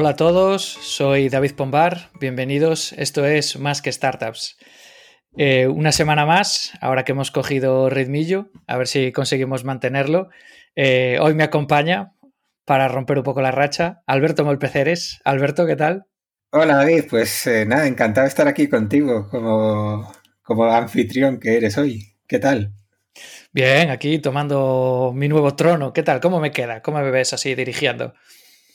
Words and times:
Hola 0.00 0.10
a 0.10 0.16
todos, 0.16 0.62
soy 0.62 1.28
David 1.28 1.56
Pombar, 1.56 2.10
bienvenidos, 2.20 2.92
esto 2.92 3.26
es 3.26 3.58
Más 3.58 3.82
que 3.82 3.90
Startups. 3.90 4.56
Eh, 5.36 5.66
una 5.66 5.90
semana 5.90 6.24
más, 6.24 6.70
ahora 6.80 7.04
que 7.04 7.10
hemos 7.10 7.32
cogido 7.32 7.90
ritmillo, 7.90 8.48
a 8.68 8.76
ver 8.76 8.86
si 8.86 9.10
conseguimos 9.10 9.64
mantenerlo. 9.64 10.28
Eh, 10.76 11.18
hoy 11.20 11.34
me 11.34 11.42
acompaña, 11.42 12.12
para 12.64 12.86
romper 12.86 13.18
un 13.18 13.24
poco 13.24 13.42
la 13.42 13.50
racha, 13.50 14.02
Alberto 14.06 14.44
Molpeceres. 14.44 15.18
Alberto, 15.24 15.66
¿qué 15.66 15.74
tal? 15.74 16.04
Hola 16.52 16.76
David, 16.76 17.06
pues 17.10 17.48
eh, 17.48 17.66
nada, 17.66 17.88
encantado 17.88 18.26
de 18.26 18.28
estar 18.28 18.46
aquí 18.46 18.68
contigo 18.68 19.28
como, 19.28 20.12
como 20.42 20.64
anfitrión 20.66 21.40
que 21.40 21.56
eres 21.56 21.76
hoy. 21.76 22.14
¿Qué 22.28 22.38
tal? 22.38 22.70
Bien, 23.52 23.90
aquí 23.90 24.20
tomando 24.20 25.10
mi 25.12 25.26
nuevo 25.26 25.56
trono. 25.56 25.92
¿Qué 25.92 26.04
tal? 26.04 26.20
¿Cómo 26.20 26.38
me 26.38 26.52
queda? 26.52 26.82
¿Cómo 26.82 27.00
me 27.00 27.10
ves 27.10 27.32
así 27.32 27.56
dirigiendo? 27.56 28.14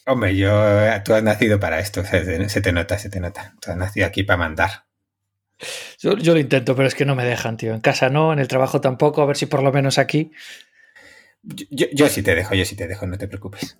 Hombre, 0.05 0.35
yo, 0.35 0.51
tú 1.05 1.13
has 1.13 1.23
nacido 1.23 1.59
para 1.59 1.79
esto, 1.79 2.03
se 2.03 2.61
te, 2.61 2.71
nota, 2.71 2.99
se 2.99 3.09
te 3.09 3.19
nota. 3.19 3.55
Tú 3.61 3.71
has 3.71 3.77
nacido 3.77 4.05
aquí 4.05 4.23
para 4.23 4.37
mandar. 4.37 4.85
Yo, 5.99 6.15
lo 6.15 6.39
intento, 6.39 6.75
pero 6.75 6.87
es 6.87 6.95
que 6.95 7.05
no 7.05 7.15
me 7.15 7.23
dejan, 7.23 7.55
tío. 7.55 7.73
En 7.73 7.79
casa 7.79 8.09
no, 8.09 8.33
en 8.33 8.39
el 8.39 8.49
trabajo 8.49 8.81
tampoco, 8.81 9.21
a 9.21 9.25
ver 9.25 9.37
si 9.37 9.45
por 9.45 9.63
lo 9.63 9.71
menos 9.71 9.97
aquí. 9.97 10.31
Yo, 11.43 11.87
yo, 11.93 12.09
sí 12.09 12.21
te 12.21 12.35
dejo, 12.35 12.53
yo 12.53 12.65
sí 12.65 12.75
te 12.75 12.87
dejo, 12.87 13.07
no 13.07 13.17
te 13.17 13.27
preocupes. 13.27 13.77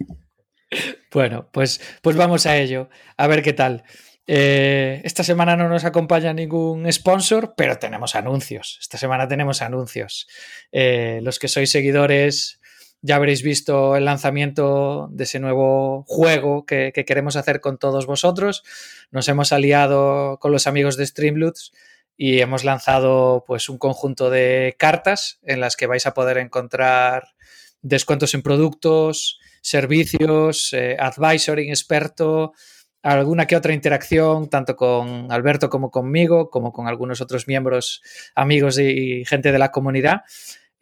Bueno, 1.12 1.50
pues, 1.52 1.80
pues 2.02 2.16
vamos 2.16 2.48
a 2.48 2.58
ello, 2.58 2.90
a 3.18 3.28
ver 3.28 3.44
qué 3.44 3.54
tal. 3.54 3.84
Eh, 4.26 5.02
esta 5.04 5.24
semana 5.24 5.56
no 5.56 5.68
nos 5.70 5.84
acompaña 5.84 6.34
ningún 6.34 6.92
sponsor, 6.92 7.54
pero 7.56 7.78
tenemos 7.78 8.16
anuncios. 8.16 8.80
Esta 8.82 8.98
semana 8.98 9.28
tenemos 9.28 9.62
anuncios. 9.62 10.28
Eh, 10.72 11.20
los 11.22 11.40
que 11.40 11.48
sois 11.48 11.70
seguidores 11.70 12.60
ya 13.04 13.18
habréis 13.18 13.44
visto 13.44 13.98
el 13.98 14.06
lanzamiento 14.06 15.10
de 15.12 15.26
ese 15.26 15.42
nuevo 15.42 16.06
juego 16.08 16.66
que, 16.66 16.94
queremos 17.06 17.36
hacer 17.36 17.60
con 17.60 17.78
todos 17.78 18.06
vosotros. 18.06 18.64
Nos 19.12 19.28
hemos 19.28 19.52
aliado 19.52 20.40
con 20.40 20.54
los 20.54 20.68
amigos 20.68 20.96
de 20.96 21.06
Streamloots 21.06 21.74
y 22.16 22.40
hemos 22.40 22.64
lanzado 22.64 23.44
pues 23.46 23.68
un 23.68 23.78
conjunto 23.78 24.30
de 24.30 24.76
cartas 24.80 25.40
en 25.44 25.60
las 25.60 25.76
que 25.76 25.86
vais 25.86 26.08
a 26.08 26.14
poder 26.14 26.38
encontrar 26.38 27.36
descuentos 27.82 28.34
en 28.36 28.42
productos, 28.42 29.38
servicios, 29.62 30.72
eh, 30.72 30.96
advisory 30.98 31.70
experto, 31.70 32.54
alguna 33.02 33.48
que 33.48 33.58
otra 33.58 33.74
interacción, 33.74 34.50
tanto 34.50 34.78
con 34.78 35.30
Alberto 35.30 35.70
como 35.70 35.92
conmigo, 35.92 36.50
como 36.50 36.72
con 36.72 36.88
algunos 36.88 37.20
otros 37.20 37.50
miembros, 37.50 38.02
amigos 38.34 38.80
y 38.80 39.26
gente 39.26 39.52
de 39.52 39.60
la 39.60 39.72
comunidad. 39.72 40.22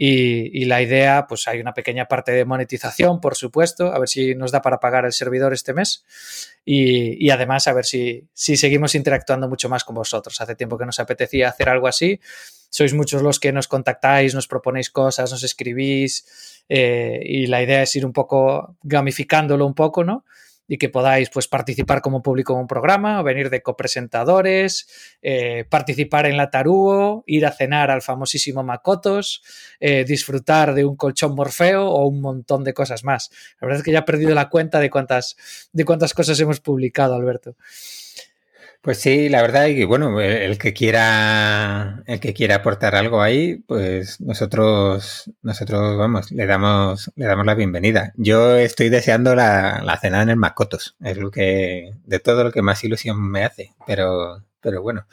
Y, 0.03 0.66
la 0.66 0.81
idea, 0.81 1.27
pues 1.27 1.47
hay 1.47 1.59
una 1.59 1.75
pequeña 1.75 2.07
parte 2.07 2.31
de 2.31 2.44
monetización, 2.44 3.21
por 3.21 3.35
supuesto, 3.35 3.94
a 3.94 3.99
ver 3.99 4.09
si 4.09 4.33
nos 4.33 4.52
da 4.52 4.59
para 4.63 4.80
pagar 4.80 5.05
el 5.05 5.13
servidor 5.13 5.53
este 5.53 5.75
mes. 5.75 6.03
Y, 6.66 7.30
además, 7.30 7.67
a 7.67 7.73
ver 7.73 7.85
si, 7.85 8.27
si, 8.33 8.57
seguimos 8.57 8.95
interactuando 8.95 9.47
mucho 9.47 9.69
más 9.69 9.83
con 9.83 9.94
vosotros. 9.94 10.41
Hace 10.41 10.55
tiempo 10.55 10.75
que 10.79 10.88
nos 10.88 10.99
apetecía 10.99 11.49
hacer 11.49 11.69
algo 11.69 11.88
así. 11.88 12.19
Sois 12.72 12.95
muchos 12.95 13.22
los 13.22 13.39
que 13.39 13.52
nos 13.52 13.67
contactáis, 13.67 14.33
nos 14.33 14.47
proponéis 14.47 14.89
cosas, 14.89 15.29
nos 15.29 15.44
escribís. 15.44 16.63
Eh, 16.67 17.22
y 17.23 17.45
la 17.45 17.61
idea 17.61 17.83
es 17.83 17.95
ir 17.95 18.03
un 18.03 18.13
poco 18.13 18.77
gamificándolo 18.81 19.67
un 19.67 19.75
poco, 19.75 20.03
¿no? 20.03 20.25
Y 20.72 20.77
que 20.77 20.88
podáis 20.88 21.30
pues, 21.30 21.50
participar 21.50 22.00
como 22.00 22.22
público 22.22 22.53
en 22.53 22.59
un 22.59 22.67
programa, 22.67 23.22
venir 23.23 23.50
de 23.50 23.61
copresentadores, 23.61 24.88
eh, 25.22 25.66
participar 25.69 26.28
en 26.28 26.38
la 26.38 26.50
Taruo, 26.50 27.25
ir 27.28 27.45
a 27.45 27.52
cenar 27.52 27.91
al 27.91 28.01
famosísimo 28.01 28.63
Makotos, 28.63 29.44
eh, 29.81 30.06
disfrutar 30.06 30.73
de 30.73 30.85
un 30.85 30.95
colchón 30.95 31.35
Morfeo 31.35 31.90
o 31.90 32.07
un 32.07 32.22
montón 32.22 32.63
de 32.63 32.73
cosas 32.73 33.03
más. 33.03 33.31
La 33.59 33.68
verdad 33.68 33.79
es 33.79 33.84
que 33.84 33.91
ya 33.91 34.00
he 34.00 34.03
perdido 34.03 34.34
la 34.34 34.47
cuenta 34.47 34.79
de 34.79 34.90
cuántas, 34.90 35.35
de 35.73 35.84
cuántas 35.84 36.13
cosas 36.13 36.40
hemos 36.40 36.62
publicado, 36.62 37.16
Alberto. 37.16 37.57
Pues 38.84 39.00
sí, 39.00 39.30
la 39.30 39.44
verdad 39.44 39.68
y 39.68 39.84
bueno, 39.84 40.19
el 40.19 40.58
que 40.58 40.74
quiera, 40.74 42.02
el 42.08 42.19
que 42.19 42.34
quiera 42.34 42.56
aportar 42.56 42.96
algo 42.96 43.22
ahí, 43.22 43.58
pues 43.68 44.19
nosotros, 44.19 45.31
nosotros 45.44 45.97
vamos, 46.00 46.31
le 46.31 46.47
damos, 46.47 47.12
le 47.16 47.25
damos 47.28 47.46
la 47.46 47.53
bienvenida. 47.53 48.12
Yo 48.18 48.56
estoy 48.56 48.90
deseando 48.90 49.36
la, 49.36 49.84
la 49.84 50.00
cena 50.00 50.24
en 50.24 50.30
el 50.30 50.38
Macotos, 50.38 50.96
es 51.00 51.18
lo 51.18 51.30
que, 51.30 51.92
de 52.06 52.19
todo 52.19 52.44
lo 52.44 52.52
que 52.52 52.64
más 52.64 52.84
ilusión 52.84 53.22
me 53.22 53.44
hace, 53.46 53.72
pero, 53.86 54.44
pero 54.62 54.81
bueno. 54.81 55.06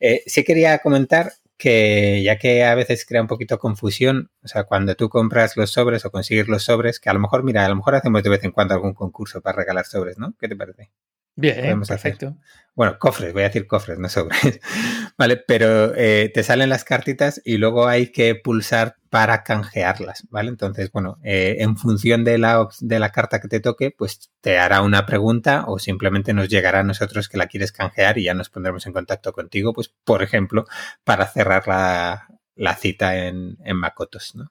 Eh, 0.00 0.24
sí 0.26 0.42
quería 0.42 0.78
comentar 0.80 1.32
que 1.56 2.22
ya 2.24 2.38
que 2.38 2.64
a 2.64 2.74
veces 2.74 3.06
crea 3.06 3.22
un 3.22 3.28
poquito 3.28 3.58
confusión, 3.58 4.30
o 4.42 4.48
sea, 4.48 4.64
cuando 4.64 4.96
tú 4.96 5.08
compras 5.08 5.56
los 5.56 5.70
sobres 5.70 6.04
o 6.04 6.10
consigues 6.10 6.48
los 6.48 6.64
sobres, 6.64 6.98
que 6.98 7.08
a 7.08 7.14
lo 7.14 7.20
mejor, 7.20 7.44
mira, 7.44 7.64
a 7.64 7.68
lo 7.68 7.76
mejor 7.76 7.94
hacemos 7.94 8.24
de 8.24 8.30
vez 8.30 8.42
en 8.42 8.50
cuando 8.50 8.74
algún 8.74 8.94
concurso 8.94 9.40
para 9.40 9.58
regalar 9.58 9.86
sobres, 9.86 10.18
¿no? 10.18 10.34
¿Qué 10.40 10.48
te 10.48 10.56
parece? 10.56 10.90
Bien, 11.34 11.80
perfecto. 11.80 12.36
Bueno, 12.74 12.98
cofres, 12.98 13.32
voy 13.32 13.42
a 13.42 13.46
decir 13.46 13.66
cofres, 13.66 13.98
no 13.98 14.08
sobres. 14.08 14.60
vale, 15.18 15.36
pero 15.36 15.94
eh, 15.94 16.30
te 16.32 16.42
salen 16.42 16.70
las 16.70 16.84
cartitas 16.84 17.40
y 17.44 17.58
luego 17.58 17.86
hay 17.86 18.12
que 18.12 18.34
pulsar 18.34 18.96
para 19.10 19.42
canjearlas, 19.42 20.26
¿vale? 20.30 20.48
Entonces, 20.48 20.90
bueno, 20.90 21.18
eh, 21.22 21.56
en 21.60 21.76
función 21.76 22.24
de 22.24 22.38
la, 22.38 22.66
de 22.80 22.98
la 22.98 23.12
carta 23.12 23.40
que 23.40 23.48
te 23.48 23.60
toque, 23.60 23.90
pues 23.90 24.30
te 24.40 24.58
hará 24.58 24.80
una 24.80 25.04
pregunta 25.04 25.64
o 25.66 25.78
simplemente 25.78 26.32
nos 26.32 26.48
llegará 26.48 26.80
a 26.80 26.84
nosotros 26.84 27.28
que 27.28 27.36
la 27.36 27.46
quieres 27.46 27.72
canjear 27.72 28.16
y 28.16 28.24
ya 28.24 28.34
nos 28.34 28.48
pondremos 28.48 28.86
en 28.86 28.94
contacto 28.94 29.32
contigo, 29.32 29.74
pues, 29.74 29.92
por 30.04 30.22
ejemplo, 30.22 30.66
para 31.04 31.26
cerrar 31.26 31.68
la, 31.68 32.76
cita 32.76 33.26
en, 33.26 33.58
en 33.64 33.76
Makotos, 33.76 34.34
¿no? 34.34 34.50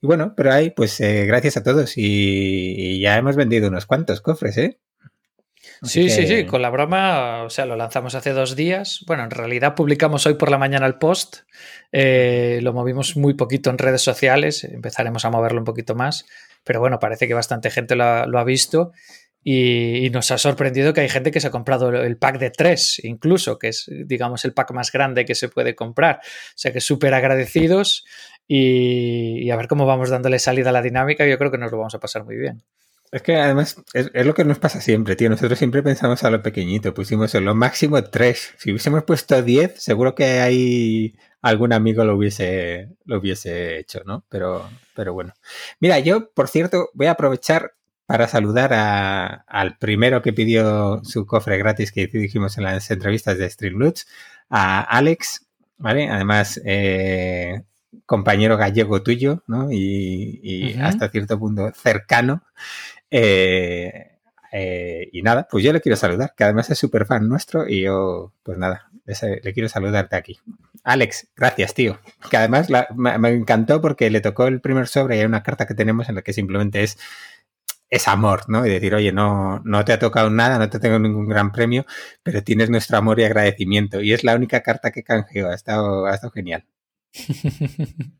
Y 0.00 0.06
bueno, 0.06 0.34
pero 0.36 0.52
ahí, 0.52 0.70
pues 0.70 1.00
eh, 1.00 1.26
gracias 1.26 1.56
a 1.56 1.62
todos 1.62 1.94
y, 1.96 3.00
ya 3.00 3.16
hemos 3.18 3.36
vendido 3.36 3.68
unos 3.68 3.86
cuantos 3.86 4.20
cofres, 4.20 4.56
¿eh? 4.58 4.78
Sí, 5.82 6.08
sí, 6.10 6.26
sí, 6.26 6.46
con 6.46 6.62
la 6.62 6.70
broma, 6.70 7.42
o 7.44 7.50
sea, 7.50 7.66
lo 7.66 7.76
lanzamos 7.76 8.14
hace 8.14 8.32
dos 8.32 8.56
días. 8.56 9.04
Bueno, 9.06 9.24
en 9.24 9.30
realidad 9.30 9.74
publicamos 9.74 10.26
hoy 10.26 10.34
por 10.34 10.50
la 10.50 10.58
mañana 10.58 10.86
el 10.86 10.96
post, 10.96 11.38
eh, 11.92 12.60
lo 12.62 12.72
movimos 12.72 13.16
muy 13.16 13.34
poquito 13.34 13.70
en 13.70 13.78
redes 13.78 14.02
sociales, 14.02 14.64
empezaremos 14.64 15.24
a 15.24 15.30
moverlo 15.30 15.60
un 15.60 15.64
poquito 15.64 15.94
más, 15.94 16.26
pero 16.64 16.80
bueno, 16.80 16.98
parece 16.98 17.28
que 17.28 17.34
bastante 17.34 17.70
gente 17.70 17.96
lo 17.96 18.04
ha, 18.04 18.44
visto 18.44 18.92
y, 19.42 20.10
nos 20.10 20.30
ha 20.30 20.38
sorprendido 20.38 20.92
que 20.92 21.02
hay 21.02 21.08
gente 21.08 21.30
que 21.30 21.40
se 21.40 21.48
ha 21.48 21.50
comprado 21.50 21.90
el 21.90 22.16
pack 22.16 22.38
de 22.38 22.50
tres, 22.50 23.00
incluso, 23.04 23.58
que 23.58 23.68
es, 23.68 23.90
digamos, 24.06 24.44
el 24.44 24.52
pack 24.52 24.72
más 24.72 24.92
grande 24.92 25.24
que 25.24 25.34
se 25.34 25.48
puede 25.48 25.74
comprar. 25.74 26.16
O 26.16 26.52
sea 26.56 26.72
que 26.72 26.80
súper 26.80 27.14
agradecidos 27.14 28.04
y, 28.46 29.44
y 29.44 29.50
a 29.50 29.56
ver 29.56 29.68
cómo 29.68 29.86
vamos 29.86 30.10
dándole 30.10 30.38
salida 30.38 30.70
a 30.70 30.72
la 30.72 30.82
dinámica, 30.82 31.26
yo 31.26 31.38
creo 31.38 31.50
que 31.50 31.58
nos 31.58 31.70
lo 31.70 31.78
vamos 31.78 31.94
a 31.94 32.00
pasar 32.00 32.24
muy 32.24 32.36
bien. 32.36 32.62
Es 33.10 33.22
que 33.22 33.36
además 33.36 33.82
es, 33.94 34.10
lo 34.12 34.34
que 34.34 34.44
nos 34.44 34.58
pasa 34.58 34.80
siempre, 34.80 35.16
tío. 35.16 35.30
Nosotros 35.30 35.58
siempre 35.58 35.82
pensamos 35.82 36.24
a 36.24 36.30
lo 36.30 36.42
pequeñito. 36.42 36.94
Pusimos 36.94 37.34
en 37.34 37.44
lo 37.44 37.54
máximo 37.54 38.02
tres. 38.04 38.54
Si 38.58 38.70
hubiésemos 38.70 39.04
puesto 39.04 39.42
diez, 39.42 39.82
seguro 39.82 40.14
que 40.14 40.40
hay 40.40 41.16
algún 41.40 41.72
amigo 41.72 42.04
lo 42.04 42.16
hubiese, 42.16 42.88
lo 43.04 43.18
hubiese 43.18 43.78
hecho, 43.78 44.02
¿no? 44.04 44.24
Pero, 44.28 44.68
pero 44.94 45.14
bueno. 45.14 45.32
Mira, 45.80 45.98
yo, 46.00 46.30
por 46.32 46.48
cierto, 46.48 46.90
voy 46.94 47.06
a 47.06 47.12
aprovechar 47.12 47.74
para 48.06 48.26
saludar 48.26 48.72
al 49.46 49.76
primero 49.78 50.22
que 50.22 50.32
pidió 50.32 51.02
su 51.04 51.26
cofre 51.26 51.58
gratis 51.58 51.92
que 51.92 52.06
dijimos 52.06 52.56
en 52.56 52.64
las 52.64 52.90
entrevistas 52.90 53.36
de 53.36 53.50
Streamloots, 53.50 54.06
a 54.48 54.80
Alex, 54.80 55.46
¿vale? 55.76 56.08
Además, 56.08 56.58
eh, 56.64 57.64
compañero 58.06 58.56
gallego 58.56 59.02
tuyo, 59.02 59.42
¿no? 59.46 59.70
Y, 59.70 60.74
hasta 60.80 61.10
cierto 61.10 61.38
punto 61.38 61.70
cercano. 61.74 62.42
Eh, 63.10 64.18
eh, 64.52 65.08
y 65.12 65.22
nada, 65.22 65.46
pues 65.50 65.64
yo 65.64 65.72
le 65.72 65.80
quiero 65.80 65.96
saludar, 65.96 66.34
que 66.36 66.44
además 66.44 66.70
es 66.70 66.78
súper 66.78 67.06
fan 67.06 67.28
nuestro 67.28 67.68
y 67.68 67.82
yo, 67.82 68.32
pues 68.42 68.58
nada, 68.58 68.90
le 69.04 69.52
quiero 69.52 69.68
saludarte 69.68 70.16
aquí. 70.16 70.38
Alex, 70.84 71.28
gracias, 71.36 71.74
tío. 71.74 71.98
Que 72.30 72.36
además 72.36 72.68
me, 72.94 73.28
encantó 73.28 73.80
porque 73.80 74.10
le 74.10 74.20
tocó 74.20 74.46
el 74.46 74.60
primer 74.60 74.88
sobre 74.88 75.16
y 75.16 75.20
hay 75.20 75.26
una 75.26 75.42
carta 75.42 75.66
que 75.66 75.74
tenemos 75.74 76.08
en 76.08 76.14
la 76.14 76.22
que 76.22 76.32
simplemente 76.32 76.82
es, 76.82 76.98
es 77.90 78.08
amor, 78.08 78.48
¿no? 78.48 78.64
Y 78.66 78.70
decir, 78.70 78.94
oye, 78.94 79.12
no, 79.12 79.60
no 79.64 79.84
te 79.84 79.92
ha 79.92 79.98
tocado 79.98 80.30
nada, 80.30 80.58
no 80.58 80.70
te 80.70 80.78
tengo 80.78 80.98
ningún 80.98 81.28
gran 81.28 81.52
premio, 81.52 81.84
pero 82.22 82.42
tienes 82.42 82.70
nuestro 82.70 82.98
amor 82.98 83.20
y 83.20 83.24
agradecimiento. 83.24 84.00
Y 84.00 84.12
es 84.12 84.24
la 84.24 84.34
única 84.34 84.62
carta 84.62 84.90
que 84.90 85.02
canjeo, 85.02 85.50
ha 85.50 85.54
estado, 85.54 86.06
ha 86.06 86.14
estado 86.14 86.32
genial. 86.32 86.64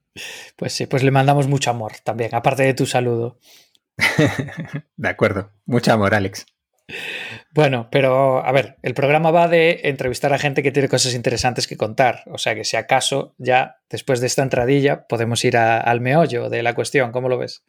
Pues 0.57 0.73
sí, 0.73 0.87
pues 0.87 1.03
le 1.03 1.11
mandamos 1.13 1.47
mucho 1.47 1.71
amor 1.71 1.93
también, 2.03 2.35
aparte 2.35 2.65
de 2.65 2.75
tu 2.75 2.87
saludo. 2.87 3.39
de 4.97 5.09
acuerdo, 5.09 5.51
mucho 5.67 5.93
amor, 5.93 6.15
Alex. 6.15 6.47
Bueno, 7.53 7.89
pero 7.91 8.45
a 8.45 8.53
ver, 8.53 8.77
el 8.83 8.95
programa 8.95 9.31
va 9.31 9.49
de 9.49 9.81
entrevistar 9.85 10.33
a 10.33 10.39
gente 10.39 10.63
que 10.63 10.71
tiene 10.71 10.89
cosas 10.89 11.15
interesantes 11.15 11.67
que 11.67 11.77
contar. 11.77 12.23
O 12.27 12.39
sea 12.39 12.55
que 12.55 12.65
si 12.65 12.77
acaso 12.77 13.35
ya 13.39 13.79
después 13.91 14.21
de 14.21 14.27
esta 14.27 14.43
entradilla 14.43 15.07
podemos 15.07 15.45
ir 15.45 15.57
al 15.57 16.01
meollo 16.01 16.49
de 16.49 16.63
la 16.63 16.75
cuestión. 16.75 17.13
¿Cómo 17.13 17.29
lo 17.29 17.39
ves? 17.39 17.65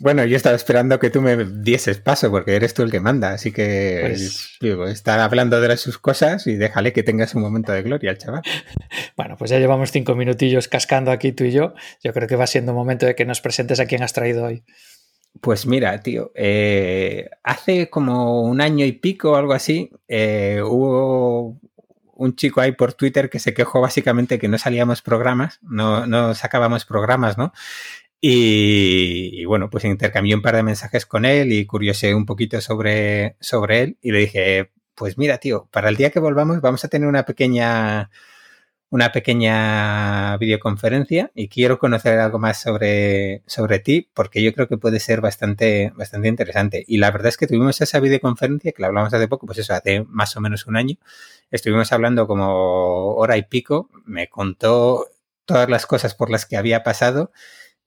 Bueno, 0.00 0.24
yo 0.24 0.36
estaba 0.36 0.56
esperando 0.56 0.98
que 0.98 1.10
tú 1.10 1.22
me 1.22 1.36
dieses 1.44 1.98
paso 1.98 2.30
porque 2.30 2.56
eres 2.56 2.74
tú 2.74 2.82
el 2.82 2.90
que 2.90 2.98
manda, 2.98 3.32
así 3.32 3.52
que 3.52 3.98
pues... 4.00 4.56
digo, 4.60 4.88
está 4.88 5.22
hablando 5.22 5.60
de 5.60 5.76
sus 5.76 5.98
cosas 5.98 6.48
y 6.48 6.56
déjale 6.56 6.92
que 6.92 7.04
tengas 7.04 7.34
un 7.36 7.42
momento 7.42 7.72
de 7.72 7.82
gloria, 7.82 8.16
chaval. 8.16 8.42
Bueno, 9.16 9.36
pues 9.36 9.50
ya 9.52 9.58
llevamos 9.58 9.92
cinco 9.92 10.16
minutillos 10.16 10.66
cascando 10.66 11.12
aquí 11.12 11.30
tú 11.30 11.44
y 11.44 11.52
yo. 11.52 11.74
Yo 12.02 12.12
creo 12.12 12.26
que 12.26 12.34
va 12.34 12.48
siendo 12.48 12.74
momento 12.74 13.06
de 13.06 13.14
que 13.14 13.24
nos 13.24 13.40
presentes 13.40 13.78
a 13.78 13.86
quién 13.86 14.02
has 14.02 14.12
traído 14.12 14.44
hoy. 14.44 14.64
Pues 15.40 15.66
mira, 15.66 16.00
tío, 16.00 16.32
eh, 16.34 17.28
hace 17.42 17.90
como 17.90 18.42
un 18.42 18.60
año 18.60 18.86
y 18.86 18.92
pico 18.92 19.32
o 19.32 19.36
algo 19.36 19.52
así, 19.52 19.90
eh, 20.08 20.60
hubo 20.64 21.60
un 22.16 22.36
chico 22.36 22.60
ahí 22.60 22.72
por 22.72 22.94
Twitter 22.94 23.28
que 23.28 23.38
se 23.38 23.52
quejó 23.52 23.80
básicamente 23.80 24.38
que 24.38 24.48
no 24.48 24.58
salíamos 24.58 25.02
programas, 25.02 25.58
no, 25.62 26.06
no 26.06 26.34
sacábamos 26.34 26.84
programas, 26.84 27.36
¿no? 27.36 27.52
Y, 28.20 29.44
bueno, 29.44 29.68
pues 29.68 29.84
intercambié 29.84 30.34
un 30.34 30.40
par 30.40 30.56
de 30.56 30.62
mensajes 30.62 31.04
con 31.04 31.26
él 31.26 31.52
y 31.52 31.66
curiosé 31.66 32.14
un 32.14 32.24
poquito 32.24 32.60
sobre, 32.62 33.36
sobre 33.40 33.82
él 33.82 33.98
y 34.00 34.12
le 34.12 34.20
dije, 34.20 34.70
pues 34.94 35.18
mira, 35.18 35.38
tío, 35.38 35.68
para 35.70 35.90
el 35.90 35.96
día 35.96 36.10
que 36.10 36.20
volvamos 36.20 36.62
vamos 36.62 36.82
a 36.84 36.88
tener 36.88 37.06
una 37.06 37.26
pequeña 37.26 38.10
una 38.94 39.10
pequeña 39.10 40.36
videoconferencia 40.36 41.32
y 41.34 41.48
quiero 41.48 41.80
conocer 41.80 42.20
algo 42.20 42.38
más 42.38 42.60
sobre, 42.60 43.42
sobre 43.44 43.80
ti 43.80 44.08
porque 44.14 44.40
yo 44.40 44.54
creo 44.54 44.68
que 44.68 44.78
puede 44.78 45.00
ser 45.00 45.20
bastante, 45.20 45.92
bastante 45.96 46.28
interesante. 46.28 46.84
Y 46.86 46.98
la 46.98 47.10
verdad 47.10 47.26
es 47.30 47.36
que 47.36 47.48
tuvimos 47.48 47.80
esa 47.80 47.98
videoconferencia 47.98 48.70
que 48.70 48.80
la 48.80 48.86
hablamos 48.86 49.12
hace 49.12 49.26
poco, 49.26 49.46
pues 49.46 49.58
eso, 49.58 49.74
hace 49.74 50.04
más 50.08 50.36
o 50.36 50.40
menos 50.40 50.68
un 50.68 50.76
año. 50.76 50.94
Estuvimos 51.50 51.90
hablando 51.92 52.28
como 52.28 53.16
hora 53.16 53.36
y 53.36 53.42
pico, 53.42 53.90
me 54.04 54.28
contó 54.28 55.08
todas 55.44 55.68
las 55.68 55.86
cosas 55.86 56.14
por 56.14 56.30
las 56.30 56.46
que 56.46 56.56
había 56.56 56.84
pasado 56.84 57.32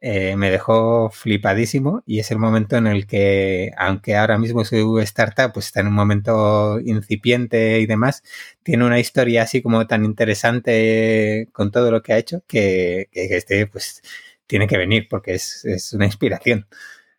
eh, 0.02 0.36
me 0.36 0.52
dejó 0.52 1.10
flipadísimo 1.10 2.04
y 2.06 2.20
es 2.20 2.32
el 2.32 2.38
momento 2.38 2.78
en 2.78 2.88
el 2.88 3.08
que, 3.08 3.72
aunque 3.78 4.16
ahora 4.16 4.38
mismo 4.38 4.64
su 4.66 5.00
startup 5.00 5.54
pues 5.54 5.68
está 5.68 5.82
en 5.82 5.88
un 5.88 5.94
momento 5.94 6.80
incipiente 6.80 7.80
y 7.80 7.86
demás, 7.88 8.24
tiene 8.64 8.86
una 8.86 9.00
historia 9.00 9.44
así 9.44 9.62
como 9.62 9.88
tan 9.88 10.06
interesante 10.06 11.50
con 11.52 11.72
todo 11.72 11.92
lo 11.92 12.02
que 12.04 12.14
ha 12.14 12.18
hecho 12.18 12.44
que, 12.48 13.10
que 13.12 13.26
este 13.38 13.68
pues 13.68 14.02
tiene 14.48 14.68
que 14.68 14.78
venir 14.78 15.08
porque 15.10 15.36
es, 15.36 15.66
es 15.66 15.94
una 15.94 16.06
inspiración. 16.06 16.68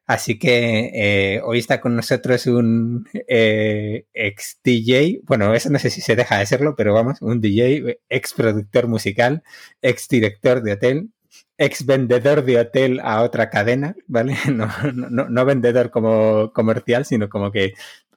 Así 0.08 0.38
que 0.38 0.90
eh, 0.94 1.40
hoy 1.44 1.58
está 1.58 1.82
con 1.82 1.94
nosotros 1.94 2.46
un 2.46 3.06
eh, 3.28 4.06
ex 4.14 4.58
DJ, 4.64 5.20
bueno, 5.24 5.52
eso 5.54 5.68
no 5.68 5.78
sé 5.78 5.90
si 5.90 6.00
se 6.00 6.16
deja 6.16 6.38
de 6.38 6.46
serlo, 6.46 6.74
pero 6.76 6.94
vamos, 6.94 7.20
un 7.20 7.42
DJ, 7.42 8.00
ex 8.08 8.32
productor 8.32 8.88
musical, 8.88 9.42
ex 9.82 10.08
director 10.08 10.62
de 10.62 10.72
hotel, 10.72 11.10
ex 11.58 11.84
vendedor 11.84 12.44
de 12.44 12.60
hotel 12.60 13.00
a 13.02 13.22
otra 13.22 13.50
cadena, 13.50 13.94
¿vale? 14.06 14.36
No, 14.54 14.68
no, 14.94 15.28
no 15.28 15.44
vendedor 15.44 15.90
como 15.90 16.52
comercial, 16.52 17.04
sino 17.04 17.28
como 17.28 17.50
que 17.50 17.74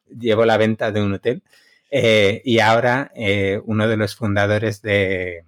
llevo 0.07 0.45
la 0.45 0.57
venta 0.57 0.91
de 0.91 1.01
un 1.01 1.13
hotel. 1.13 1.43
Eh, 1.89 2.41
y 2.45 2.59
ahora 2.59 3.11
eh, 3.15 3.59
uno 3.65 3.87
de 3.87 3.97
los 3.97 4.15
fundadores 4.15 4.81
de, 4.81 5.43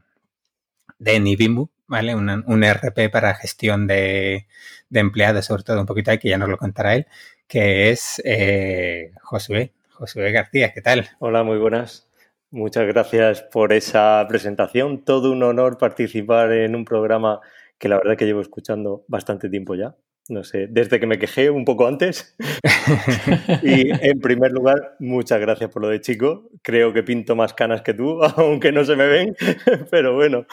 de 0.99 1.19
Nibimu, 1.19 1.69
¿vale? 1.87 2.15
Un, 2.15 2.43
un 2.45 2.63
RP 2.63 3.09
para 3.09 3.35
gestión 3.35 3.87
de, 3.87 4.47
de, 4.89 4.99
empleados, 4.99 5.45
sobre 5.45 5.63
todo 5.63 5.79
un 5.79 5.85
poquito 5.85 6.11
ahí, 6.11 6.17
que 6.17 6.29
ya 6.29 6.37
nos 6.37 6.49
lo 6.49 6.57
contará 6.57 6.95
él, 6.95 7.07
que 7.47 7.91
es 7.91 8.21
eh, 8.25 9.11
Josué. 9.21 9.71
Josué 9.91 10.31
García, 10.31 10.73
¿qué 10.73 10.81
tal? 10.81 11.07
Hola, 11.19 11.43
muy 11.43 11.59
buenas. 11.59 12.09
Muchas 12.49 12.85
gracias 12.87 13.41
por 13.41 13.71
esa 13.71 14.25
presentación. 14.27 15.05
Todo 15.05 15.31
un 15.31 15.43
honor 15.43 15.77
participar 15.77 16.51
en 16.51 16.75
un 16.75 16.83
programa 16.83 17.39
que 17.77 17.89
la 17.89 17.97
verdad 17.97 18.17
que 18.17 18.25
llevo 18.25 18.41
escuchando 18.41 19.05
bastante 19.07 19.49
tiempo 19.49 19.75
ya. 19.75 19.95
No 20.29 20.45
sé, 20.45 20.67
desde 20.69 21.01
que 21.01 21.05
me 21.05 21.19
quejé 21.19 21.49
un 21.49 21.65
poco 21.65 21.85
antes. 21.85 22.37
y 23.61 23.89
en 23.91 24.21
primer 24.21 24.53
lugar, 24.53 24.95
muchas 24.99 25.41
gracias 25.41 25.69
por 25.69 25.81
lo 25.81 25.89
de 25.89 25.99
chico. 25.99 26.49
Creo 26.61 26.93
que 26.93 27.03
pinto 27.03 27.35
más 27.35 27.53
canas 27.53 27.81
que 27.81 27.93
tú, 27.93 28.23
aunque 28.37 28.71
no 28.71 28.85
se 28.85 28.95
me 28.95 29.05
ven, 29.05 29.35
pero 29.91 30.15
bueno. 30.15 30.45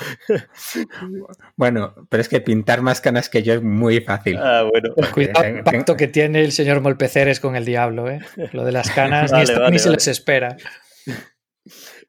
Bueno, 1.54 1.94
pero 2.08 2.20
es 2.20 2.28
que 2.28 2.40
pintar 2.40 2.82
más 2.82 3.00
canas 3.00 3.28
que 3.28 3.44
yo 3.44 3.54
es 3.54 3.62
muy 3.62 4.00
fácil. 4.00 4.38
Ah, 4.38 4.68
bueno. 4.68 4.92
Cuidado 5.14 5.44
el 5.44 5.62
pacto 5.62 5.96
que 5.96 6.08
tiene 6.08 6.42
el 6.42 6.50
señor 6.50 6.80
Molpeceres 6.80 7.38
con 7.38 7.54
el 7.54 7.64
diablo, 7.64 8.10
¿eh? 8.10 8.18
Lo 8.52 8.64
de 8.64 8.72
las 8.72 8.90
canas 8.90 9.30
vale, 9.30 9.44
ni, 9.44 9.50
vale, 9.52 9.60
ni 9.60 9.64
vale. 9.66 9.78
se 9.78 9.90
les 9.90 10.08
espera. 10.08 10.56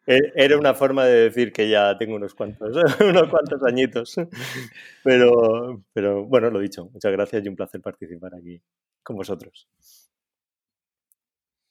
E-, 0.07 0.31
era 0.36 0.57
una 0.57 0.74
forma 0.74 1.06
de 1.06 1.30
decir 1.30 1.51
que 1.51 1.69
ya 1.69 1.98
tengo 1.98 2.15
unos 2.15 2.33
cuantos, 2.33 2.75
unos 3.01 3.30
cuantos 3.30 3.63
añitos. 3.63 4.15
Pero, 5.03 5.83
pero 5.94 6.25
bueno, 6.25 6.50
lo 6.50 6.59
dicho, 6.59 6.89
muchas 6.92 7.12
gracias 7.12 7.45
y 7.45 7.50
un 7.50 7.56
placer 7.56 7.81
participar 7.81 8.36
aquí 8.36 8.62
con 9.03 9.15
vosotros. 9.15 9.68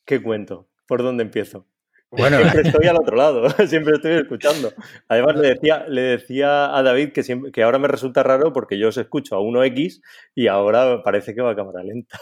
¿Qué 0.04 0.22
cuento? 0.22 0.68
¿Por 0.86 1.02
dónde 1.02 1.22
empiezo? 1.22 1.66
Bueno. 2.10 2.38
Siempre 2.40 2.62
estoy 2.68 2.86
al 2.88 2.96
otro 2.96 3.16
lado, 3.16 3.48
siempre 3.68 3.94
estoy 3.94 4.12
escuchando. 4.14 4.72
Además, 5.08 5.36
le 5.36 5.48
decía, 5.48 5.84
le 5.86 6.02
decía 6.02 6.76
a 6.76 6.82
David 6.82 7.12
que, 7.12 7.22
siempre, 7.22 7.52
que 7.52 7.62
ahora 7.62 7.78
me 7.78 7.86
resulta 7.86 8.22
raro 8.22 8.52
porque 8.52 8.78
yo 8.78 8.88
os 8.88 8.96
escucho 8.96 9.36
a 9.36 9.40
1X 9.40 10.02
y 10.34 10.48
ahora 10.48 11.02
parece 11.04 11.34
que 11.34 11.42
va 11.42 11.52
a 11.52 11.56
cámara 11.56 11.84
lenta. 11.84 12.18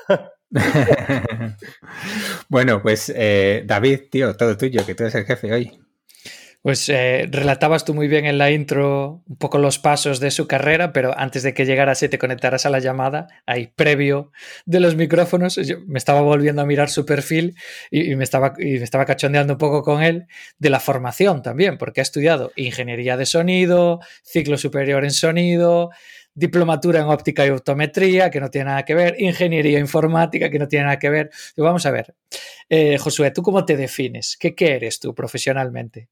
bueno, 2.49 2.83
pues 2.83 3.11
eh, 3.17 3.63
David, 3.67 4.01
tío, 4.11 4.37
todo 4.37 4.57
tuyo, 4.57 4.85
que 4.85 4.95
tú 4.95 5.05
eres 5.05 5.15
el 5.15 5.25
jefe 5.25 5.53
hoy. 5.53 5.88
Pues 6.61 6.89
eh, 6.89 7.29
relatabas 7.31 7.85
tú 7.85 7.95
muy 7.95 8.09
bien 8.09 8.27
en 8.27 8.37
la 8.37 8.51
intro 8.51 9.23
un 9.27 9.37
poco 9.37 9.59
los 9.59 9.79
pasos 9.79 10.19
de 10.19 10.33
su 10.33 10.49
carrera, 10.49 10.93
pero 10.93 11.17
antes 11.17 11.45
de 11.45 11.55
que 11.55 11.65
llegaras 11.65 12.03
y 12.03 12.09
te 12.09 12.19
conectaras 12.19 12.67
a 12.67 12.71
la 12.71 12.81
llamada, 12.81 13.29
ahí 13.47 13.69
previo 13.69 14.33
de 14.67 14.81
los 14.81 14.97
micrófonos, 14.97 15.55
yo 15.55 15.77
me 15.87 15.99
estaba 15.99 16.21
volviendo 16.21 16.61
a 16.61 16.67
mirar 16.67 16.91
su 16.91 17.07
perfil 17.07 17.55
y, 17.93 18.17
me 18.17 18.25
estaba, 18.25 18.55
y 18.59 18.79
me 18.79 18.85
estaba 18.85 19.05
cachondeando 19.05 19.55
un 19.55 19.59
poco 19.59 19.83
con 19.83 20.03
él 20.03 20.27
de 20.59 20.71
la 20.71 20.81
formación 20.81 21.43
también, 21.43 21.79
porque 21.79 22.01
ha 22.01 22.03
estudiado 22.03 22.53
ingeniería 22.57 23.17
de 23.17 23.27
sonido, 23.27 24.01
ciclo 24.25 24.59
superior 24.59 25.05
en 25.05 25.13
sonido, 25.13 25.91
diplomatura 26.39 27.01
en 27.01 27.07
óptica 27.07 27.47
y 27.47 27.51
optometría, 27.51 28.31
que 28.31 28.41
no 28.41 28.51
tiene 28.51 28.67
nada 28.67 28.85
que 28.85 28.95
ver, 28.95 29.17
ingeniería 29.19 29.79
informática, 29.79 30.51
que 30.51 30.59
no 30.59 30.69
tiene 30.69 30.85
nada 30.85 30.99
que 30.99 31.11
ver. 31.11 31.31
Vamos 31.57 31.85
a 31.87 31.91
ver, 31.91 32.15
eh, 32.69 32.97
Josué, 32.99 33.33
¿tú 33.33 33.43
cómo 33.43 33.65
te 33.65 33.77
defines? 33.77 34.37
¿Qué, 34.39 34.55
¿Qué 34.55 34.75
eres 34.77 35.01
tú 35.01 35.15
profesionalmente? 35.15 36.09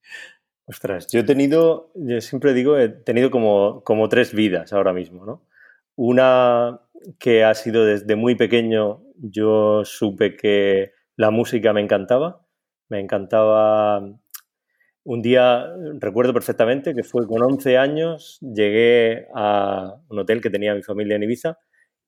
Ostras, 0.69 1.07
yo 1.13 1.21
he 1.21 1.25
tenido, 1.25 1.93
yo 1.95 2.21
siempre 2.21 2.53
digo, 2.53 2.77
he 2.77 2.89
tenido 2.89 3.31
como, 3.31 3.85
como 3.85 4.09
tres 4.09 4.35
vidas 4.35 4.73
ahora 4.73 4.93
mismo, 4.93 5.25
¿no? 5.25 5.47
Una 5.95 6.81
que 7.21 7.45
ha 7.45 7.55
sido 7.55 7.85
desde 7.85 8.17
muy 8.17 8.35
pequeño, 8.35 9.05
yo 9.17 9.85
supe 9.85 10.37
que 10.37 10.91
la 11.15 11.31
música 11.31 11.73
me 11.73 11.81
encantaba, 11.81 12.45
me 12.89 12.99
encantaba 12.99 14.01
un 15.05 15.23
día, 15.23 15.67
recuerdo 16.01 16.35
perfectamente 16.35 16.97
que 16.97 17.05
fue 17.05 17.29
con 17.29 17.45
11 17.45 17.79
años, 17.79 18.39
llegué 18.41 19.29
a 19.37 19.95
un 20.09 20.19
hotel 20.19 20.41
que 20.41 20.51
tenía 20.51 20.75
mi 20.75 20.83
familia 20.83 21.15
en 21.15 21.23
Ibiza 21.23 21.59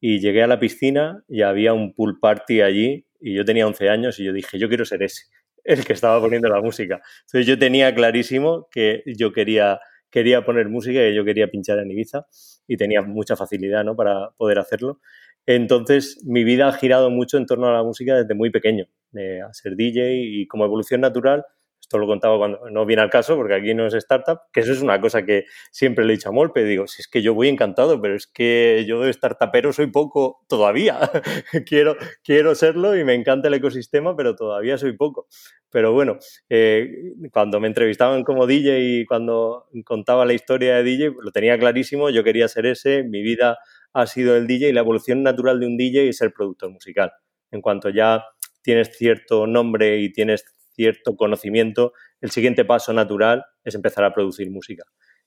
y 0.00 0.18
llegué 0.18 0.42
a 0.42 0.48
la 0.48 0.58
piscina 0.58 1.22
y 1.28 1.42
había 1.42 1.74
un 1.74 1.94
pool 1.94 2.18
party 2.18 2.60
allí 2.62 3.06
y 3.20 3.36
yo 3.36 3.44
tenía 3.44 3.68
11 3.68 3.88
años 3.88 4.18
y 4.18 4.24
yo 4.24 4.32
dije, 4.32 4.58
yo 4.58 4.66
quiero 4.68 4.84
ser 4.84 5.04
ese 5.04 5.26
el 5.68 5.84
que 5.84 5.92
estaba 5.92 6.20
poniendo 6.20 6.48
la 6.48 6.60
música. 6.60 7.00
Entonces 7.26 7.46
yo 7.46 7.58
tenía 7.58 7.94
clarísimo 7.94 8.68
que 8.70 9.02
yo 9.06 9.32
quería, 9.32 9.78
quería 10.10 10.44
poner 10.44 10.68
música 10.68 11.06
y 11.06 11.14
yo 11.14 11.24
quería 11.24 11.48
pinchar 11.48 11.78
en 11.78 11.90
Ibiza 11.90 12.26
y 12.66 12.76
tenía 12.76 13.02
mucha 13.02 13.36
facilidad 13.36 13.84
¿no? 13.84 13.94
para 13.94 14.30
poder 14.36 14.58
hacerlo. 14.58 15.00
Entonces 15.46 16.22
mi 16.24 16.42
vida 16.42 16.68
ha 16.68 16.72
girado 16.72 17.10
mucho 17.10 17.36
en 17.36 17.46
torno 17.46 17.68
a 17.68 17.72
la 17.72 17.82
música 17.82 18.16
desde 18.16 18.34
muy 18.34 18.50
pequeño, 18.50 18.86
eh, 19.14 19.40
a 19.42 19.52
ser 19.52 19.76
DJ 19.76 20.14
y 20.14 20.46
como 20.46 20.64
evolución 20.64 21.00
natural 21.02 21.44
esto 21.88 21.96
lo 21.96 22.06
contaba 22.06 22.36
cuando 22.36 22.68
no 22.68 22.84
viene 22.84 23.00
al 23.00 23.08
caso, 23.08 23.34
porque 23.34 23.54
aquí 23.54 23.72
no 23.72 23.86
es 23.86 23.94
startup, 23.94 24.40
que 24.52 24.60
eso 24.60 24.72
es 24.72 24.82
una 24.82 25.00
cosa 25.00 25.24
que 25.24 25.46
siempre 25.70 26.04
le 26.04 26.12
he 26.12 26.16
dicho 26.16 26.28
a 26.28 26.32
Molpe. 26.32 26.62
Digo, 26.64 26.86
si 26.86 27.00
es 27.00 27.08
que 27.08 27.22
yo 27.22 27.32
voy 27.32 27.48
encantado, 27.48 27.98
pero 27.98 28.14
es 28.14 28.26
que 28.26 28.84
yo 28.86 29.00
de 29.00 29.10
startupero 29.10 29.72
soy 29.72 29.86
poco 29.86 30.44
todavía. 30.48 30.98
quiero, 31.66 31.96
quiero 32.22 32.54
serlo 32.54 32.94
y 32.94 33.04
me 33.04 33.14
encanta 33.14 33.48
el 33.48 33.54
ecosistema, 33.54 34.14
pero 34.14 34.36
todavía 34.36 34.76
soy 34.76 34.98
poco. 34.98 35.28
Pero 35.70 35.94
bueno, 35.94 36.18
eh, 36.50 37.14
cuando 37.32 37.58
me 37.58 37.68
entrevistaban 37.68 38.22
como 38.22 38.46
DJ 38.46 38.80
y 38.80 39.06
cuando 39.06 39.68
contaba 39.86 40.26
la 40.26 40.34
historia 40.34 40.76
de 40.76 40.82
DJ, 40.82 41.14
lo 41.22 41.32
tenía 41.32 41.58
clarísimo, 41.58 42.10
yo 42.10 42.22
quería 42.22 42.48
ser 42.48 42.66
ese, 42.66 43.02
mi 43.02 43.22
vida 43.22 43.56
ha 43.94 44.06
sido 44.06 44.36
el 44.36 44.46
DJ 44.46 44.68
y 44.68 44.72
la 44.74 44.80
evolución 44.80 45.22
natural 45.22 45.58
de 45.58 45.66
un 45.66 45.78
DJ 45.78 46.10
es 46.10 46.18
ser 46.18 46.34
productor 46.34 46.70
musical. 46.70 47.12
En 47.50 47.62
cuanto 47.62 47.88
ya 47.88 48.26
tienes 48.60 48.94
cierto 48.94 49.46
nombre 49.46 50.00
y 50.00 50.12
tienes 50.12 50.44
cierto 50.78 51.16
conocimiento, 51.16 51.92
el 52.20 52.30
siguiente 52.30 52.64
paso 52.64 52.92
natural 52.92 53.44
es 53.64 53.74
empezar 53.74 54.04
a 54.04 54.14
producir 54.14 54.48
música. 54.48 54.84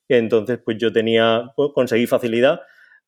Entonces, 0.08 0.58
pues 0.64 0.78
yo 0.78 0.92
tenía, 0.92 1.52
pues, 1.56 1.70
conseguí 1.74 2.06
facilidad. 2.06 2.60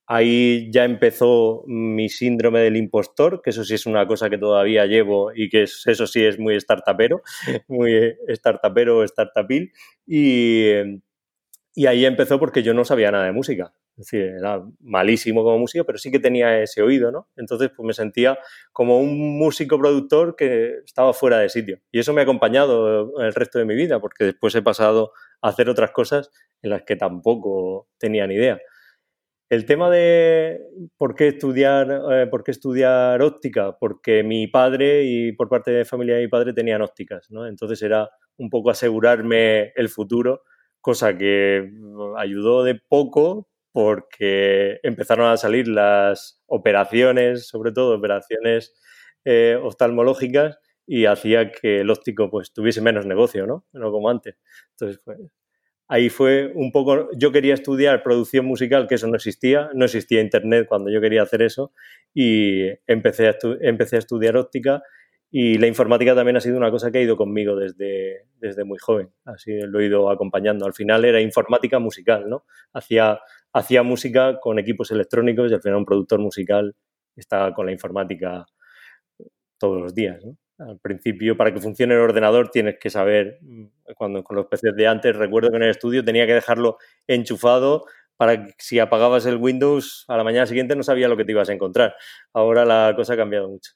Ahí 0.06 0.70
ya 0.70 0.84
empezó 0.84 1.64
mi 1.66 2.10
síndrome 2.10 2.60
del 2.60 2.76
impostor, 2.76 3.40
que 3.42 3.50
eso 3.50 3.64
sí 3.64 3.74
es 3.74 3.86
una 3.86 4.06
cosa 4.06 4.28
que 4.28 4.36
todavía 4.36 4.84
llevo 4.84 5.32
y 5.34 5.48
que 5.48 5.62
es, 5.62 5.86
eso 5.86 6.06
sí 6.06 6.22
es 6.22 6.38
muy 6.38 6.60
startupero, 6.60 7.22
muy 7.68 8.14
startupero, 8.28 9.06
startupil. 9.08 9.72
Y, 10.06 10.68
y 11.74 11.86
ahí 11.86 12.04
empezó 12.04 12.38
porque 12.38 12.62
yo 12.62 12.74
no 12.74 12.84
sabía 12.84 13.10
nada 13.10 13.24
de 13.24 13.32
música. 13.32 13.72
Es 13.96 14.06
decir, 14.06 14.22
era 14.38 14.60
malísimo 14.80 15.44
como 15.44 15.58
músico, 15.58 15.84
pero 15.84 15.98
sí 15.98 16.10
que 16.10 16.18
tenía 16.18 16.60
ese 16.60 16.82
oído, 16.82 17.12
¿no? 17.12 17.28
Entonces, 17.36 17.70
pues 17.74 17.86
me 17.86 17.92
sentía 17.92 18.36
como 18.72 18.98
un 18.98 19.38
músico 19.38 19.78
productor 19.78 20.34
que 20.34 20.78
estaba 20.84 21.12
fuera 21.12 21.38
de 21.38 21.48
sitio. 21.48 21.78
Y 21.92 22.00
eso 22.00 22.12
me 22.12 22.20
ha 22.20 22.24
acompañado 22.24 23.20
el 23.20 23.34
resto 23.34 23.60
de 23.60 23.64
mi 23.64 23.76
vida, 23.76 24.00
porque 24.00 24.24
después 24.24 24.54
he 24.56 24.62
pasado 24.62 25.12
a 25.40 25.48
hacer 25.48 25.68
otras 25.68 25.92
cosas 25.92 26.30
en 26.62 26.70
las 26.70 26.82
que 26.82 26.96
tampoco 26.96 27.88
tenía 27.98 28.26
ni 28.26 28.34
idea. 28.34 28.58
El 29.48 29.66
tema 29.66 29.90
de 29.90 30.60
por 30.96 31.14
qué 31.14 31.28
estudiar, 31.28 32.02
eh, 32.12 32.26
por 32.26 32.42
qué 32.42 32.50
estudiar 32.50 33.22
óptica, 33.22 33.76
porque 33.78 34.24
mi 34.24 34.48
padre 34.48 35.04
y 35.04 35.32
por 35.32 35.48
parte 35.48 35.70
de 35.70 35.84
familia 35.84 36.16
de 36.16 36.22
mi 36.22 36.28
padre 36.28 36.52
tenían 36.52 36.82
ópticas, 36.82 37.30
¿no? 37.30 37.46
Entonces 37.46 37.80
era 37.82 38.10
un 38.38 38.50
poco 38.50 38.70
asegurarme 38.70 39.72
el 39.76 39.88
futuro, 39.88 40.42
cosa 40.80 41.16
que 41.16 41.70
ayudó 42.16 42.64
de 42.64 42.74
poco 42.88 43.48
porque 43.74 44.78
empezaron 44.84 45.28
a 45.28 45.36
salir 45.36 45.66
las 45.66 46.40
operaciones, 46.46 47.48
sobre 47.48 47.72
todo 47.72 47.96
operaciones 47.96 48.72
eh, 49.24 49.58
oftalmológicas, 49.60 50.60
y 50.86 51.06
hacía 51.06 51.50
que 51.50 51.80
el 51.80 51.90
óptico 51.90 52.30
pues 52.30 52.52
tuviese 52.52 52.80
menos 52.80 53.04
negocio, 53.04 53.48
¿no? 53.48 53.66
No 53.72 53.90
como 53.90 54.10
antes. 54.10 54.36
Entonces, 54.70 55.02
pues, 55.04 55.18
ahí 55.88 56.08
fue 56.08 56.52
un 56.54 56.70
poco, 56.70 57.08
yo 57.16 57.32
quería 57.32 57.54
estudiar 57.54 58.04
producción 58.04 58.46
musical, 58.46 58.86
que 58.86 58.94
eso 58.94 59.08
no 59.08 59.16
existía, 59.16 59.70
no 59.74 59.86
existía 59.86 60.20
internet 60.20 60.66
cuando 60.68 60.88
yo 60.92 61.00
quería 61.00 61.22
hacer 61.22 61.42
eso, 61.42 61.72
y 62.14 62.68
empecé 62.86 63.26
a, 63.26 63.36
empecé 63.60 63.96
a 63.96 63.98
estudiar 63.98 64.36
óptica 64.36 64.84
y 65.36 65.58
la 65.58 65.66
informática 65.66 66.14
también 66.14 66.36
ha 66.36 66.40
sido 66.40 66.56
una 66.56 66.70
cosa 66.70 66.92
que 66.92 66.98
ha 66.98 67.02
ido 67.02 67.16
conmigo 67.16 67.56
desde, 67.56 68.28
desde 68.38 68.62
muy 68.62 68.78
joven, 68.78 69.10
así 69.24 69.50
lo 69.62 69.80
he 69.80 69.86
ido 69.86 70.08
acompañando. 70.08 70.64
Al 70.64 70.74
final 70.74 71.04
era 71.04 71.20
informática 71.20 71.80
musical, 71.80 72.30
¿no? 72.30 72.44
Hacía, 72.72 73.18
hacía 73.54 73.82
música 73.82 74.40
con 74.40 74.58
equipos 74.58 74.90
electrónicos 74.90 75.50
y 75.50 75.54
al 75.54 75.62
final 75.62 75.78
un 75.78 75.84
productor 75.87 76.20
musical 76.20 76.75
está 77.16 77.54
con 77.54 77.66
la 77.66 77.73
informática 77.73 78.44
todos 79.58 79.80
los 79.80 79.94
días. 79.94 80.23
Al 80.58 80.78
principio, 80.78 81.37
para 81.37 81.52
que 81.52 81.61
funcione 81.61 81.94
el 81.94 82.00
ordenador, 82.00 82.50
tienes 82.50 82.78
que 82.78 82.90
saber, 82.90 83.38
mm, 83.42 83.64
cuando 83.96 84.23
con 84.23 84.37
los 84.37 84.46
PCs 84.46 84.76
de 84.76 84.87
antes, 84.87 85.16
recuerdo 85.16 85.50
que 85.50 85.56
en 85.56 85.62
el 85.64 85.70
estudio 85.70 86.04
tenía 86.04 86.26
que 86.26 86.34
dejarlo 86.34 86.78
enchufado 87.06 87.87
para 88.16 88.46
que 88.46 88.54
si 88.58 88.78
apagabas 88.78 89.26
el 89.26 89.37
Windows 89.37 90.04
a 90.08 90.16
la 90.16 90.25
mañana 90.25 90.46
siguiente 90.46 90.76
no 90.76 90.82
sabía 90.84 91.08
lo 91.08 91.16
que 91.16 91.25
te 91.25 91.32
ibas 91.32 91.49
a 91.49 91.52
encontrar. 91.52 91.94
Ahora 92.32 92.64
la 92.64 92.92
cosa 92.96 93.14
ha 93.14 93.16
cambiado 93.16 93.49
mucho. 93.49 93.73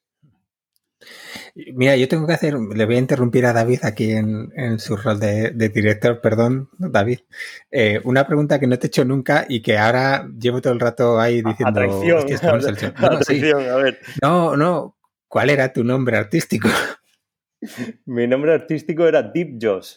Mira, 1.75 1.97
yo 1.97 2.09
tengo 2.09 2.27
que 2.27 2.33
hacer, 2.33 2.55
le 2.55 2.85
voy 2.85 2.97
a 2.97 2.99
interrumpir 2.99 3.47
a 3.47 3.53
David 3.53 3.81
aquí 3.83 4.13
en, 4.13 4.79
su 4.79 4.97
rol 4.97 5.21
de, 5.21 5.51
director, 5.69 6.21
perdón, 6.21 6.71
David. 6.79 7.21
Eh, 7.71 8.01
una 8.05 8.27
pregunta 8.27 8.59
que 8.59 8.67
no 8.67 8.79
te 8.79 8.87
he 8.87 8.89
hecho 8.89 9.05
nunca 9.05 9.47
y 9.49 9.63
que 9.63 9.79
ahora 9.79 10.29
llevo 10.39 10.61
todo 10.61 10.73
el 10.73 10.81
rato 10.81 11.21
ahí 11.21 11.43
diciendo. 11.43 11.81
Atracción, 11.81 12.95
no, 13.01 13.73
a 13.73 13.77
ver. 13.77 13.99
No, 14.23 14.57
no, 14.57 14.99
¿Cuál 15.29 15.51
era 15.51 15.73
tu 15.73 15.85
nombre 15.85 16.17
artístico? 16.17 16.69
Mi 18.07 18.27
nombre 18.27 18.55
artístico 18.55 19.07
era 19.07 19.23
Deep 19.23 19.59
Josh. 19.61 19.97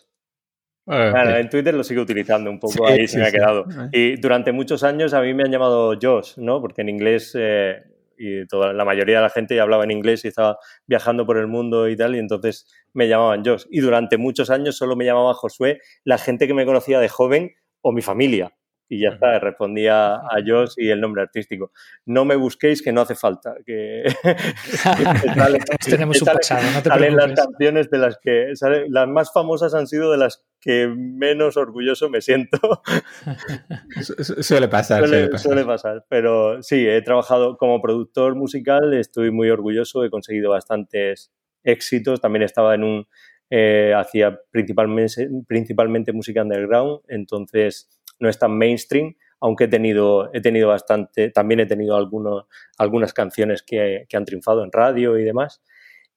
Ah, 0.88 1.39
en 1.39 1.48
Twitter 1.48 1.74
lo 1.74 1.84
sigo 1.84 2.01
utilizando 2.01 2.50
un 2.50 2.60
poco, 2.60 2.86
ahí 2.86 3.08
se 3.08 3.17
me 3.17 3.27
ha 3.27 3.31
quedado. 3.31 3.65
Ah. 3.72 3.88
Y 3.93 4.17
durante 4.17 4.51
muchos 4.51 4.84
años 4.84 5.13
a 5.13 5.22
mí 5.22 5.34
me 5.34 5.43
han 5.43 5.51
llamado 5.51 5.98
Josh, 6.01 6.34
¿no? 6.38 6.60
Porque 6.60 6.81
en 6.81 6.89
inglés, 6.89 7.31
eh, 7.39 7.81
y 8.22 8.48
toda 8.48 8.74
la 8.74 8.86
mayoría 8.86 9.18
de 9.18 9.24
la 9.24 9.30
gente 9.30 9.60
hablaba 9.60 9.84
en 9.84 9.92
inglés 9.92 10.24
y 10.25 10.28
estaba 10.28 10.58
viajando 10.86 11.25
por 11.25 11.38
el 11.38 11.48
mundo 11.48 11.90
y 11.90 11.96
tal, 11.96 12.16
y 12.16 12.20
entonces 12.20 12.68
me 12.94 13.08
llamaban 13.08 13.44
Josh. 13.44 13.66
Y 13.72 13.80
durante 13.80 14.18
muchos 14.18 14.50
años 14.50 14.78
solo 14.78 14.96
me 14.96 15.06
llamaba 15.06 15.34
Josué 15.34 15.80
la 16.04 16.18
gente 16.18 16.48
que 16.48 16.54
me 16.54 16.66
conocía 16.66 17.00
de 17.00 17.10
joven 17.10 17.51
o 17.82 17.92
mi 17.92 18.01
familia 18.01 18.54
y 18.92 19.00
ya 19.00 19.12
está, 19.12 19.40
respondía 19.40 20.16
a 20.16 20.38
Josh 20.46 20.74
y 20.76 20.90
el 20.90 21.00
nombre 21.00 21.22
artístico. 21.22 21.72
No 22.06 22.26
me 22.26 22.36
busquéis 22.36 22.82
que 22.82 22.92
no 22.92 23.00
hace 23.00 23.16
falta, 23.16 23.56
que, 23.66 24.04
tenemos 25.90 26.22
un 26.22 26.26
pasado, 26.28 26.62
no 26.74 26.84
te 26.84 26.90
salen 26.90 27.16
las 27.16 27.32
canciones 27.32 27.90
de 27.90 27.98
las 27.98 28.20
que 28.22 28.52
las 28.90 29.08
más 29.08 29.32
famosas 29.32 29.74
han 29.76 29.88
sido 29.88 30.12
de 30.12 30.18
las 30.18 30.46
que 30.60 30.90
menos 30.94 31.56
orgulloso 31.56 32.10
me 32.10 32.20
siento. 32.20 32.60
suele, 34.42 34.68
pasar, 34.68 35.08
suele, 35.08 35.30
pasar, 35.30 35.40
suele 35.40 35.64
pasar. 35.64 36.06
Pero 36.10 36.62
sí, 36.62 36.86
he 36.86 37.02
trabajado 37.02 37.56
como 37.56 37.82
productor 37.82 38.36
musical, 38.36 38.94
estoy 38.94 39.32
muy 39.32 39.50
orgulloso, 39.50 40.04
he 40.04 40.10
conseguido 40.10 40.50
bastantes 40.50 41.32
éxitos. 41.64 42.20
También 42.20 42.44
estaba 42.44 42.76
en 42.76 42.84
un 42.84 43.08
eh, 43.54 43.94
hacía 43.94 44.40
principalmente, 44.50 45.30
principalmente 45.46 46.14
música 46.14 46.42
underground, 46.42 47.02
entonces 47.10 47.90
no 48.22 48.30
es 48.30 48.40
tan 48.40 48.58
mainstream, 48.58 49.16
aunque 49.42 49.66
he 49.66 49.68
tenido, 49.68 50.34
he 50.34 50.40
tenido 50.40 50.70
bastante, 50.70 51.32
también 51.32 51.60
he 51.60 51.66
tenido 51.66 51.98
algunos, 51.98 52.46
algunas 52.78 53.12
canciones 53.13 53.63
que, 53.63 54.06
han 54.13 54.25
triunfado 54.25 54.63
en 54.63 54.72
radio 54.72 55.18
y 55.18 55.24
demás, 55.24 55.62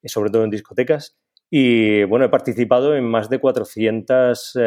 sobre 0.05 0.31
todo 0.31 0.45
en 0.45 0.51
discotecas. 0.51 1.17
Y 1.51 2.05
bueno, 2.05 2.27
he 2.27 2.29
participado 2.29 2.95
en 2.95 3.05
más 3.05 3.31
de 3.31 3.39
400, 3.39 4.59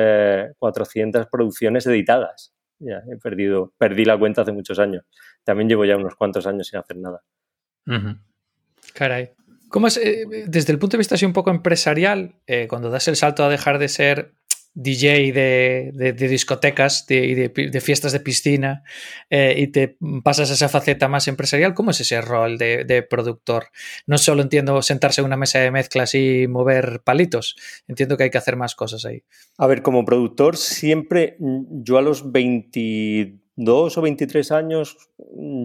400 0.57 1.21
eh, 1.21 1.27
producciones 1.31 1.85
editadas. 1.85 2.53
Ya, 2.79 3.01
he 3.11 3.17
perdido, 3.17 3.73
perdí 3.77 4.05
la 4.05 4.17
cuenta 4.17 4.41
hace 4.41 4.51
muchos 4.51 4.79
años. 4.79 5.05
También 5.43 5.69
llevo 5.69 5.85
ya 5.85 5.97
unos 5.97 6.15
cuantos 6.15 6.47
años 6.47 6.67
sin 6.67 6.79
hacer 6.79 6.97
nada. 6.97 7.23
Caray. 8.93 9.31
¿Cómo 9.69 9.87
es, 9.87 9.97
eh, 9.97 10.25
desde 10.47 10.71
el 10.71 10.79
punto 10.79 10.95
de 10.95 10.99
vista 10.99 11.15
así 11.15 11.25
un 11.25 11.33
poco 11.33 11.51
empresarial, 11.51 12.35
eh, 12.47 12.67
cuando 12.67 12.89
das 12.89 13.07
el 13.07 13.15
salto 13.15 13.43
a 13.43 13.49
dejar 13.49 13.79
de 13.79 13.89
ser 13.89 14.33
DJ 14.79 15.31
de, 15.31 16.13
discotecas 16.13 17.03
y 17.09 17.33
de, 17.33 17.81
fiestas 17.81 18.11
de 18.11 18.19
piscina 18.19 18.83
eh, 19.27 19.55
y 19.57 19.67
te 19.67 19.97
pasas 20.23 20.51
a 20.51 20.53
esa 20.53 20.69
faceta 20.69 21.07
más 21.07 21.27
empresarial, 21.27 21.73
¿cómo 21.73 21.89
es 21.89 21.99
ese 21.99 22.21
rol 22.21 22.59
de, 22.59 23.07
productor? 23.09 23.69
No 24.05 24.19
solo 24.19 24.43
entiendo 24.43 24.79
sentarse 24.83 25.21
en 25.21 25.25
una 25.25 25.35
mesa 25.35 25.57
de 25.57 25.71
mezclas 25.71 26.13
y 26.13 26.45
mover 26.47 27.01
palitos, 27.03 27.55
entiendo 27.87 28.17
que 28.17 28.25
hay 28.25 28.29
que 28.29 28.37
hacer 28.37 28.55
más 28.55 28.75
cosas 28.75 29.03
ahí. 29.05 29.23
A 29.57 29.65
ver, 29.65 29.81
como 29.81 30.05
productor 30.05 30.57
siempre, 30.57 31.37
yo 31.39 31.97
a 31.97 32.03
los 32.03 32.31
22 32.31 33.97
o 33.97 34.01
23 34.03 34.51
años, 34.51 34.95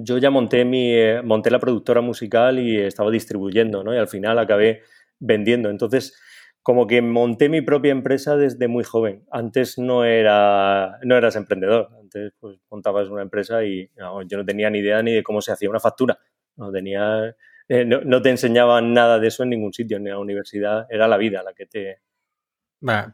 yo 0.04 0.16
ya 0.16 0.30
monté, 0.30 0.64
mi, 0.64 0.90
eh, 0.90 1.20
monté 1.22 1.50
la 1.50 1.60
productora 1.60 2.00
musical 2.00 2.58
y 2.58 2.78
estaba 2.78 3.10
distribuyendo, 3.10 3.84
¿no? 3.84 3.94
Y 3.94 3.98
al 3.98 4.08
final 4.08 4.38
acabé 4.38 4.80
vendiendo. 5.18 5.68
Entonces, 5.68 6.14
como 6.62 6.86
que 6.86 7.02
monté 7.02 7.48
mi 7.48 7.60
propia 7.60 7.90
empresa 7.90 8.36
desde 8.36 8.68
muy 8.68 8.84
joven. 8.84 9.24
Antes 9.30 9.78
no, 9.78 10.04
era, 10.04 10.98
no 11.02 11.16
eras 11.16 11.34
emprendedor, 11.34 11.88
antes 12.00 12.32
pues 12.38 12.58
montabas 12.70 13.08
una 13.08 13.22
empresa 13.22 13.64
y 13.64 13.90
yo 14.26 14.36
no 14.36 14.44
tenía 14.44 14.70
ni 14.70 14.78
idea 14.78 15.02
ni 15.02 15.12
de 15.12 15.22
cómo 15.22 15.40
se 15.40 15.52
hacía 15.52 15.68
una 15.68 15.80
factura. 15.80 16.18
No, 16.56 16.70
tenía, 16.70 17.34
eh, 17.68 17.84
no, 17.84 18.22
te 18.22 18.30
enseñaban 18.30 18.94
nada 18.94 19.18
de 19.18 19.28
eso 19.28 19.42
en 19.42 19.50
ningún 19.50 19.72
sitio, 19.72 19.98
ni 19.98 20.06
en 20.06 20.12
la 20.12 20.20
universidad, 20.20 20.86
era 20.88 21.08
la 21.08 21.16
vida 21.16 21.42
la 21.42 21.52
que 21.52 21.66
te... 21.66 22.00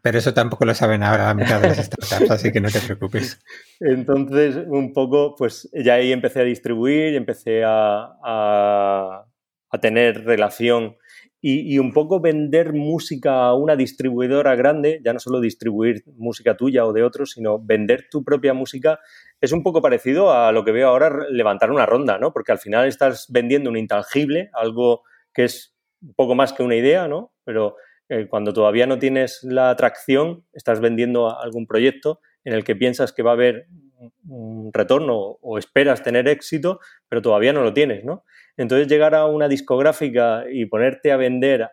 pero 0.02 0.18
eso 0.18 0.34
tampoco 0.34 0.66
lo 0.66 0.74
saben 0.74 1.02
ahora 1.02 1.26
la 1.26 1.34
mitad 1.34 1.60
de 1.60 1.68
las 1.68 1.86
startups, 1.86 2.30
así 2.30 2.52
que 2.52 2.60
no 2.60 2.68
te 2.68 2.80
preocupes. 2.80 3.40
Entonces, 3.80 4.56
un 4.66 4.92
poco, 4.92 5.36
pues 5.36 5.70
ya 5.72 5.94
ahí 5.94 6.12
empecé 6.12 6.40
a 6.40 6.44
distribuir, 6.44 7.14
empecé 7.14 7.64
a, 7.64 8.18
a, 8.22 9.24
a 9.70 9.80
tener 9.80 10.24
relación 10.24 10.96
y, 11.40 11.78
un 11.78 11.92
poco 11.92 12.20
vender 12.20 12.72
música 12.72 13.46
a 13.46 13.54
una 13.54 13.76
distribuidora 13.76 14.56
grande, 14.56 15.00
ya 15.04 15.12
no 15.12 15.20
solo 15.20 15.40
distribuir 15.40 16.02
música 16.16 16.56
tuya 16.56 16.84
o 16.84 16.92
de 16.92 17.04
otros, 17.04 17.30
sino 17.32 17.60
vender 17.60 18.06
tu 18.10 18.24
propia 18.24 18.54
música, 18.54 18.98
es 19.40 19.52
un 19.52 19.62
poco 19.62 19.80
parecido 19.80 20.32
a 20.32 20.50
lo 20.50 20.64
que 20.64 20.72
veo 20.72 20.88
ahora 20.88 21.26
levantar 21.30 21.70
una 21.70 21.86
ronda, 21.86 22.18
¿no? 22.18 22.32
Porque 22.32 22.50
al 22.50 22.58
final 22.58 22.88
estás 22.88 23.26
vendiendo 23.30 23.70
un 23.70 23.76
intangible, 23.76 24.50
algo 24.52 25.02
que 25.32 25.44
es 25.44 25.76
un 26.02 26.14
poco 26.14 26.34
más 26.34 26.52
que 26.52 26.64
una 26.64 26.74
idea, 26.74 27.06
¿no? 27.06 27.32
Pero 27.44 27.76
eh, 28.08 28.26
cuando 28.28 28.52
todavía 28.52 28.86
no 28.86 28.98
tienes 28.98 29.40
la 29.44 29.70
atracción, 29.70 30.44
estás 30.52 30.80
vendiendo 30.80 31.38
algún 31.38 31.66
proyecto 31.66 32.20
en 32.42 32.54
el 32.54 32.64
que 32.64 32.74
piensas 32.74 33.12
que 33.12 33.22
va 33.22 33.30
a 33.30 33.34
haber 33.34 33.68
un 34.28 34.70
retorno 34.72 35.16
o 35.16 35.58
esperas 35.58 36.02
tener 36.02 36.28
éxito, 36.28 36.80
pero 37.08 37.22
todavía 37.22 37.52
no 37.52 37.62
lo 37.62 37.72
tienes, 37.72 38.04
¿no? 38.04 38.24
Entonces 38.56 38.88
llegar 38.88 39.14
a 39.14 39.26
una 39.26 39.48
discográfica 39.48 40.44
y 40.50 40.66
ponerte 40.66 41.12
a 41.12 41.16
vender 41.16 41.70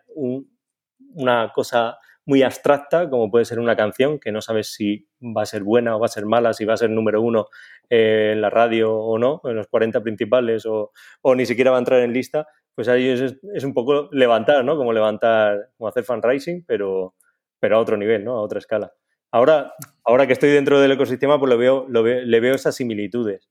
una 1.14 1.52
cosa 1.54 1.98
muy 2.26 2.42
abstracta, 2.42 3.08
como 3.08 3.30
puede 3.30 3.44
ser 3.44 3.60
una 3.60 3.76
canción, 3.76 4.18
que 4.18 4.32
no 4.32 4.42
sabes 4.42 4.74
si 4.74 5.08
va 5.22 5.42
a 5.42 5.46
ser 5.46 5.62
buena 5.62 5.96
o 5.96 6.00
va 6.00 6.06
a 6.06 6.08
ser 6.08 6.26
mala, 6.26 6.52
si 6.52 6.64
va 6.64 6.74
a 6.74 6.76
ser 6.76 6.90
número 6.90 7.22
uno 7.22 7.46
eh, 7.88 8.32
en 8.32 8.40
la 8.40 8.50
radio 8.50 8.94
o 8.94 9.16
no, 9.16 9.40
en 9.44 9.54
los 9.54 9.68
40 9.68 10.02
principales, 10.02 10.66
o, 10.66 10.92
ni 11.36 11.46
siquiera 11.46 11.70
va 11.70 11.76
a 11.76 11.80
entrar 11.80 12.00
en 12.00 12.12
lista, 12.12 12.48
pues 12.74 12.88
ahí 12.88 13.08
es, 13.08 13.64
un 13.64 13.72
poco 13.72 14.08
levantar, 14.12 14.64
¿no? 14.64 14.76
Como 14.76 14.92
levantar, 14.92 15.70
como 15.78 15.88
hacer 15.88 16.02
fundraising, 16.02 16.64
pero, 16.66 17.14
pero 17.60 17.76
a 17.76 17.80
otro 17.80 17.96
nivel, 17.96 18.24
¿no? 18.24 18.32
A 18.32 18.42
otra 18.42 18.58
escala. 18.58 18.92
Ahora, 19.36 19.74
ahora 20.04 20.26
que 20.26 20.32
estoy 20.32 20.50
dentro 20.50 20.80
del 20.80 20.92
ecosistema, 20.92 21.38
pues 21.38 21.50
lo 21.50 21.58
veo, 21.58 21.86
lo 21.88 22.02
le 22.04 22.40
veo 22.40 22.54
esas 22.54 22.74
similitudes. 22.74 23.50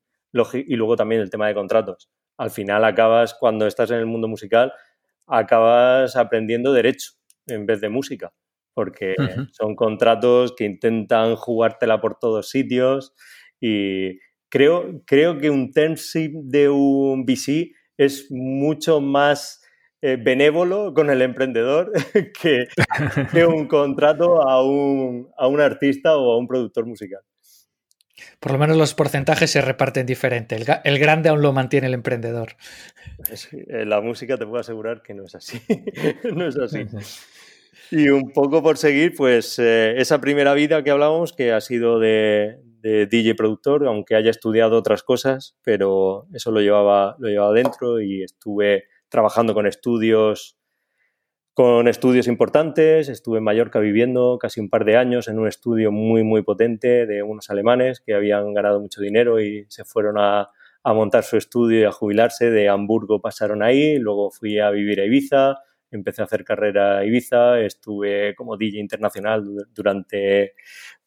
Y 0.53 0.75
luego 0.75 0.95
también 0.95 1.21
el 1.21 1.29
tema 1.29 1.47
de 1.47 1.53
contratos 1.53 2.09
al 2.37 2.51
final 2.51 2.83
acabas, 2.83 3.33
cuando 3.33 3.67
estás 3.67 3.91
en 3.91 3.97
el 3.97 4.05
mundo 4.05 4.27
musical, 4.27 4.73
acabas 5.27 6.15
aprendiendo 6.15 6.73
derecho 6.73 7.11
en 7.47 7.65
vez 7.65 7.81
de 7.81 7.89
música, 7.89 8.33
porque 8.73 9.15
son 9.51 9.75
contratos 9.75 10.53
que 10.57 10.65
intentan 10.65 11.35
jugártela 11.35 12.01
por 12.01 12.17
todos 12.17 12.49
sitios 12.49 13.13
y 13.61 14.19
creo, 14.49 15.01
creo 15.05 15.37
que 15.37 15.49
un 15.49 15.71
termship 15.71 16.31
de 16.43 16.69
un 16.69 17.25
VC 17.25 17.71
es 17.97 18.27
mucho 18.31 18.99
más 18.99 19.61
eh, 20.01 20.17
benévolo 20.21 20.93
con 20.93 21.09
el 21.09 21.21
emprendedor 21.21 21.91
que, 22.41 22.67
que 23.31 23.45
un 23.45 23.67
contrato 23.67 24.41
a 24.47 24.63
un, 24.63 25.29
a 25.37 25.47
un 25.47 25.61
artista 25.61 26.17
o 26.17 26.33
a 26.33 26.37
un 26.37 26.47
productor 26.47 26.85
musical. 26.85 27.21
Por 28.39 28.51
lo 28.51 28.57
menos 28.57 28.77
los 28.77 28.93
porcentajes 28.93 29.49
se 29.49 29.61
reparten 29.61 30.05
diferente. 30.05 30.55
El, 30.83 30.99
grande 30.99 31.29
aún 31.29 31.41
lo 31.41 31.51
mantiene 31.51 31.87
el 31.87 31.93
emprendedor. 31.93 32.55
En 33.51 33.89
la 33.89 34.01
música 34.01 34.37
te 34.37 34.45
puedo 34.45 34.59
asegurar 34.59 35.01
que 35.01 35.13
no 35.13 35.25
es 35.25 35.35
así. 35.35 35.59
no 36.35 36.47
es 36.47 36.57
así. 36.57 36.85
Y 37.91 38.09
un 38.09 38.31
poco 38.31 38.63
por 38.63 38.77
seguir, 38.77 39.13
pues 39.15 39.59
eh, 39.59 39.95
esa 39.97 40.21
primera 40.21 40.53
vida 40.53 40.83
que 40.83 40.91
hablábamos, 40.91 41.33
que 41.33 41.51
ha 41.51 41.61
sido 41.61 41.99
de, 41.99 42.59
DJ 42.81 43.33
productor, 43.33 43.87
aunque 43.87 44.15
haya 44.15 44.29
estudiado 44.29 44.77
otras 44.77 45.01
cosas, 45.01 45.57
pero 45.63 46.27
eso 46.33 46.51
lo 46.51 46.61
llevaba, 46.61 47.15
lo 47.17 47.29
llevaba 47.29 47.51
dentro 47.53 47.99
y 47.99 48.21
estuve 48.21 48.83
trabajando 49.15 49.53
con 49.53 49.65
estudios 49.65 50.57
con 51.53 51.87
estudios 51.87 52.27
importantes. 52.27 53.07
Estuve 53.07 53.37
en 53.37 53.45
Mallorca 53.45 53.79
viviendo 53.79 54.37
casi 54.37 54.59
un 54.59 54.69
par 54.69 54.83
de 54.83 54.97
años 54.97 55.29
en 55.29 55.39
un 55.39 55.47
estudio 55.47 55.89
muy, 55.89 56.25
muy 56.25 56.41
potente 56.41 57.05
de 57.05 57.23
unos 57.23 57.49
alemanes 57.49 58.01
que 58.01 58.13
habían 58.13 58.53
ganado 58.53 58.81
mucho 58.81 58.99
dinero 58.99 59.39
y 59.39 59.65
se 59.69 59.85
fueron 59.85 60.17
a, 60.17 60.51
montar 60.83 61.23
su 61.23 61.37
estudio 61.37 61.79
y 61.79 61.83
a 61.85 61.93
jubilarse. 61.93 62.51
De 62.51 62.67
Hamburgo 62.67 63.21
pasaron 63.21 63.63
ahí, 63.63 63.97
luego 63.99 64.31
fui 64.31 64.59
a 64.59 64.69
vivir 64.69 64.99
a 64.99 65.05
Ibiza, 65.05 65.59
empecé 65.91 66.21
a 66.21 66.25
hacer 66.25 66.43
carrera 66.43 66.97
a 66.97 67.05
Ibiza, 67.05 67.61
estuve 67.61 68.35
como 68.35 68.57
DJ 68.57 68.81
internacional 68.81 69.45
durante 69.73 70.55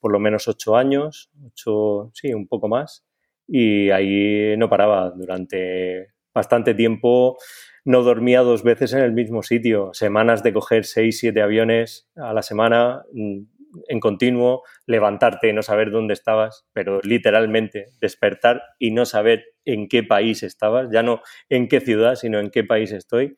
por 0.01 0.13
lo 0.13 0.19
menos 0.19 0.49
ocho 0.49 0.77
años, 0.77 1.31
ocho, 1.45 2.11
sí, 2.15 2.33
un 2.33 2.49
poco 2.49 2.69
más, 2.69 3.05
y 3.47 3.91
ahí 3.91 4.57
no 4.57 4.71
paraba 4.71 5.11
durante 5.11 6.15
bastante 6.39 6.73
tiempo 6.73 7.37
no 7.85 8.03
dormía 8.03 8.43
dos 8.43 8.63
veces 8.63 8.93
en 8.93 9.01
el 9.01 9.13
mismo 9.13 9.43
sitio, 9.43 9.91
semanas 9.93 10.43
de 10.43 10.53
coger 10.53 10.85
seis, 10.85 11.19
siete 11.19 11.43
aviones 11.43 12.09
a 12.15 12.33
la 12.33 12.43
semana 12.43 13.03
mm, 13.13 13.41
en 13.89 14.01
continuo, 14.01 14.63
levantarte 14.87 15.49
y 15.49 15.53
no 15.53 15.63
saber 15.63 15.91
dónde 15.91 16.15
estabas, 16.15 16.67
pero 16.73 17.01
literalmente 17.03 17.87
despertar 18.01 18.63
y 18.79 18.93
no 18.93 19.05
saber 19.05 19.47
en 19.65 19.89
qué 19.89 20.05
país 20.05 20.43
estabas, 20.43 20.91
ya 20.93 21.03
no 21.03 21.23
en 21.49 21.67
qué 21.67 21.81
ciudad, 21.81 22.15
sino 22.15 22.39
en 22.39 22.51
qué 22.51 22.63
país 22.63 22.93
estoy. 22.93 23.37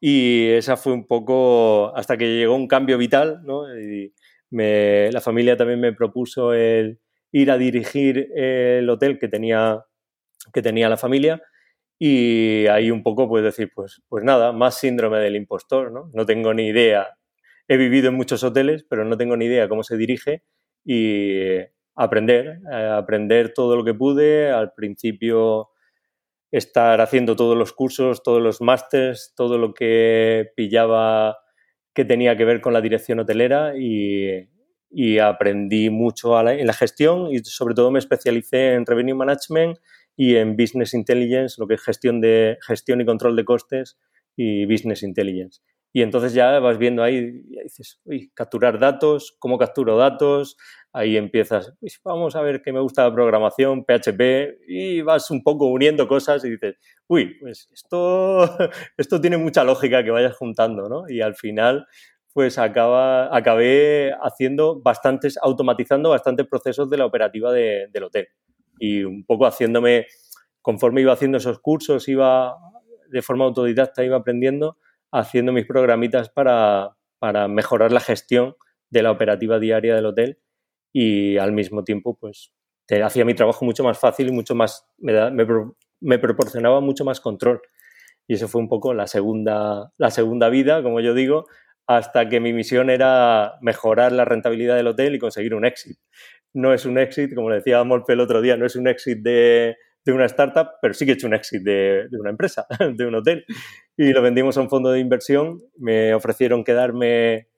Y 0.00 0.48
esa 0.48 0.76
fue 0.76 0.92
un 0.92 1.06
poco 1.06 1.94
hasta 1.94 2.16
que 2.16 2.36
llegó 2.36 2.56
un 2.56 2.66
cambio 2.66 2.98
vital, 2.98 3.42
¿no? 3.44 3.64
Y 3.78 4.12
la 4.50 5.20
familia 5.20 5.56
también 5.56 5.80
me 5.80 5.92
propuso 5.92 6.52
el 6.52 6.98
ir 7.30 7.50
a 7.50 7.58
dirigir 7.58 8.28
el 8.34 8.88
hotel 8.90 9.18
que 9.18 9.28
tenía, 9.28 9.84
que 10.52 10.62
tenía 10.62 10.88
la 10.88 10.96
familia 10.96 11.40
y 12.04 12.66
ahí 12.66 12.90
un 12.90 13.04
poco 13.04 13.28
puedes 13.28 13.44
decir, 13.44 13.70
pues, 13.72 14.02
pues 14.08 14.24
nada, 14.24 14.50
más 14.50 14.76
síndrome 14.76 15.20
del 15.20 15.36
impostor, 15.36 15.92
¿no? 15.92 16.10
No 16.12 16.26
tengo 16.26 16.52
ni 16.52 16.66
idea. 16.66 17.16
He 17.68 17.76
vivido 17.76 18.08
en 18.08 18.16
muchos 18.16 18.42
hoteles, 18.42 18.82
pero 18.82 19.04
no 19.04 19.16
tengo 19.16 19.36
ni 19.36 19.44
idea 19.44 19.68
cómo 19.68 19.84
se 19.84 19.96
dirige 19.96 20.42
y 20.84 21.60
aprender, 21.94 22.58
eh, 22.72 22.90
aprender 22.92 23.54
todo 23.54 23.76
lo 23.76 23.84
que 23.84 23.94
pude. 23.94 24.50
Al 24.50 24.72
principio 24.72 25.70
estar 26.50 27.00
haciendo 27.00 27.36
todos 27.36 27.56
los 27.56 27.72
cursos, 27.72 28.24
todos 28.24 28.42
los 28.42 28.60
másters, 28.60 29.32
todo 29.36 29.56
lo 29.56 29.72
que 29.72 30.50
pillaba 30.56 31.38
que 31.94 32.04
tenía 32.04 32.36
que 32.36 32.44
ver 32.44 32.60
con 32.60 32.72
la 32.72 32.80
dirección 32.80 33.20
hotelera 33.20 33.74
y, 33.78 34.48
y 34.90 35.18
aprendí 35.18 35.88
mucho 35.88 36.36
en 36.48 36.66
la 36.66 36.72
gestión 36.72 37.28
y 37.30 37.38
sobre 37.44 37.76
todo 37.76 37.92
me 37.92 38.00
especialicé 38.00 38.74
en 38.74 38.86
revenue 38.86 39.14
management 39.14 39.78
y 40.16 40.36
en 40.36 40.56
Business 40.56 40.94
Intelligence, 40.94 41.56
lo 41.58 41.66
que 41.66 41.74
es 41.74 41.82
gestión, 41.82 42.20
de, 42.20 42.58
gestión 42.66 43.00
y 43.00 43.04
control 43.04 43.36
de 43.36 43.44
costes 43.44 43.98
y 44.36 44.66
Business 44.66 45.02
Intelligence. 45.02 45.60
Y 45.94 46.00
entonces 46.02 46.32
ya 46.32 46.58
vas 46.58 46.78
viendo 46.78 47.02
ahí, 47.02 47.16
y 47.16 47.62
dices, 47.62 48.00
uy, 48.04 48.30
capturar 48.34 48.78
datos, 48.78 49.36
cómo 49.38 49.58
capturo 49.58 49.98
datos, 49.98 50.56
ahí 50.92 51.18
empiezas, 51.18 51.74
vamos 52.02 52.34
a 52.34 52.40
ver 52.40 52.62
qué 52.62 52.72
me 52.72 52.80
gusta 52.80 53.04
la 53.04 53.14
programación, 53.14 53.84
PHP, 53.84 54.60
y 54.66 55.02
vas 55.02 55.30
un 55.30 55.42
poco 55.42 55.66
uniendo 55.66 56.08
cosas 56.08 56.44
y 56.44 56.50
dices, 56.50 56.76
uy, 57.08 57.36
pues 57.40 57.68
esto, 57.72 58.40
esto 58.96 59.20
tiene 59.20 59.36
mucha 59.36 59.64
lógica 59.64 60.02
que 60.02 60.10
vayas 60.10 60.34
juntando, 60.34 60.88
¿no? 60.88 61.10
Y 61.10 61.20
al 61.20 61.34
final, 61.34 61.86
pues 62.32 62.56
acaba, 62.56 63.34
acabé 63.36 64.12
haciendo 64.22 64.80
bastantes, 64.80 65.38
automatizando 65.42 66.08
bastantes 66.08 66.46
procesos 66.46 66.88
de 66.88 66.96
la 66.96 67.04
operativa 67.04 67.52
del 67.52 68.02
hotel 68.02 68.28
y 68.82 69.04
un 69.04 69.24
poco 69.24 69.46
haciéndome, 69.46 70.08
conforme 70.60 71.02
iba 71.02 71.12
haciendo 71.12 71.38
esos 71.38 71.60
cursos, 71.60 72.08
iba 72.08 72.56
de 73.10 73.22
forma 73.22 73.44
autodidacta, 73.44 74.02
iba 74.02 74.16
aprendiendo, 74.16 74.76
haciendo 75.12 75.52
mis 75.52 75.66
programitas 75.66 76.30
para, 76.30 76.96
para 77.20 77.46
mejorar 77.46 77.92
la 77.92 78.00
gestión 78.00 78.56
de 78.90 79.04
la 79.04 79.12
operativa 79.12 79.60
diaria 79.60 79.94
del 79.94 80.06
hotel 80.06 80.40
y 80.92 81.36
al 81.38 81.52
mismo 81.52 81.84
tiempo, 81.84 82.18
pues, 82.18 82.52
te 82.84 83.04
hacía 83.04 83.24
mi 83.24 83.34
trabajo 83.34 83.64
mucho 83.64 83.84
más 83.84 84.00
fácil 84.00 84.26
y 84.26 84.32
mucho 84.32 84.56
más, 84.56 84.84
me, 84.98 86.18
proporcionaba 86.18 86.80
mucho 86.80 87.04
más 87.04 87.20
control. 87.20 87.62
Y 88.26 88.34
eso 88.34 88.48
fue 88.48 88.60
un 88.60 88.68
poco 88.68 88.94
la 88.94 89.06
segunda, 89.06 89.92
la 89.96 90.10
segunda 90.10 90.48
vida, 90.48 90.82
como 90.82 90.98
yo 90.98 91.14
digo, 91.14 91.46
hasta 91.86 92.28
que 92.28 92.40
mi 92.40 92.52
misión 92.52 92.90
era 92.90 93.58
mejorar 93.60 94.10
la 94.10 94.24
rentabilidad 94.24 94.74
del 94.74 94.88
hotel 94.88 95.14
y 95.14 95.20
conseguir 95.20 95.54
un 95.54 95.64
éxito 95.64 96.00
no 96.54 96.72
es 96.72 96.84
un 96.84 96.98
exit, 96.98 97.34
como 97.34 97.50
le 97.50 97.56
decía 97.56 97.82
Molpe 97.84 98.12
el 98.12 98.20
otro 98.20 98.40
día, 98.40 98.56
no 98.56 98.66
es 98.66 98.76
un 98.76 98.88
exit 98.88 99.18
de, 99.18 99.76
una 100.06 100.26
startup, 100.26 100.72
pero 100.80 100.94
sí 100.94 101.04
que 101.04 101.12
he 101.12 101.14
hecho 101.14 101.26
un 101.26 101.34
exit 101.34 101.62
de, 101.62 102.08
una 102.18 102.30
empresa, 102.30 102.66
de 102.94 103.06
un 103.06 103.14
hotel. 103.14 103.44
Y 103.96 104.12
lo 104.12 104.22
vendimos 104.22 104.56
a 104.56 104.60
un 104.60 104.68
fondo 104.68 104.90
de 104.90 105.00
inversión. 105.00 105.62
Me 105.78 106.14
ofrecieron 106.14 106.64
quedarme 106.64 107.48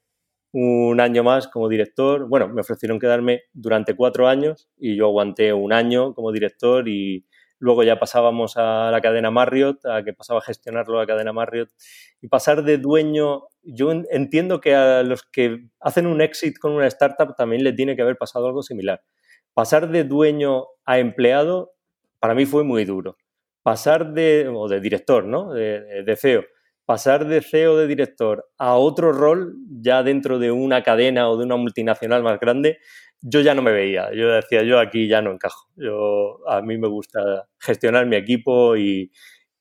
un 0.53 1.01
año 1.01 1.25
más 1.25 1.49
como 1.49 1.69
director. 1.69 2.29
Bueno, 2.29 2.49
me 2.49 2.61
ofrecieron 2.61 2.99
quedarme 2.99 3.43
durante 3.53 3.97
cuatro 3.97 4.29
años 4.29 4.69
y 4.79 4.97
yo 4.97 5.07
aguanté 5.07 5.53
un 5.53 5.73
año 5.73 6.15
como 6.15 6.33
director 6.33 6.89
y 6.89 7.27
luego 7.59 7.83
ya 7.83 7.99
pasábamos 7.99 8.57
a 8.57 8.91
la 8.91 9.01
cadena 9.01 9.31
Marriott, 9.31 9.85
a 9.87 10.03
que 10.05 10.13
pasaba 10.13 10.41
a 10.41 10.43
gestionarlo 10.43 10.99
la 10.99 11.07
cadena 11.07 11.33
Marriott 11.33 11.71
y 12.21 12.29
pasar 12.29 12.63
de 12.63 12.79
dueño 12.79 13.49
yo 13.65 13.93
entiendo 13.93 14.61
que 14.61 14.75
a 14.75 15.03
los 15.03 15.23
que 15.23 15.67
hacen 15.81 16.07
un 16.07 16.21
exit 16.21 16.59
con 16.59 16.73
una 16.73 16.87
startup 16.87 17.35
también 17.37 17.65
le 17.65 17.73
tiene 17.73 17.97
que 17.97 18.03
haber 18.03 18.17
pasado 18.17 18.47
algo 18.47 18.63
similar. 18.63 19.03
Pasar 19.55 19.89
de 19.89 20.05
dueño 20.05 20.67
a 20.85 20.99
empleado 20.99 21.73
para 22.21 22.35
mí 22.35 22.47
fue 22.47 22.65
muy 22.65 22.85
duro. 22.85 23.17
Pasar 23.63 24.13
de, 24.13 24.51
o 24.55 24.69
de 24.69 24.81
director, 24.81 25.25
¿no? 25.25 25.53
De, 25.53 26.17
CEO. 26.17 26.45
Pasar 26.87 27.27
de 27.27 27.41
CEO 27.41 27.77
de 27.77 27.87
director 27.87 28.51
a 28.59 28.75
otro 28.75 29.13
rol 29.13 29.55
ya 29.81 30.03
dentro 30.03 30.39
de 30.39 30.51
una 30.51 30.83
cadena 30.83 31.29
o 31.31 31.37
de 31.37 31.45
una 31.45 31.57
multinacional 31.57 32.23
más 32.23 32.39
grande, 32.39 32.79
yo 33.23 33.41
ya 33.41 33.55
no 33.55 33.63
me 33.63 33.73
veía. 33.73 34.13
Yo 34.15 34.29
decía, 34.29 34.63
yo 34.63 34.79
aquí 34.79 35.09
ya 35.09 35.23
no 35.23 35.33
encajo. 35.33 35.69
Yo, 35.77 36.47
a 36.47 36.61
mí 36.61 36.77
me 36.77 36.89
gusta 36.89 37.49
gestionar 37.59 38.07
mi 38.07 38.17
equipo 38.17 38.77
y, 38.77 39.11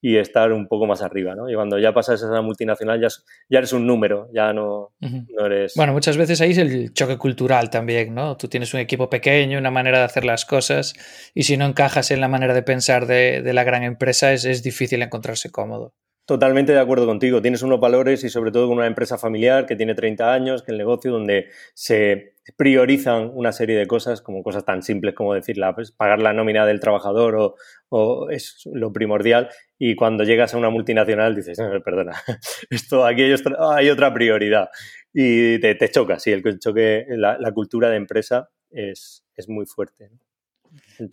y 0.06 0.18
estar 0.18 0.52
un 0.52 0.68
poco 0.68 0.86
más 0.86 1.02
arriba, 1.02 1.34
¿no? 1.34 1.50
Y 1.50 1.56
cuando 1.56 1.80
ya 1.80 1.94
pasas 1.94 2.22
a 2.22 2.26
esa 2.26 2.42
multinacional 2.42 3.00
ya, 3.00 3.08
ya 3.50 3.60
eres 3.60 3.72
un 3.72 3.88
número, 3.88 4.28
ya 4.34 4.52
no, 4.52 4.94
no, 5.00 5.46
eres... 5.46 5.76
Bueno, 5.78 5.94
muchas 5.94 6.18
veces 6.18 6.42
ahí 6.42 6.52
es 6.52 6.58
el 6.58 6.94
choque 6.94 7.18
cultural 7.18 7.70
también, 7.70 8.14
¿no? 8.14 8.36
Tú 8.36 8.50
tienes 8.50 8.74
un 8.74 8.82
equipo 8.82 9.10
pequeño, 9.10 9.58
una 9.58 9.72
manera 9.72 10.00
de 10.00 10.04
hacer 10.04 10.26
las 10.26 10.44
cosas 10.44 10.94
y 11.34 11.44
si 11.44 11.56
no 11.56 11.66
encajas 11.66 12.12
en 12.12 12.20
la 12.20 12.28
manera 12.28 12.54
de 12.54 12.64
pensar 12.64 13.08
de, 13.08 13.42
de 13.42 13.54
la 13.54 13.64
gran 13.64 13.84
empresa 13.84 14.34
es, 14.34 14.44
es 14.44 14.62
difícil 14.62 15.02
encontrarse 15.02 15.52
cómodo. 15.52 15.94
Totalmente 16.26 16.72
de 16.72 16.80
acuerdo 16.80 17.06
contigo. 17.06 17.42
Tienes 17.42 17.64
unos 17.64 17.82
valores 17.82 18.24
y 18.24 18.30
sobre 18.30 18.52
todo 18.52 18.70
con 18.70 18.78
una 18.78 18.88
empresa 18.88 19.18
familiar 19.18 19.66
que 19.66 19.76
tiene 19.76 19.94
30 19.94 20.34
años, 20.34 20.64
que 20.64 20.72
el 20.72 20.78
negocio 20.78 21.12
donde 21.12 21.50
se 21.74 22.36
priorizan 22.56 23.30
una 23.34 23.52
serie 23.52 23.78
de 23.78 23.88
cosas, 23.88 24.22
como 24.22 24.42
cosas 24.42 24.64
tan 24.64 24.84
simples 24.84 25.16
como 25.16 25.34
decir 25.34 25.58
pues, 25.76 25.92
pagar 25.92 26.20
la 26.20 26.32
nómina 26.32 26.66
del 26.66 26.80
trabajador 26.80 27.56
o, 27.90 28.30
es 28.30 28.62
lo 28.72 28.94
primordial. 28.94 29.50
Y 29.78 29.96
cuando 29.96 30.24
llegas 30.24 30.54
a 30.54 30.58
una 30.58 30.70
multinacional 30.70 31.36
dices, 31.36 31.58
perdona, 31.84 32.14
esto 32.70 33.06
aquí 33.06 33.24
hay, 33.24 33.90
otra 33.90 34.14
prioridad. 34.14 34.70
Y 35.14 35.60
te, 35.60 35.90
choca, 35.90 36.20
sí, 36.20 36.32
el 36.32 36.42
choque, 36.58 37.06
la, 37.10 37.38
la 37.38 37.52
cultura 37.52 37.90
de 37.90 37.98
empresa 37.98 38.50
es, 38.72 39.26
es 39.36 39.50
muy 39.50 39.66
fuerte. 39.66 40.10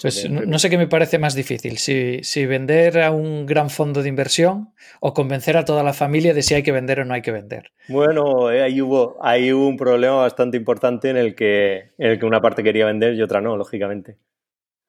Pues 0.01 0.29
no, 0.31 0.59
sé 0.59 0.70
qué 0.70 0.79
me 0.79 0.87
parece 0.87 1.18
más 1.18 1.35
difícil, 1.35 1.79
si, 1.79 2.46
vender 2.46 3.01
a 3.01 3.11
un 3.11 3.46
gran 3.46 3.70
fondo 3.70 4.03
de 4.03 4.09
inversión 4.09 4.73
o 5.01 5.14
convencer 5.14 5.57
a 5.57 5.64
toda 5.64 5.83
la 5.83 5.92
familia 5.92 6.35
de 6.35 6.42
si 6.42 6.55
hay 6.55 6.62
que 6.62 6.73
vender 6.73 7.01
o 7.01 7.05
no 7.05 7.14
hay 7.14 7.23
que 7.23 7.33
vender. 7.33 7.73
Bueno, 7.88 8.51
eh, 8.51 8.62
ahí, 8.62 8.81
hubo, 8.81 9.16
ahí 9.23 9.53
hubo 9.53 9.66
un 9.66 9.77
problema 9.77 10.16
bastante 10.16 10.57
importante 10.57 11.11
en 11.11 11.16
el, 11.16 11.35
que, 11.35 11.92
el 11.99 12.18
que 12.18 12.27
una 12.27 12.40
parte 12.40 12.62
quería 12.62 12.87
vender 12.87 13.14
y 13.14 13.23
otra 13.23 13.40
no, 13.40 13.57
lógicamente. 13.57 14.18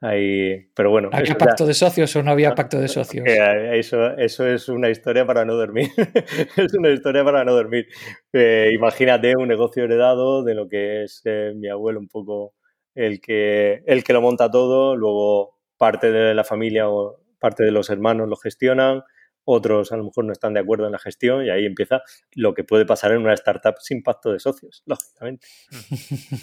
Ahí, 0.03 0.67
pero 0.75 0.89
bueno. 0.89 1.10
¿Había 1.13 1.36
pacto 1.36 1.65
de 1.65 1.75
socios 1.75 2.15
o 2.15 2.23
no 2.23 2.31
había 2.31 2.55
pacto 2.55 2.79
de 2.79 2.88
socios? 2.88 3.23
Eso, 3.27 4.17
eso 4.17 4.47
es 4.47 4.67
una 4.67 4.89
historia 4.89 5.27
para 5.27 5.45
no 5.45 5.53
dormir. 5.53 5.89
es 6.57 6.73
una 6.73 6.89
historia 6.89 7.23
para 7.23 7.45
no 7.45 7.53
dormir. 7.53 7.88
Eh, 8.34 8.71
imagínate 8.73 9.36
un 9.38 9.47
negocio 9.47 9.84
heredado 9.84 10.43
de 10.43 10.55
lo 10.55 10.67
que 10.67 11.03
es 11.03 11.21
eh, 11.25 11.53
mi 11.55 11.69
abuelo 11.69 11.99
un 11.99 12.07
poco 12.07 12.55
el 12.95 13.21
que, 13.21 13.84
el 13.86 14.04
que 14.04 14.13
lo 14.13 14.21
monta 14.21 14.49
todo, 14.49 14.95
luego 14.95 15.60
parte 15.77 16.12
de 16.12 16.34
la 16.34 16.43
familia 16.43 16.89
o 16.89 17.19
parte 17.39 17.63
de 17.63 17.71
los 17.71 17.89
hermanos 17.89 18.30
lo 18.30 18.36
gestionan, 18.36 19.04
otros 19.43 19.91
a 19.91 19.97
lo 19.97 20.04
mejor 20.04 20.25
no 20.25 20.32
están 20.32 20.54
de 20.54 20.60
acuerdo 20.60 20.86
en 20.86 20.91
la 20.91 20.99
gestión 20.99 21.45
y 21.45 21.49
ahí 21.49 21.65
empieza 21.65 22.01
lo 22.34 22.54
que 22.54 22.63
puede 22.63 22.86
pasar 22.86 23.12
en 23.12 23.19
una 23.19 23.34
startup 23.34 23.75
sin 23.80 24.04
pacto 24.04 24.32
de 24.32 24.39
socios, 24.39 24.84
lógicamente. 24.86 25.47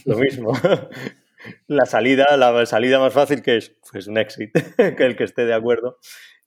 lo 0.04 0.18
mismo. 0.18 0.52
la 1.66 1.86
salida, 1.86 2.36
la 2.36 2.66
salida 2.66 2.98
más 2.98 3.12
fácil 3.12 3.42
que 3.42 3.58
es 3.58 3.76
pues 3.90 4.06
un 4.08 4.18
exit, 4.18 4.50
que 4.76 5.04
el 5.04 5.16
que 5.16 5.24
esté 5.24 5.46
de 5.46 5.54
acuerdo 5.54 5.98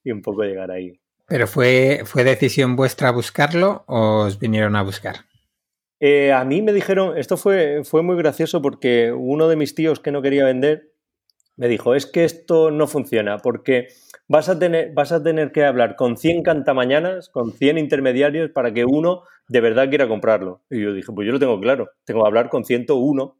y 0.03 0.11
un 0.11 0.21
poco 0.21 0.43
llegar 0.43 0.71
ahí. 0.71 0.99
¿Pero 1.27 1.47
fue, 1.47 2.01
fue 2.05 2.25
decisión 2.25 2.75
vuestra 2.75 3.11
buscarlo 3.11 3.85
o 3.87 4.25
os 4.25 4.37
vinieron 4.37 4.75
a 4.75 4.83
buscar? 4.83 5.30
Eh, 6.03 6.33
a 6.33 6.43
mí 6.45 6.63
me 6.63 6.73
dijeron, 6.73 7.15
esto 7.15 7.37
fue, 7.37 7.83
fue 7.83 8.01
muy 8.01 8.17
gracioso 8.17 8.59
porque 8.59 9.13
uno 9.13 9.47
de 9.47 9.55
mis 9.55 9.75
tíos 9.75 9.99
que 9.99 10.11
no 10.11 10.23
quería 10.23 10.45
vender 10.45 10.91
me 11.57 11.67
dijo, 11.67 11.93
es 11.93 12.07
que 12.07 12.23
esto 12.23 12.71
no 12.71 12.87
funciona 12.87 13.37
porque 13.37 13.89
vas 14.27 14.49
a 14.49 14.57
tener, 14.57 14.93
vas 14.93 15.11
a 15.11 15.21
tener 15.21 15.51
que 15.51 15.63
hablar 15.63 15.95
con 15.95 16.17
100 16.17 16.41
cantamañanas, 16.41 17.29
con 17.29 17.53
100 17.53 17.77
intermediarios 17.77 18.49
para 18.49 18.73
que 18.73 18.83
uno 18.83 19.21
de 19.47 19.61
verdad 19.61 19.89
quiera 19.89 20.07
comprarlo. 20.07 20.63
Y 20.71 20.81
yo 20.81 20.91
dije, 20.91 21.11
pues 21.13 21.27
yo 21.27 21.33
lo 21.33 21.39
tengo 21.39 21.61
claro, 21.61 21.91
tengo 22.03 22.23
que 22.23 22.27
hablar 22.27 22.49
con 22.49 22.65
101 22.65 23.37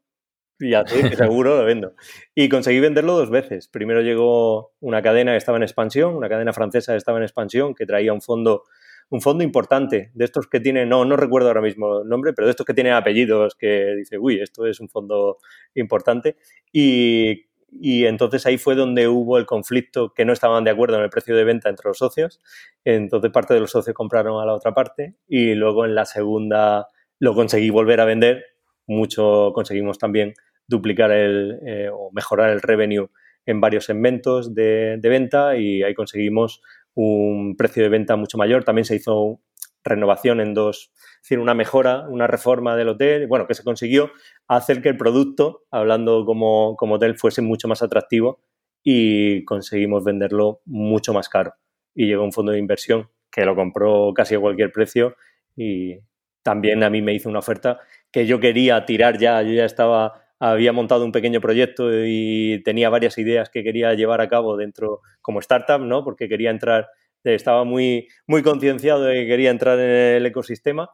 y 0.60 0.74
así 0.74 1.02
que 1.02 1.16
seguro 1.16 1.56
lo 1.56 1.64
vendo. 1.64 1.94
Y 2.32 2.48
conseguí 2.48 2.78
venderlo 2.78 3.16
dos 3.16 3.30
veces. 3.30 3.66
Primero 3.66 4.02
llegó 4.02 4.70
una 4.78 5.02
cadena 5.02 5.32
que 5.32 5.38
estaba 5.38 5.56
en 5.56 5.64
expansión, 5.64 6.14
una 6.14 6.28
cadena 6.28 6.52
francesa 6.52 6.92
que 6.92 6.98
estaba 6.98 7.18
en 7.18 7.24
expansión, 7.24 7.74
que 7.74 7.86
traía 7.86 8.12
un 8.12 8.22
fondo 8.22 8.62
un 9.10 9.20
fondo 9.20 9.44
importante, 9.44 10.10
de 10.14 10.24
estos 10.24 10.46
que 10.46 10.60
tiene, 10.60 10.86
no, 10.86 11.04
no 11.04 11.16
recuerdo 11.16 11.48
ahora 11.48 11.60
mismo 11.60 12.02
el 12.02 12.08
nombre, 12.08 12.32
pero 12.32 12.46
de 12.46 12.52
estos 12.52 12.66
que 12.66 12.74
tienen 12.74 12.94
apellidos, 12.94 13.54
que 13.54 13.94
dice, 13.96 14.18
uy, 14.18 14.40
esto 14.40 14.66
es 14.66 14.80
un 14.80 14.88
fondo 14.88 15.38
importante. 15.74 16.36
Y, 16.72 17.46
y 17.70 18.04
entonces 18.04 18.44
ahí 18.44 18.58
fue 18.58 18.74
donde 18.74 19.08
hubo 19.08 19.38
el 19.38 19.46
conflicto, 19.46 20.12
que 20.12 20.24
no 20.24 20.32
estaban 20.32 20.64
de 20.64 20.70
acuerdo 20.70 20.96
en 20.96 21.04
el 21.04 21.10
precio 21.10 21.34
de 21.34 21.44
venta 21.44 21.70
entre 21.70 21.88
los 21.88 21.98
socios. 21.98 22.40
Entonces 22.84 23.30
parte 23.30 23.54
de 23.54 23.60
los 23.60 23.70
socios 23.70 23.94
compraron 23.94 24.42
a 24.42 24.46
la 24.46 24.52
otra 24.54 24.74
parte 24.74 25.14
y 25.26 25.54
luego 25.54 25.86
en 25.86 25.94
la 25.94 26.04
segunda 26.04 26.88
lo 27.18 27.34
conseguí 27.34 27.70
volver 27.70 28.00
a 28.00 28.04
vender. 28.04 28.44
Mucho 28.86 29.52
conseguimos 29.54 29.98
también 29.98 30.34
duplicar 30.66 31.12
el, 31.12 31.60
eh, 31.66 31.88
o 31.90 32.10
mejorar 32.12 32.50
el 32.50 32.60
revenue 32.60 33.08
en 33.46 33.60
varios 33.60 33.86
segmentos 33.86 34.54
de, 34.54 34.98
de, 35.00 35.08
venta 35.08 35.56
y 35.56 35.82
ahí 35.82 35.94
conseguimos 35.94 36.62
un 36.94 37.56
precio 37.56 37.82
de 37.82 37.88
venta 37.88 38.16
mucho 38.16 38.38
mayor. 38.38 38.64
También 38.64 38.84
se 38.84 38.96
hizo 38.96 39.40
renovación 39.84 40.40
en 40.40 40.54
dos, 40.54 40.92
es 40.94 41.22
decir, 41.22 41.38
una 41.38 41.54
mejora, 41.54 42.06
una 42.08 42.26
reforma 42.26 42.76
del 42.76 42.88
hotel, 42.88 43.26
bueno, 43.26 43.46
que 43.46 43.54
se 43.54 43.64
consiguió 43.64 44.12
hacer 44.46 44.80
que 44.80 44.88
el 44.88 44.96
producto, 44.96 45.64
hablando 45.70 46.24
como, 46.24 46.76
como 46.76 46.94
hotel, 46.94 47.16
fuese 47.18 47.42
mucho 47.42 47.68
más 47.68 47.82
atractivo 47.82 48.40
y 48.82 49.44
conseguimos 49.44 50.04
venderlo 50.04 50.60
mucho 50.64 51.12
más 51.12 51.28
caro. 51.28 51.54
Y 51.94 52.06
llegó 52.06 52.24
un 52.24 52.32
fondo 52.32 52.52
de 52.52 52.58
inversión 52.58 53.08
que 53.30 53.44
lo 53.44 53.56
compró 53.56 54.12
casi 54.14 54.34
a 54.34 54.40
cualquier 54.40 54.72
precio 54.72 55.16
y 55.56 55.98
también 56.42 56.82
a 56.82 56.90
mí 56.90 57.02
me 57.02 57.14
hizo 57.14 57.28
una 57.28 57.38
oferta 57.38 57.80
que 58.10 58.26
yo 58.26 58.40
quería 58.40 58.84
tirar 58.84 59.18
ya, 59.18 59.42
yo 59.42 59.52
ya 59.52 59.64
estaba 59.64 60.21
había 60.50 60.72
montado 60.72 61.04
un 61.04 61.12
pequeño 61.12 61.40
proyecto 61.40 61.88
y 62.04 62.60
tenía 62.64 62.90
varias 62.90 63.16
ideas 63.16 63.48
que 63.48 63.62
quería 63.62 63.94
llevar 63.94 64.20
a 64.20 64.28
cabo 64.28 64.56
dentro 64.56 65.00
como 65.20 65.38
startup, 65.38 65.80
¿no? 65.80 66.02
Porque 66.02 66.28
quería 66.28 66.50
entrar, 66.50 66.88
estaba 67.22 67.62
muy, 67.62 68.08
muy 68.26 68.42
concienciado 68.42 69.04
de 69.04 69.14
que 69.14 69.26
quería 69.28 69.50
entrar 69.50 69.78
en 69.78 70.16
el 70.16 70.26
ecosistema 70.26 70.90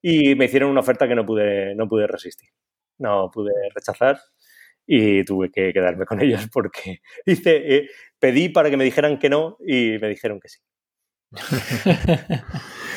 y 0.00 0.36
me 0.36 0.44
hicieron 0.44 0.70
una 0.70 0.80
oferta 0.80 1.08
que 1.08 1.16
no 1.16 1.26
pude, 1.26 1.74
no 1.74 1.88
pude 1.88 2.06
resistir, 2.06 2.50
no 2.98 3.28
pude 3.32 3.50
rechazar 3.74 4.20
y 4.86 5.24
tuve 5.24 5.50
que 5.50 5.72
quedarme 5.72 6.06
con 6.06 6.20
ellos 6.22 6.46
porque 6.52 7.00
hice, 7.24 7.76
eh, 7.76 7.90
pedí 8.20 8.50
para 8.50 8.70
que 8.70 8.76
me 8.76 8.84
dijeran 8.84 9.18
que 9.18 9.28
no 9.28 9.56
y 9.66 9.98
me 10.00 10.08
dijeron 10.08 10.38
que 10.38 10.48
sí. 10.48 10.60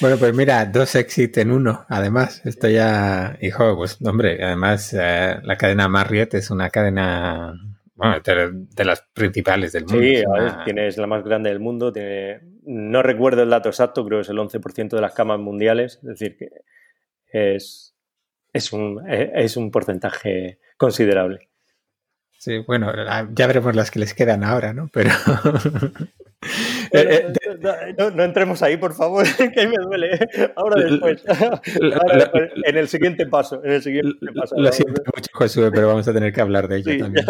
Bueno, 0.00 0.16
pues 0.16 0.34
mira, 0.34 0.64
dos 0.66 0.94
exits 0.94 1.38
en 1.38 1.50
uno. 1.50 1.84
Además, 1.88 2.44
esto 2.46 2.68
ya, 2.68 3.36
hijo, 3.40 3.76
pues 3.76 3.98
hombre, 4.04 4.42
además 4.42 4.94
eh, 4.94 5.36
la 5.42 5.56
cadena 5.56 5.88
Marriott 5.88 6.34
es 6.34 6.50
una 6.50 6.70
cadena, 6.70 7.52
bueno, 7.94 8.20
de, 8.20 8.84
las 8.84 9.02
principales 9.12 9.72
del 9.72 9.86
mundo. 9.86 10.00
Sí, 10.00 10.22
tienes 10.64 10.96
la 10.98 11.06
más 11.08 11.24
grande 11.24 11.50
del 11.50 11.58
mundo. 11.58 11.92
Tiene, 11.92 12.40
no 12.64 13.02
recuerdo 13.02 13.42
el 13.42 13.50
dato 13.50 13.68
exacto, 13.68 14.04
creo 14.04 14.18
que 14.18 14.22
es 14.22 14.28
el 14.28 14.38
11% 14.38 14.90
de 14.90 15.00
las 15.00 15.14
camas 15.14 15.40
mundiales. 15.40 15.96
Es 16.02 16.08
decir, 16.08 16.36
que 16.36 16.48
es, 17.32 17.96
es, 18.52 18.72
un, 18.72 19.02
es 19.08 19.56
un 19.56 19.70
porcentaje 19.72 20.60
considerable. 20.76 21.47
Sí, 22.38 22.58
bueno, 22.66 22.92
ya 23.34 23.46
veremos 23.46 23.74
las 23.74 23.90
que 23.90 23.98
les 23.98 24.14
quedan 24.14 24.44
ahora, 24.44 24.72
¿no? 24.72 24.88
Pero 24.92 25.10
Eh, 26.92 27.32
eh, 27.42 27.94
no, 28.14 28.22
entremos 28.22 28.62
ahí, 28.62 28.76
por 28.76 28.94
favor, 28.94 29.26
que 29.52 29.60
ahí 29.60 29.66
me 29.66 29.76
duele. 29.82 30.18
Ahora 30.56 30.82
después. 30.88 31.24
en 32.64 32.76
el 32.76 32.88
siguiente 32.88 33.26
paso. 33.26 33.62
En 33.64 33.72
el 33.72 33.82
siguiente 33.82 34.26
paso. 34.34 34.54
Lo 34.56 34.72
siento 34.72 35.02
mucho, 35.14 35.30
Josué, 35.32 35.70
pero 35.70 35.88
vamos 35.88 36.06
a 36.08 36.12
tener 36.12 36.32
que 36.32 36.40
hablar 36.40 36.68
de 36.68 36.78
ello 36.78 37.04
también. 37.04 37.26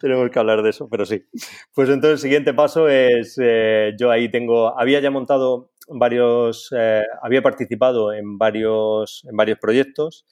tenemos 0.00 0.30
que 0.30 0.38
hablar 0.38 0.62
de 0.62 0.70
eso, 0.70 0.88
pero 0.88 1.06
sí. 1.06 1.24
Pues 1.74 1.88
entonces 1.88 2.12
el 2.12 2.18
siguiente 2.18 2.54
paso 2.54 2.88
es, 2.88 3.38
eh, 3.42 3.94
yo 3.98 4.10
ahí 4.10 4.30
tengo, 4.30 4.78
había 4.78 5.00
ya 5.00 5.10
montado 5.10 5.70
varios, 5.88 6.70
había 7.22 7.42
participado 7.42 8.12
en 8.12 8.38
varios, 8.38 9.26
en 9.28 9.36
varios 9.36 9.58
proyectos 9.58 10.26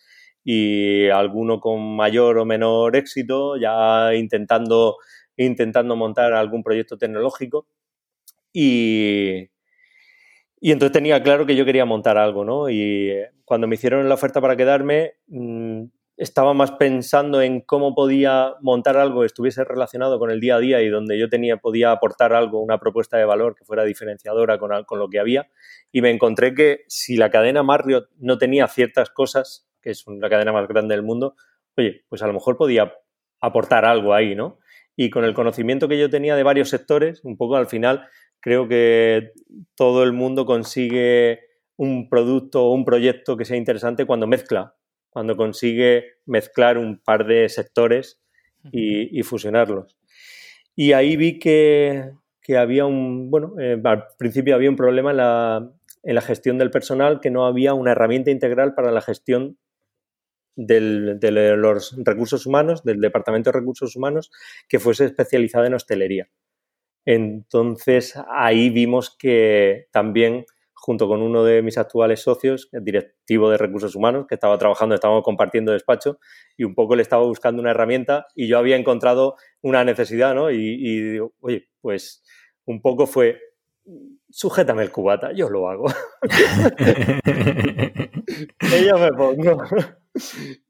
y 0.51 1.11
alguno 1.11 1.61
con 1.61 1.95
mayor 1.95 2.39
o 2.39 2.47
menor 2.47 2.97
éxito, 2.97 3.59
ya 3.59 4.15
intentando, 4.15 4.97
intentando 5.37 5.95
montar 5.95 6.33
algún 6.33 6.63
proyecto 6.63 6.97
tecnológico 6.97 7.67
y, 8.51 9.51
y 10.59 10.73
entonces 10.73 10.93
tenía 10.93 11.23
claro 11.23 11.45
que 11.45 11.55
yo 11.55 11.67
quería 11.67 11.85
montar 11.85 12.17
algo, 12.17 12.47
¿no? 12.47 12.71
Y 12.71 13.13
cuando 13.45 13.67
me 13.67 13.75
hicieron 13.75 14.09
la 14.09 14.15
oferta 14.15 14.41
para 14.41 14.57
quedarme, 14.57 15.17
mm, 15.27 15.83
estaba 16.17 16.55
más 16.55 16.71
pensando 16.73 17.43
en 17.43 17.61
cómo 17.61 17.95
podía 17.95 18.55
montar 18.63 18.97
algo 18.97 19.21
que 19.21 19.27
estuviese 19.27 19.65
relacionado 19.65 20.19
con 20.19 20.31
el 20.31 20.41
día 20.41 20.57
a 20.57 20.61
día 20.61 20.81
y 20.81 20.89
donde 20.89 21.19
yo 21.19 21.29
tenía, 21.29 21.59
podía 21.59 21.93
aportar 21.93 22.33
algo, 22.33 22.63
una 22.63 22.79
propuesta 22.79 23.19
de 23.19 23.27
valor 23.27 23.55
que 23.55 23.67
fuera 23.67 23.85
diferenciadora 23.85 24.59
con, 24.59 24.71
con 24.85 24.99
lo 24.99 25.11
que 25.11 25.21
había. 25.21 25.51
Y 25.93 26.01
me 26.01 26.09
encontré 26.09 26.55
que 26.55 26.85
si 26.89 27.19
la 27.19 27.29
cadena 27.29 27.63
Marriott 27.63 28.09
no 28.17 28.39
tenía 28.39 28.67
ciertas 28.67 29.11
cosas, 29.11 29.68
que 29.89 29.93
es 29.93 30.05
la 30.07 30.29
cadena 30.29 30.53
más 30.53 30.69
grande 30.69 30.95
del 30.95 31.03
mundo, 31.03 31.35
oye, 31.79 32.05
pues 32.11 32.23
a 32.23 32.27
lo 32.27 32.35
mejor 32.35 32.59
podía 32.59 32.93
aportar 33.41 33.87
algo 33.87 34.13
ahí, 34.13 34.35
¿no? 34.35 34.59
Y 34.97 35.09
con 35.09 35.25
el 35.25 35.33
conocimiento 35.33 35.89
que 35.89 35.99
yo 35.99 36.11
tenía 36.11 36.37
de 36.37 36.43
varios 36.43 36.69
sectores, 36.69 37.25
un 37.25 37.39
poco 37.39 37.57
al 37.57 37.69
final 37.69 38.07
creo 38.41 38.69
que 38.69 39.33
todo 39.75 40.03
el 40.05 40.13
mundo 40.13 40.45
consigue 40.45 41.41
un 41.77 42.11
producto 42.11 42.67
o 42.67 42.75
un 42.75 42.85
proyecto 42.85 43.39
que 43.39 43.47
sea 43.47 43.57
interesante 43.57 44.05
cuando 44.05 44.27
mezcla, 44.27 44.75
cuando 45.09 45.37
consigue 45.37 46.19
mezclar 46.27 46.77
un 46.77 46.99
par 46.99 47.27
de 47.27 47.49
sectores 47.49 48.21
y, 48.71 49.23
fusionarlos. 49.23 49.97
Y 50.77 50.93
ahí 50.93 51.17
vi 51.17 51.39
que, 51.39 52.11
había 52.55 52.85
un, 52.85 53.31
bueno, 53.31 53.55
eh, 53.59 53.81
al 53.83 54.05
principio 54.19 54.55
había 54.55 54.69
un 54.69 54.77
problema 54.77 55.13
en 55.13 55.17
la, 55.17 55.71
en 56.03 56.15
la, 56.15 56.21
gestión 56.21 56.59
del 56.59 56.71
personal, 56.71 57.21
que 57.21 57.31
no 57.31 57.47
había 57.47 57.73
una 57.73 57.93
herramienta 57.93 58.31
integral 58.31 58.75
para 58.75 58.93
la 58.93 59.01
gestión 59.01 59.57
de 60.59 61.57
los 61.57 61.97
recursos 62.05 62.47
humanos, 62.47 62.83
del 62.83 63.01
Departamento 63.01 63.51
de 63.51 63.59
Recursos 63.59 63.95
Humanos, 63.95 64.31
que 64.69 64.81
fuese 64.81 65.05
especializada 65.07 65.67
en 65.69 65.75
hostelería. 65.75 66.29
Entonces 67.05 68.15
ahí 68.31 68.69
vimos 68.71 69.17
que 69.17 69.87
también 69.93 70.45
junto 70.75 71.09
con 71.09 71.23
uno 71.23 71.45
de 71.45 71.63
mis 71.63 71.77
actuales 71.79 72.21
socios, 72.21 72.69
el 72.73 72.85
directivo 72.85 73.51
de 73.51 73.59
recursos 73.59 73.95
humanos, 73.95 74.27
que 74.29 74.35
estaba 74.35 74.59
trabajando, 74.59 74.95
estábamos 74.95 75.23
compartiendo 75.23 75.73
despacho 75.73 76.19
y 76.57 76.65
un 76.65 76.75
poco 76.75 76.97
le 76.97 77.03
estaba 77.03 77.25
buscando 77.25 77.61
una 77.61 77.73
herramienta 77.73 78.27
y 78.35 78.49
yo 78.49 78.59
había 78.59 78.77
encontrado 78.77 79.37
una 79.61 79.85
necesidad, 79.85 80.35
¿no? 80.35 80.51
Y, 80.51 80.57
y 80.57 81.01
digo, 81.13 81.35
oye, 81.41 81.69
pues 81.81 82.23
un 82.65 82.81
poco 82.81 83.07
fue, 83.07 83.41
sujétame 84.31 84.83
el 84.83 84.93
cubata, 84.93 85.33
yo 85.33 85.49
lo 85.49 85.69
hago. 85.69 85.87
y 88.61 88.87
yo 88.87 88.99
me 88.99 89.11
pongo. 89.13 89.65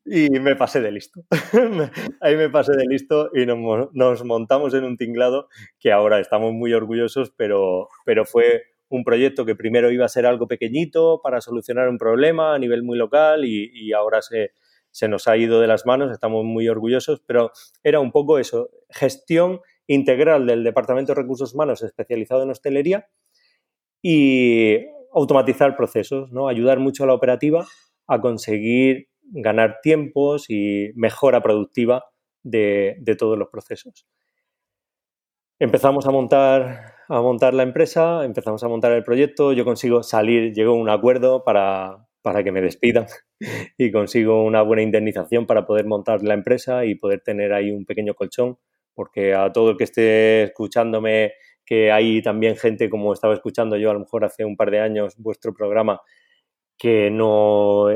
Y 0.04 0.30
me 0.40 0.56
pasé 0.56 0.80
de 0.80 0.92
listo. 0.92 1.24
Ahí 2.20 2.36
me 2.36 2.50
pasé 2.50 2.72
de 2.72 2.86
listo 2.86 3.30
y 3.34 3.46
nos, 3.46 4.24
montamos 4.24 4.74
en 4.74 4.84
un 4.84 4.96
tinglado 4.96 5.48
que 5.78 5.92
ahora 5.92 6.20
estamos 6.20 6.52
muy 6.52 6.72
orgullosos, 6.72 7.32
pero, 7.36 7.88
pero 8.04 8.24
fue 8.24 8.62
un 8.88 9.04
proyecto 9.04 9.44
que 9.44 9.54
primero 9.54 9.90
iba 9.90 10.04
a 10.04 10.08
ser 10.08 10.26
algo 10.26 10.48
pequeñito 10.48 11.20
para 11.22 11.40
solucionar 11.40 11.88
un 11.88 11.98
problema 11.98 12.54
a 12.54 12.58
nivel 12.58 12.82
muy 12.82 12.96
local 12.96 13.44
y, 13.44 13.92
ahora 13.92 14.22
se, 14.22 14.52
se 14.90 15.08
nos 15.08 15.28
ha 15.28 15.36
ido 15.36 15.60
de 15.60 15.66
las 15.66 15.84
manos, 15.84 16.10
estamos 16.10 16.44
muy 16.44 16.68
orgullosos, 16.68 17.22
pero 17.26 17.52
era 17.82 18.00
un 18.00 18.12
poco 18.12 18.38
eso, 18.38 18.70
gestión 18.88 19.60
integral 19.86 20.46
del 20.46 20.64
Departamento 20.64 21.12
de 21.12 21.20
Recursos 21.20 21.54
Humanos 21.54 21.82
especializado 21.82 22.42
en 22.42 22.50
hostelería 22.50 23.08
y 24.02 24.78
automatizar 25.12 25.76
procesos, 25.76 26.30
¿no? 26.30 26.48
ayudar 26.48 26.78
mucho 26.78 27.04
a 27.04 27.06
la 27.06 27.14
operativa 27.14 27.66
a 28.06 28.20
conseguir 28.20 29.07
ganar 29.32 29.78
tiempos 29.82 30.46
y 30.48 30.90
mejora 30.94 31.42
productiva 31.42 32.04
de, 32.42 33.16
todos 33.18 33.38
los 33.38 33.48
procesos. 33.48 34.06
Empezamos 35.58 36.06
a 36.06 36.10
montar, 36.10 36.94
a 37.08 37.20
montar 37.20 37.54
la 37.54 37.64
empresa, 37.64 38.24
empezamos 38.24 38.62
a 38.62 38.68
montar 38.68 38.92
el 38.92 39.02
proyecto, 39.02 39.52
yo 39.52 39.64
consigo 39.64 40.02
salir, 40.02 40.52
llegó 40.52 40.74
un 40.74 40.88
acuerdo 40.88 41.42
para, 41.44 42.06
para 42.22 42.44
que 42.44 42.52
me 42.52 42.60
despidan 42.60 43.06
y 43.78 43.90
consigo 43.90 44.44
una 44.44 44.62
buena 44.62 44.82
indemnización 44.82 45.46
para 45.46 45.66
poder 45.66 45.86
montar 45.86 46.22
la 46.22 46.34
empresa 46.34 46.84
y 46.84 46.94
poder 46.94 47.20
tener 47.20 47.52
ahí 47.52 47.70
un 47.70 47.84
pequeño 47.84 48.14
colchón, 48.14 48.58
porque 48.94 49.34
a 49.34 49.52
todo 49.52 49.70
el 49.70 49.76
que 49.76 49.84
esté 49.84 50.44
escuchándome, 50.44 51.32
que 51.66 51.92
hay 51.92 52.22
también 52.22 52.56
gente 52.56 52.88
como 52.88 53.12
estaba 53.12 53.34
escuchando 53.34 53.76
yo 53.76 53.90
a 53.90 53.94
lo 53.94 54.00
mejor 54.00 54.24
hace 54.24 54.44
un 54.44 54.56
par 54.56 54.70
de 54.70 54.80
años 54.80 55.16
vuestro 55.18 55.52
programa, 55.52 56.00
que 56.78 57.10
no 57.10 57.88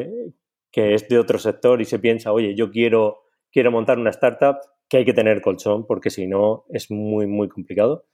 que 0.73 0.95
es 0.95 1.09
de 1.09 1.19
otro 1.19 1.39
sector 1.39 1.81
y 1.81 1.85
se 1.85 1.99
piensa, 1.99 2.33
oye, 2.33 2.55
yo 2.57 2.71
quiero, 2.71 3.21
quiero 3.53 3.71
montar 3.71 3.99
una 3.99 4.11
startup, 4.11 4.57
que 4.89 4.99
hay 4.99 5.05
que 5.05 5.15
tener 5.15 5.41
colchón, 5.41 5.87
porque 5.87 6.11
si 6.11 6.27
no 6.27 6.65
es 6.71 6.91
muy, 6.91 7.27
muy 7.27 7.49
complicado. 7.49 8.07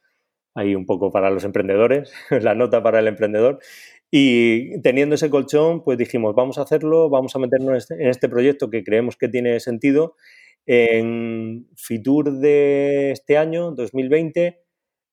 Ahí 0.54 0.74
un 0.74 0.86
poco 0.86 1.10
para 1.10 1.30
los 1.30 1.44
emprendedores, 1.44 2.12
la 2.30 2.54
nota 2.54 2.82
para 2.82 3.00
el 3.00 3.08
emprendedor. 3.08 3.58
Y 4.10 4.80
teniendo 4.82 5.14
ese 5.14 5.30
colchón, 5.30 5.82
pues 5.84 5.98
dijimos, 5.98 6.34
vamos 6.34 6.58
a 6.58 6.62
hacerlo, 6.62 7.10
vamos 7.10 7.34
a 7.36 7.38
meternos 7.38 7.70
en 7.70 7.76
este, 7.76 8.08
este 8.08 8.28
proyecto 8.28 8.70
que 8.70 8.82
creemos 8.84 9.16
que 9.16 9.28
tiene 9.28 9.60
sentido. 9.60 10.14
En 10.66 11.68
Fitur 11.76 12.32
de 12.38 13.12
este 13.12 13.38
año, 13.38 13.72
2020, 13.72 14.60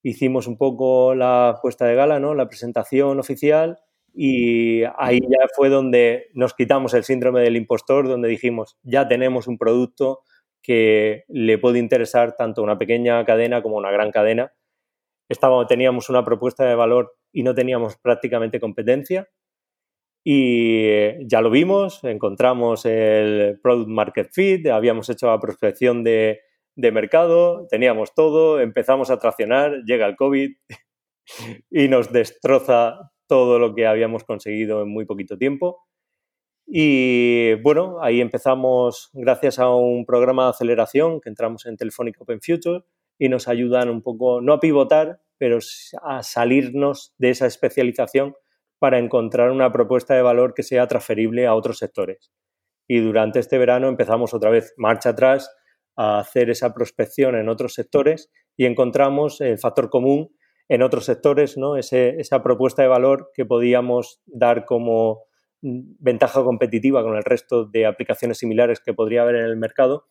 hicimos 0.04 0.48
un 0.48 0.58
poco 0.58 1.16
la 1.16 1.58
puesta 1.62 1.86
de 1.86 1.96
gala, 1.96 2.20
¿no? 2.20 2.36
la 2.36 2.48
presentación 2.48 3.20
oficial, 3.20 3.80
y 4.18 4.84
ahí 4.98 5.20
ya 5.20 5.46
fue 5.54 5.68
donde 5.68 6.30
nos 6.34 6.54
quitamos 6.54 6.94
el 6.94 7.04
síndrome 7.04 7.42
del 7.42 7.58
impostor, 7.58 8.08
donde 8.08 8.30
dijimos, 8.30 8.78
ya 8.82 9.10
tenemos 9.10 9.48
un 9.48 9.58
producto 9.58 10.22
que 10.64 11.26
le 11.28 11.58
puede 11.58 11.80
interesar 11.80 12.36
tanto 12.38 12.62
a 12.62 12.64
una 12.64 12.78
pequeña 12.78 13.24
cadena 13.26 13.62
como 13.62 13.76
a 13.76 13.80
una 13.80 13.92
gran 13.92 14.12
cadena. 14.12 14.54
Estábamos, 15.28 15.68
teníamos 15.68 16.10
una 16.10 16.24
propuesta 16.24 16.64
de 16.66 16.76
valor 16.76 17.14
y 17.34 17.44
no 17.44 17.54
teníamos 17.54 17.98
prácticamente 17.98 18.62
competencia. 18.62 19.28
Y 20.24 20.86
eh, 20.86 21.20
ya 21.28 21.42
lo 21.42 21.50
vimos, 21.50 22.04
encontramos 22.06 22.86
el 22.86 23.60
Product 23.62 23.90
Market 23.90 24.30
Fit, 24.32 24.66
habíamos 24.68 25.10
hecho 25.10 25.28
la 25.28 25.40
prospección 25.40 26.06
de, 26.06 26.40
de 26.76 26.92
mercado, 26.92 27.68
teníamos 27.70 28.14
todo, 28.16 28.62
empezamos 28.62 29.12
a 29.12 29.20
traccionar, 29.20 29.84
llega 29.86 30.08
el 30.08 30.16
COVID 30.16 30.52
y 31.70 31.88
nos 31.90 32.12
destroza 32.14 33.12
todo 33.28 33.60
lo 33.60 33.74
que 33.74 33.88
habíamos 33.88 34.24
conseguido 34.24 34.82
en 34.82 34.90
muy 34.90 35.06
poquito 35.06 35.38
tiempo. 35.38 35.86
Y 36.68 37.54
bueno, 37.62 38.02
ahí 38.02 38.22
empezamos 38.22 39.10
gracias 39.14 39.60
a 39.60 39.70
un 39.70 40.06
programa 40.06 40.46
de 40.46 40.50
aceleración 40.50 41.22
que 41.22 41.30
entramos 41.30 41.66
en 41.66 41.78
Telefónica 41.78 42.22
Open 42.24 42.42
Future 42.42 42.84
y 43.20 43.30
nos 43.30 43.48
ayudan 43.48 43.90
un 43.90 44.02
poco, 44.02 44.42
no 44.42 44.54
a 44.54 44.60
pivotar, 44.60 45.22
pero 45.38 45.60
a 46.02 46.24
salirnos 46.24 47.14
de 47.18 47.30
esa 47.30 47.46
especialización 47.46 48.36
para 48.80 49.00
encontrar 49.00 49.52
una 49.52 49.72
propuesta 49.72 50.16
de 50.16 50.22
valor 50.22 50.54
que 50.54 50.64
sea 50.64 50.88
transferible 50.88 51.46
a 51.46 51.56
otros 51.56 51.78
sectores. 51.78 52.32
Y 52.88 53.00
durante 53.00 53.40
este 53.40 53.58
verano 53.58 53.88
empezamos 53.88 54.34
otra 54.34 54.50
vez 54.50 54.74
marcha 54.78 55.10
atrás 55.10 55.50
a 55.96 56.20
hacer 56.20 56.50
esa 56.50 56.74
prospección 56.74 57.36
en 57.36 57.50
otros 57.50 57.74
sectores 57.74 58.32
y 58.58 58.66
encontramos 58.66 59.42
el 59.42 59.58
factor 59.58 59.90
común 59.90 60.36
en 60.68 60.82
otros 60.82 61.06
sectores, 61.06 61.58
¿no? 61.58 61.78
esa 61.78 62.44
propuesta 62.44 62.82
de 62.82 62.88
valor 62.88 63.32
que 63.34 63.46
podíamos 63.46 64.22
dar 64.26 64.66
como 64.66 65.24
ventaja 65.62 66.44
competitiva 66.44 67.04
con 67.04 67.16
el 67.16 67.24
resto 67.24 67.66
de 67.66 67.86
aplicaciones 67.86 68.38
similares 68.38 68.80
que 68.80 68.94
podría 68.94 69.22
haber 69.24 69.36
en 69.36 69.46
el 69.46 69.58
mercado 69.58 70.06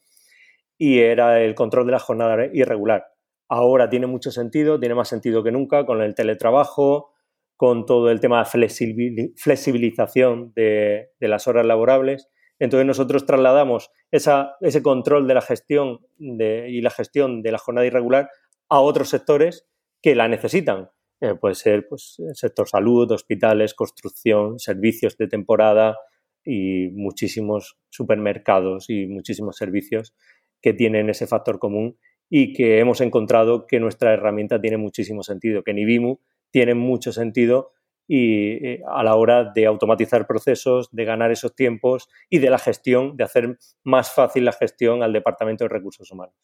y 0.78 1.00
era 1.00 1.40
el 1.42 1.54
control 1.54 1.86
de 1.86 1.92
la 1.92 1.98
jornada 1.98 2.46
irregular. 2.52 3.06
Ahora 3.48 3.88
tiene 3.88 4.06
mucho 4.06 4.30
sentido, 4.30 4.80
tiene 4.80 4.94
más 4.94 5.08
sentido 5.08 5.44
que 5.44 5.52
nunca 5.52 5.86
con 5.86 6.02
el 6.02 6.14
teletrabajo, 6.14 7.12
con 7.56 7.86
todo 7.86 8.10
el 8.10 8.20
tema 8.20 8.42
de 8.42 9.32
flexibilización 9.36 10.52
de, 10.54 11.10
las 11.20 11.46
horas 11.46 11.66
laborables. 11.66 12.28
Entonces 12.58 12.86
nosotros 12.86 13.26
trasladamos 13.26 13.90
ese 14.10 14.82
control 14.82 15.28
de 15.28 15.34
la 15.34 15.42
gestión 15.42 16.00
y 16.18 16.80
la 16.80 16.90
gestión 16.90 17.42
de 17.42 17.52
la 17.52 17.58
jornada 17.58 17.86
irregular 17.86 18.28
a 18.68 18.80
otros 18.80 19.10
sectores 19.10 19.68
que 20.04 20.14
la 20.14 20.28
necesitan. 20.28 20.90
Eh, 21.18 21.34
puede 21.34 21.54
ser 21.54 21.88
pues, 21.88 22.16
el 22.18 22.36
sector 22.36 22.68
salud, 22.68 23.10
hospitales, 23.10 23.72
construcción, 23.72 24.58
servicios 24.58 25.16
de 25.16 25.28
temporada 25.28 25.96
y 26.44 26.90
muchísimos 26.90 27.78
supermercados 27.88 28.90
y 28.90 29.06
muchísimos 29.06 29.56
servicios 29.56 30.14
que 30.60 30.74
tienen 30.74 31.08
ese 31.08 31.26
factor 31.26 31.58
común 31.58 31.96
y 32.28 32.52
que 32.52 32.80
hemos 32.80 33.00
encontrado 33.00 33.66
que 33.66 33.80
nuestra 33.80 34.12
herramienta 34.12 34.60
tiene 34.60 34.76
muchísimo 34.76 35.22
sentido, 35.22 35.62
que 35.62 35.72
Nibimu 35.72 36.18
tiene 36.50 36.74
mucho 36.74 37.10
sentido 37.10 37.72
y 38.06 38.66
eh, 38.66 38.82
a 38.86 39.02
la 39.04 39.16
hora 39.16 39.52
de 39.54 39.64
automatizar 39.64 40.26
procesos, 40.26 40.90
de 40.92 41.06
ganar 41.06 41.30
esos 41.30 41.54
tiempos 41.54 42.10
y 42.28 42.40
de 42.40 42.50
la 42.50 42.58
gestión, 42.58 43.16
de 43.16 43.24
hacer 43.24 43.58
más 43.84 44.12
fácil 44.12 44.44
la 44.44 44.52
gestión 44.52 45.02
al 45.02 45.14
Departamento 45.14 45.64
de 45.64 45.70
Recursos 45.70 46.10
Humanos 46.10 46.36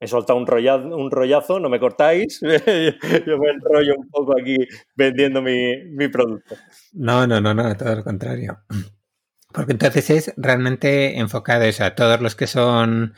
he 0.00 0.06
soltado 0.06 0.38
un 0.38 0.46
rollazo, 0.46 0.96
un 0.96 1.10
rollazo 1.10 1.60
no 1.60 1.68
me 1.68 1.80
cortáis, 1.80 2.40
yo 2.42 3.38
me 3.38 3.50
enrollo 3.50 3.94
un 3.96 4.08
poco 4.10 4.38
aquí 4.38 4.56
vendiendo 4.94 5.40
mi, 5.42 6.08
producto. 6.08 6.56
No, 6.92 7.26
no, 7.26 7.40
no, 7.40 7.54
no, 7.54 7.76
todo 7.76 7.96
lo 7.96 8.04
contrario. 8.04 8.58
Porque 9.52 9.72
entonces 9.72 10.10
es 10.10 10.34
realmente 10.36 11.18
enfocado 11.18 11.62
eso, 11.62 11.84
a 11.84 11.94
todos 11.94 12.20
los 12.20 12.34
que 12.34 12.46
son 12.46 13.14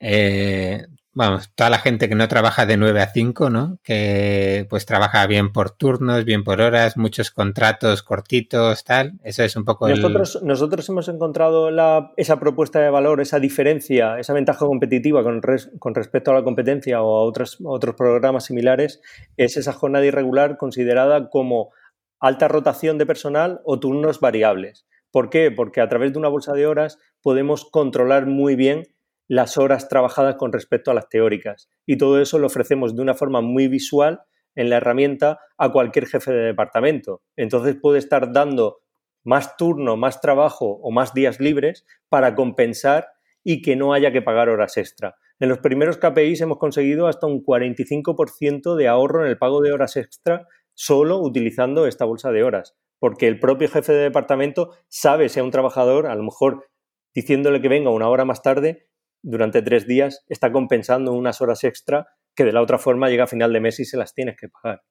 eh, 0.00 0.86
vamos, 1.18 1.50
toda 1.56 1.68
la 1.68 1.80
gente 1.80 2.08
que 2.08 2.14
no 2.14 2.28
trabaja 2.28 2.64
de 2.64 2.76
9 2.76 3.00
a 3.00 3.08
5, 3.08 3.50
¿no? 3.50 3.78
Que 3.82 4.66
pues 4.70 4.86
trabaja 4.86 5.26
bien 5.26 5.52
por 5.52 5.70
turnos, 5.70 6.24
bien 6.24 6.44
por 6.44 6.60
horas, 6.60 6.96
muchos 6.96 7.32
contratos 7.32 8.04
cortitos, 8.04 8.84
tal. 8.84 9.14
Eso 9.24 9.42
es 9.42 9.56
un 9.56 9.64
poco 9.64 9.88
nosotros, 9.88 10.40
Nosotros 10.44 10.88
hemos 10.88 11.08
encontrado 11.08 11.70
esa 12.16 12.38
propuesta 12.38 12.80
de 12.80 12.88
valor, 12.90 13.20
esa 13.20 13.40
diferencia, 13.40 14.18
esa 14.20 14.32
ventaja 14.32 14.64
competitiva 14.64 15.24
con, 15.24 15.42
con 15.80 15.94
respecto 15.96 16.30
a 16.30 16.34
la 16.34 16.44
competencia 16.44 17.02
o 17.02 17.16
a 17.16 17.24
otros, 17.24 17.58
otros 17.64 17.96
programas 17.96 18.44
similares, 18.44 19.00
es 19.36 19.56
esa 19.56 19.72
jornada 19.72 20.06
irregular 20.06 20.56
considerada 20.56 21.30
como 21.30 21.72
alta 22.20 22.46
rotación 22.46 22.96
de 22.96 23.06
personal 23.06 23.60
o 23.64 23.80
turnos 23.80 24.20
variables. 24.20 24.86
¿Por 25.10 25.30
qué? 25.30 25.50
Porque 25.50 25.80
a 25.80 25.88
través 25.88 26.12
de 26.12 26.18
una 26.20 26.28
bolsa 26.28 26.52
de 26.52 26.68
horas 26.68 27.00
podemos 27.22 27.68
controlar 27.68 28.26
muy 28.26 28.54
bien 28.54 28.84
las 29.28 29.58
horas 29.58 29.88
trabajadas 29.88 30.36
con 30.36 30.52
respecto 30.52 30.90
a 30.90 30.94
las 30.94 31.08
teóricas. 31.08 31.68
Y 31.86 31.98
todo 31.98 32.20
eso 32.20 32.38
lo 32.38 32.46
ofrecemos 32.46 32.96
de 32.96 33.02
una 33.02 33.14
forma 33.14 33.40
muy 33.42 33.68
visual 33.68 34.22
en 34.54 34.70
la 34.70 34.78
herramienta 34.78 35.38
a 35.56 35.70
cualquier 35.70 36.06
jefe 36.06 36.32
de 36.32 36.46
departamento. 36.46 37.22
Entonces 37.36 37.76
puede 37.80 37.98
estar 37.98 38.32
dando 38.32 38.80
más 39.22 39.56
turno, 39.56 39.96
más 39.96 40.20
trabajo 40.20 40.80
o 40.82 40.90
más 40.90 41.12
días 41.12 41.38
libres 41.38 41.86
para 42.08 42.34
compensar 42.34 43.08
y 43.44 43.62
que 43.62 43.76
no 43.76 43.92
haya 43.92 44.10
que 44.10 44.22
pagar 44.22 44.48
horas 44.48 44.76
extra. 44.76 45.16
En 45.38 45.48
los 45.48 45.58
primeros 45.58 45.98
KPIs 45.98 46.40
hemos 46.40 46.58
conseguido 46.58 47.06
hasta 47.06 47.26
un 47.26 47.44
45% 47.44 48.74
de 48.74 48.88
ahorro 48.88 49.24
en 49.24 49.30
el 49.30 49.38
pago 49.38 49.60
de 49.60 49.72
horas 49.72 49.96
extra 49.96 50.48
solo 50.74 51.20
utilizando 51.20 51.86
esta 51.86 52.04
bolsa 52.04 52.32
de 52.32 52.42
horas, 52.42 52.76
porque 52.98 53.28
el 53.28 53.38
propio 53.38 53.68
jefe 53.68 53.92
de 53.92 54.02
departamento 54.02 54.74
sabe 54.88 55.28
si 55.28 55.38
a 55.38 55.44
un 55.44 55.50
trabajador, 55.50 56.06
a 56.06 56.14
lo 56.14 56.24
mejor 56.24 56.66
diciéndole 57.14 57.60
que 57.60 57.68
venga 57.68 57.90
una 57.90 58.08
hora 58.08 58.24
más 58.24 58.42
tarde, 58.42 58.87
durante 59.22 59.62
tres 59.62 59.86
días 59.86 60.24
está 60.28 60.52
compensando 60.52 61.12
unas 61.12 61.40
horas 61.40 61.64
extra 61.64 62.08
que 62.34 62.44
de 62.44 62.52
la 62.52 62.62
otra 62.62 62.78
forma 62.78 63.08
llega 63.08 63.24
a 63.24 63.28
final 63.28 63.52
de 63.52 63.60
mes 63.60 63.80
y 63.80 63.84
se 63.84 63.96
las 63.96 64.14
tienes 64.14 64.36
que 64.36 64.48
pagar. 64.48 64.82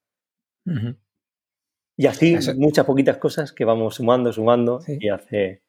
Y 1.96 2.08
así 2.08 2.38
muchas 2.58 2.86
poquitas 2.86 3.18
cosas 3.18 3.54
que 3.54 3.66
vamos 3.66 3.96
sumando, 3.96 4.32
sumando 4.34 4.82
y 4.88 5.10
hace... 5.10 5.64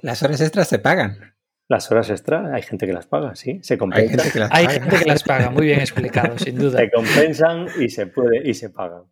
Las 0.00 0.22
horas 0.22 0.40
extras 0.40 0.68
se 0.68 0.78
pagan. 0.78 1.36
Las 1.68 1.90
horas 1.90 2.10
extra, 2.10 2.54
hay 2.54 2.62
gente 2.62 2.86
que 2.86 2.92
las 2.92 3.06
paga, 3.06 3.34
sí, 3.34 3.58
se 3.62 3.76
compensan. 3.76 4.20
Hay 4.20 4.22
gente 4.22 4.32
que 4.32 4.38
las 4.38 4.50
paga, 4.50 4.58
hay 4.58 4.80
gente 4.80 4.96
que 4.98 5.04
las 5.04 5.22
paga 5.24 5.50
muy 5.50 5.66
bien 5.66 5.80
explicado, 5.80 6.38
sin 6.38 6.56
duda. 6.58 6.78
Se 6.78 6.90
compensan 6.90 7.66
y 7.80 7.88
se 7.88 8.06
puede 8.06 8.48
y 8.48 8.54
se 8.54 8.70
pagan. 8.70 9.02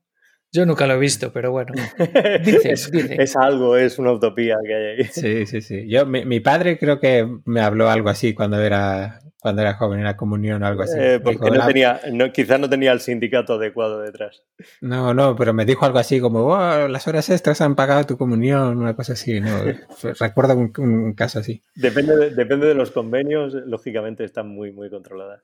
Yo 0.55 0.65
nunca 0.65 0.87
lo 0.87 0.95
he 0.95 0.99
visto, 0.99 1.33
pero 1.33 1.51
bueno. 1.51 1.73
es, 1.99 3.37
algo, 3.37 3.77
es 3.77 3.99
una 3.99 4.13
utopía 4.13 4.57
que 4.65 4.73
hay 4.73 4.85
ahí. 4.85 5.05
Sí, 5.05 5.47
sí, 5.47 5.61
sí. 5.61 5.89
Yo, 5.89 6.07
mi, 6.07 6.39
padre 6.39 6.79
creo 6.79 7.01
que 7.01 7.29
me 7.45 7.61
habló 7.61 7.91
algo 7.91 8.09
así 8.09 8.35
cuando 8.35 8.61
era, 8.61 9.19
cuando 9.41 9.63
era 9.63 9.75
joven, 9.75 9.99
en 9.99 10.05
la 10.05 10.17
comunión 10.17 10.63
o 10.63 10.67
algo 10.69 10.85
así. 10.85 10.97
Eh, 10.97 11.19
porque 11.19 11.51
no 11.51 11.67
tenía, 11.67 12.01
quizás 12.33 12.61
no 12.61 12.71
tenía 12.71 12.93
el 12.93 13.01
sindicato 13.01 13.55
adecuado 13.55 14.01
detrás. 14.01 14.45
No, 14.81 15.13
no, 15.13 15.35
pero 15.35 15.53
me 15.53 15.65
dijo 15.65 15.87
algo 15.87 15.99
así 15.99 16.21
como, 16.21 16.57
las 16.57 17.09
horas 17.09 17.29
extras 17.31 17.61
han 17.61 17.75
pagado 17.75 18.07
tu 18.07 18.17
comunión, 18.17 18.79
una 18.79 18.95
cosa 18.95 19.15
así. 19.15 19.41
¿no? 19.41 19.59
Recuerdo 20.21 20.57
un, 20.57 21.15
caso 21.15 21.41
así. 21.41 21.63
Depende 21.75 22.15
de, 22.17 22.31
depende 22.31 22.69
de 22.69 22.75
los 22.75 22.93
convenios, 22.93 23.55
lógicamente 23.55 24.23
están 24.23 24.51
muy, 24.51 24.71
muy 24.71 24.89
controladas. 24.89 25.43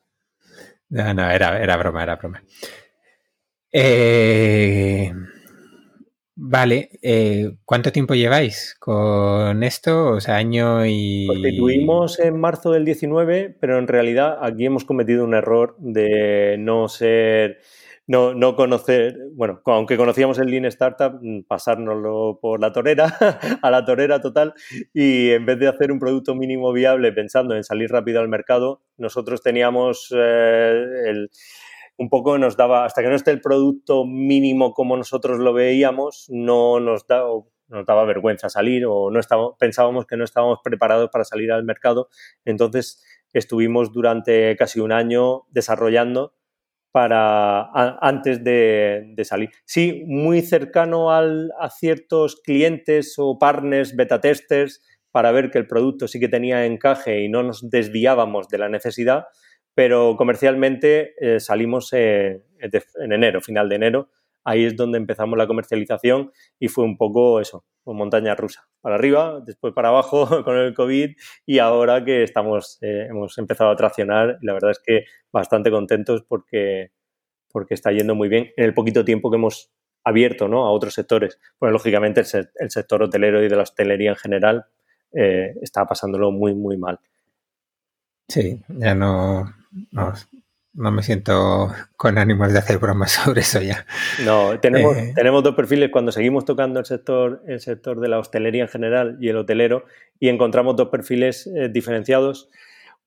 No, 0.89 1.15
no, 1.15 1.29
era, 1.29 1.61
era 1.61 1.77
broma, 1.77 2.05
era 2.05 2.15
broma. 2.15 2.45
Eh, 3.73 5.13
vale, 6.35 6.91
eh, 7.03 7.53
¿cuánto 7.65 7.93
tiempo 7.93 8.15
lleváis 8.15 8.77
con 8.79 9.63
esto? 9.63 10.09
O 10.09 10.21
sea, 10.21 10.37
año 10.37 10.85
y... 10.87 11.27
Constituimos 11.27 12.19
en 12.19 12.41
marzo 12.41 12.73
del 12.73 12.85
19, 12.85 13.57
pero 13.61 13.79
en 13.79 13.87
realidad 13.87 14.39
aquí 14.43 14.67
hemos 14.67 14.85
cometido 14.85 15.25
un 15.25 15.35
error 15.35 15.77
de 15.79 16.57
no 16.59 16.89
ser 16.89 17.61
no, 18.11 18.35
no 18.35 18.57
conocer, 18.57 19.17
bueno, 19.35 19.63
aunque 19.67 19.97
conocíamos 19.97 20.41
el 20.41 20.51
Lean 20.51 20.65
Startup, 20.65 21.17
mm, 21.23 21.43
pasárnoslo 21.43 22.41
por 22.43 22.61
la 22.61 22.73
torera, 22.73 23.07
a 23.63 23.71
la 23.71 23.85
torera 23.85 24.21
total, 24.21 24.53
y 24.93 25.31
en 25.31 25.47
vez 25.47 25.61
de 25.61 25.69
hacer 25.69 25.93
un 25.93 26.01
producto 26.01 26.35
mínimo 26.35 26.73
viable 26.73 27.13
pensando 27.13 27.55
en 27.55 27.63
salir 27.63 27.89
rápido 27.89 28.19
al 28.19 28.27
mercado, 28.27 28.83
nosotros 28.97 29.43
teníamos 29.43 30.13
eh, 30.13 30.85
el, 31.07 31.31
un 32.01 32.09
poco 32.09 32.39
nos 32.39 32.57
daba, 32.57 32.87
hasta 32.87 33.03
que 33.03 33.09
no 33.09 33.15
esté 33.15 33.31
el 33.31 33.43
producto 33.43 34.07
mínimo 34.07 34.73
como 34.73 34.97
nosotros 34.97 35.39
lo 35.39 35.53
veíamos, 35.53 36.25
no 36.31 36.81
nos, 36.81 37.07
da, 37.07 37.25
nos 37.69 37.85
daba 37.85 38.07
vergüenza 38.07 38.49
salir 38.49 38.87
o 38.87 39.11
no 39.11 39.21
estábamos, 39.21 39.57
pensábamos 39.59 40.07
que 40.07 40.17
no 40.17 40.25
estábamos 40.25 40.61
preparados 40.65 41.11
para 41.11 41.25
salir 41.25 41.53
al 41.53 41.63
mercado. 41.63 42.09
Entonces 42.47 43.05
estuvimos 43.35 43.93
durante 43.93 44.57
casi 44.57 44.81
un 44.81 44.93
año 44.93 45.43
desarrollando 45.51 46.33
para 46.91 47.69
antes 48.01 48.43
de, 48.43 49.15
salir. 49.25 49.51
Sí, 49.67 50.03
muy 50.07 50.41
cercano 50.41 51.13
al, 51.13 51.53
a 51.61 51.69
ciertos 51.69 52.41
clientes 52.41 53.17
o 53.19 53.39
partners, 53.39 53.95
beta 53.95 54.23
testers, 54.23 54.83
para 55.11 55.33
ver 55.33 55.51
que 55.51 55.59
el 55.59 55.67
producto 55.67 56.09
sí 56.09 56.19
que 56.19 56.29
tenía 56.29 56.65
encaje 56.65 57.21
y 57.21 57.29
no 57.29 57.43
nos 57.43 57.69
desviábamos 57.69 58.49
de 58.49 58.57
la 58.57 58.71
necesidad, 58.71 59.27
pero 59.75 60.17
comercialmente 60.17 61.15
eh, 61.19 61.41
salimos 61.41 61.93
en 61.93 62.43
enero, 62.99 63.41
final 63.41 63.69
de 63.69 63.77
enero. 63.77 64.11
Ahí 64.43 64.65
es 64.65 64.77
donde 64.77 64.99
empezamos 64.99 65.37
la 65.37 65.47
comercialización 65.47 66.33
y 66.59 66.69
fue 66.69 66.85
un 66.85 66.97
poco 66.97 67.41
eso, 67.41 67.65
montaña 67.95 68.35
rusa. 68.35 68.69
Para 68.81 68.95
arriba, 68.97 69.41
después 69.45 69.75
para 69.75 69.89
abajo 69.89 70.27
con 70.45 70.57
el 70.57 70.75
COVID 70.75 71.11
y 71.47 71.59
ahora 71.59 72.05
que 72.05 72.23
estamos, 72.23 72.79
eh, 72.83 73.07
hemos 73.09 73.37
empezado 73.39 73.71
a 73.71 73.77
traccionar, 73.77 74.39
la 74.43 74.53
verdad 74.53 74.71
es 74.71 74.81
que 74.85 75.05
bastante 75.33 75.71
contentos 75.71 76.23
porque, 76.27 76.93
porque 77.51 77.75
está 77.75 77.93
yendo 77.93 78.15
muy 78.15 78.29
bien 78.29 78.51
en 78.57 78.65
el 78.65 78.75
poquito 78.75 79.05
tiempo 79.05 79.31
que 79.31 79.37
hemos 79.37 79.71
abierto 80.05 80.49
¿no? 80.49 80.67
a 80.67 80.71
otros 80.71 80.95
sectores. 80.95 81.39
Bueno, 81.59 81.73
lógicamente 81.75 82.21
el, 82.21 82.71
sector 82.71 83.03
hotelero 83.03 83.43
y 83.45 83.49
de 83.49 83.57
la 83.57 83.63
hostelería 83.63 84.11
en 84.11 84.17
general 84.17 84.67
eh, 85.13 85.55
está 85.61 85.85
pasándolo 85.85 86.31
muy, 86.31 86.55
muy 86.55 86.77
mal. 86.77 86.99
Sí, 88.29 88.63
ya 88.69 88.95
no, 88.95 89.53
no, 90.73 90.91
me 90.91 91.03
siento 91.03 91.73
con 91.97 92.19
ánimos 92.19 92.53
de 92.53 92.59
hacer 92.59 92.79
bromas 92.79 93.13
sobre 93.25 93.41
eso 93.41 93.61
ya. 93.61 93.87
No, 94.25 94.59
tenemos, 94.61 94.97
eh. 94.97 95.13
tenemos 95.15 95.43
dos 95.43 95.55
perfiles 95.55 95.91
cuando 95.91 96.13
seguimos 96.13 96.45
tocando 96.45 96.81
el 96.81 96.87
sector, 96.87 97.43
el 97.47 97.61
sector 97.61 98.01
de 98.01 98.09
la 98.09 98.19
hostelería 98.19 98.63
en 98.63 98.69
general 98.69 99.19
y 99.21 99.29
el 99.29 99.37
hotelero 99.37 99.85
y 100.19 100.29
encontramos 100.29 100.77
dos 100.77 100.89
perfiles 100.89 101.47
eh, 101.47 101.69
diferenciados. 101.69 102.51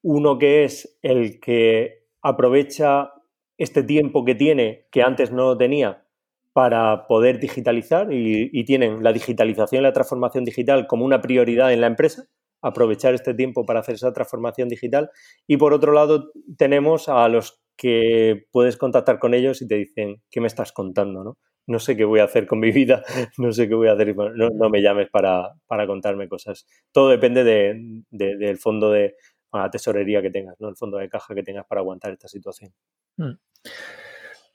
Uno 0.02 0.38
que 0.38 0.66
es 0.66 0.98
el 1.02 1.40
que 1.40 2.06
aprovecha 2.22 3.12
este 3.58 3.84
tiempo 3.84 4.26
que 4.26 4.36
tiene, 4.36 4.88
que 4.92 5.04
antes 5.04 5.32
no 5.32 5.58
tenía, 5.58 6.04
para 6.52 7.08
poder 7.08 7.40
digitalizar 7.40 8.12
y, 8.12 8.50
y 8.52 8.64
tienen 8.66 9.04
la 9.04 9.14
digitalización 9.14 9.82
y 9.82 9.84
la 9.84 9.94
transformación 9.94 10.44
digital 10.44 10.88
como 10.88 11.06
una 11.06 11.22
prioridad 11.22 11.72
en 11.72 11.82
la 11.82 11.88
empresa 11.88 12.28
aprovechar 12.64 13.14
este 13.14 13.34
tiempo 13.34 13.66
para 13.66 13.82
hacer 13.82 13.96
esa 13.96 14.14
transformación 14.14 14.70
digital. 14.70 15.12
Y 15.48 15.58
por 15.58 15.74
otro 15.74 15.92
lado, 15.92 16.32
tenemos 16.58 17.10
a 17.10 17.28
los 17.30 17.62
que 17.78 18.46
puedes 18.52 18.78
contactar 18.78 19.20
con 19.20 19.34
ellos 19.34 19.62
y 19.62 19.68
te 19.68 19.76
dicen, 19.76 20.22
¿qué 20.32 20.42
me 20.42 20.48
estás 20.48 20.72
contando? 20.72 21.24
No, 21.24 21.38
no 21.68 21.80
sé 21.80 21.96
qué 21.96 22.06
voy 22.06 22.20
a 22.20 22.26
hacer 22.26 22.48
con 22.48 22.60
mi 22.60 22.72
vida, 22.72 23.04
no 23.38 23.52
sé 23.52 23.68
qué 23.68 23.76
voy 23.76 23.88
a 23.88 23.94
hacer, 23.94 24.16
no, 24.16 24.50
no 24.50 24.70
me 24.70 24.82
llames 24.82 25.10
para, 25.10 25.54
para, 25.68 25.88
contarme 25.88 26.28
cosas. 26.28 26.66
Todo 26.92 27.10
depende 27.10 27.44
de, 27.44 28.04
del 28.10 28.58
fondo 28.58 28.92
de 28.92 29.16
la 29.52 29.70
tesorería 29.70 30.22
que 30.22 30.32
tengas, 30.32 30.60
¿no? 30.60 30.70
el 30.70 30.76
fondo 30.76 30.98
de 30.98 31.10
caja 31.10 31.36
que 31.36 31.44
tengas 31.44 31.66
para 31.68 31.82
aguantar 31.82 32.12
esta 32.12 32.28
situación. 32.28 32.72
Mm. 33.18 33.34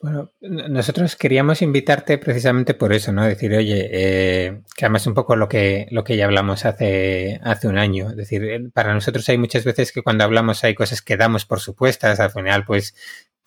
Bueno, 0.01 0.31
nosotros 0.41 1.17
queríamos 1.17 1.61
invitarte 1.61 2.19
precisamente 2.19 2.73
por 2.75 2.93
eso, 2.93 3.13
¿no? 3.13 3.25
Decir, 3.25 3.53
oye, 3.55 3.89
eh, 3.91 4.63
que 4.77 4.85
además 4.85 5.09
un 5.09 5.15
poco 5.15 5.35
lo 5.35 5.49
que, 5.49 5.89
lo 5.91 6.05
que 6.05 6.17
ya 6.17 6.27
hablamos 6.27 6.65
hace, 6.67 7.41
hace 7.43 7.67
un 7.67 7.79
año. 7.79 8.11
Es 8.11 8.17
decir, 8.17 8.45
eh, 8.45 8.71
para 8.73 8.95
nosotros 8.95 9.29
hay 9.29 9.39
muchas 9.39 9.65
veces 9.65 9.91
que 9.91 10.03
cuando 10.03 10.23
hablamos 10.23 10.63
hay 10.63 10.77
cosas 10.77 11.03
que 11.03 11.17
damos 11.17 11.47
por 11.47 11.59
supuestas, 11.59 12.21
al 12.21 12.31
final 12.31 12.65
pues 12.65 12.95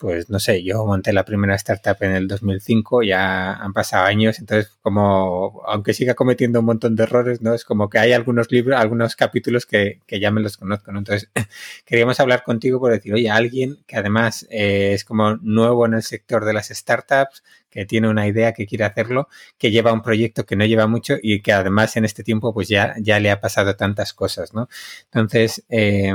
pues 0.02 0.28
no 0.30 0.40
sé, 0.40 0.64
yo 0.64 0.84
monté 0.84 1.12
la 1.12 1.24
primera 1.24 1.54
startup 1.54 1.96
en 2.00 2.10
el 2.10 2.26
2005, 2.26 3.04
ya 3.04 3.52
han 3.52 3.72
pasado 3.72 4.04
años, 4.04 4.40
entonces 4.40 4.76
como, 4.82 5.62
aunque 5.64 5.94
siga 5.94 6.14
cometiendo 6.14 6.58
un 6.58 6.66
montón 6.66 6.96
de 6.96 7.04
errores, 7.04 7.40
¿no? 7.40 7.54
Es 7.54 7.64
como 7.64 7.88
que 7.88 8.00
hay 8.00 8.12
algunos 8.12 8.50
libros, 8.50 8.80
algunos 8.80 9.14
capítulos 9.14 9.64
que, 9.64 10.00
que 10.08 10.18
ya 10.18 10.32
me 10.32 10.40
los 10.40 10.56
conozco, 10.56 10.90
¿no? 10.90 10.98
Entonces, 10.98 11.30
queríamos 11.86 12.18
hablar 12.18 12.42
contigo 12.42 12.80
por 12.80 12.90
decir, 12.90 13.14
oye, 13.14 13.30
alguien 13.30 13.78
que 13.86 13.96
además 13.96 14.44
eh, 14.50 14.92
es 14.92 15.04
como 15.04 15.36
nuevo 15.36 15.86
en 15.86 15.94
el 15.94 16.02
sector 16.02 16.44
de 16.44 16.52
las 16.52 16.70
startups, 16.70 17.44
que 17.70 17.86
tiene 17.86 18.08
una 18.08 18.26
idea, 18.26 18.52
que 18.54 18.66
quiere 18.66 18.82
hacerlo, 18.84 19.28
que 19.56 19.70
lleva 19.70 19.92
un 19.92 20.02
proyecto 20.02 20.44
que 20.44 20.56
no 20.56 20.64
lleva 20.64 20.88
mucho 20.88 21.14
y 21.22 21.42
que 21.42 21.52
además 21.52 21.96
en 21.96 22.04
este 22.04 22.24
tiempo 22.24 22.52
pues 22.52 22.68
ya, 22.68 22.96
ya 22.98 23.20
le 23.20 23.30
ha 23.30 23.40
pasado 23.40 23.76
tantas 23.76 24.12
cosas, 24.12 24.52
¿no? 24.52 24.68
Entonces, 25.12 25.64
eh, 25.68 26.12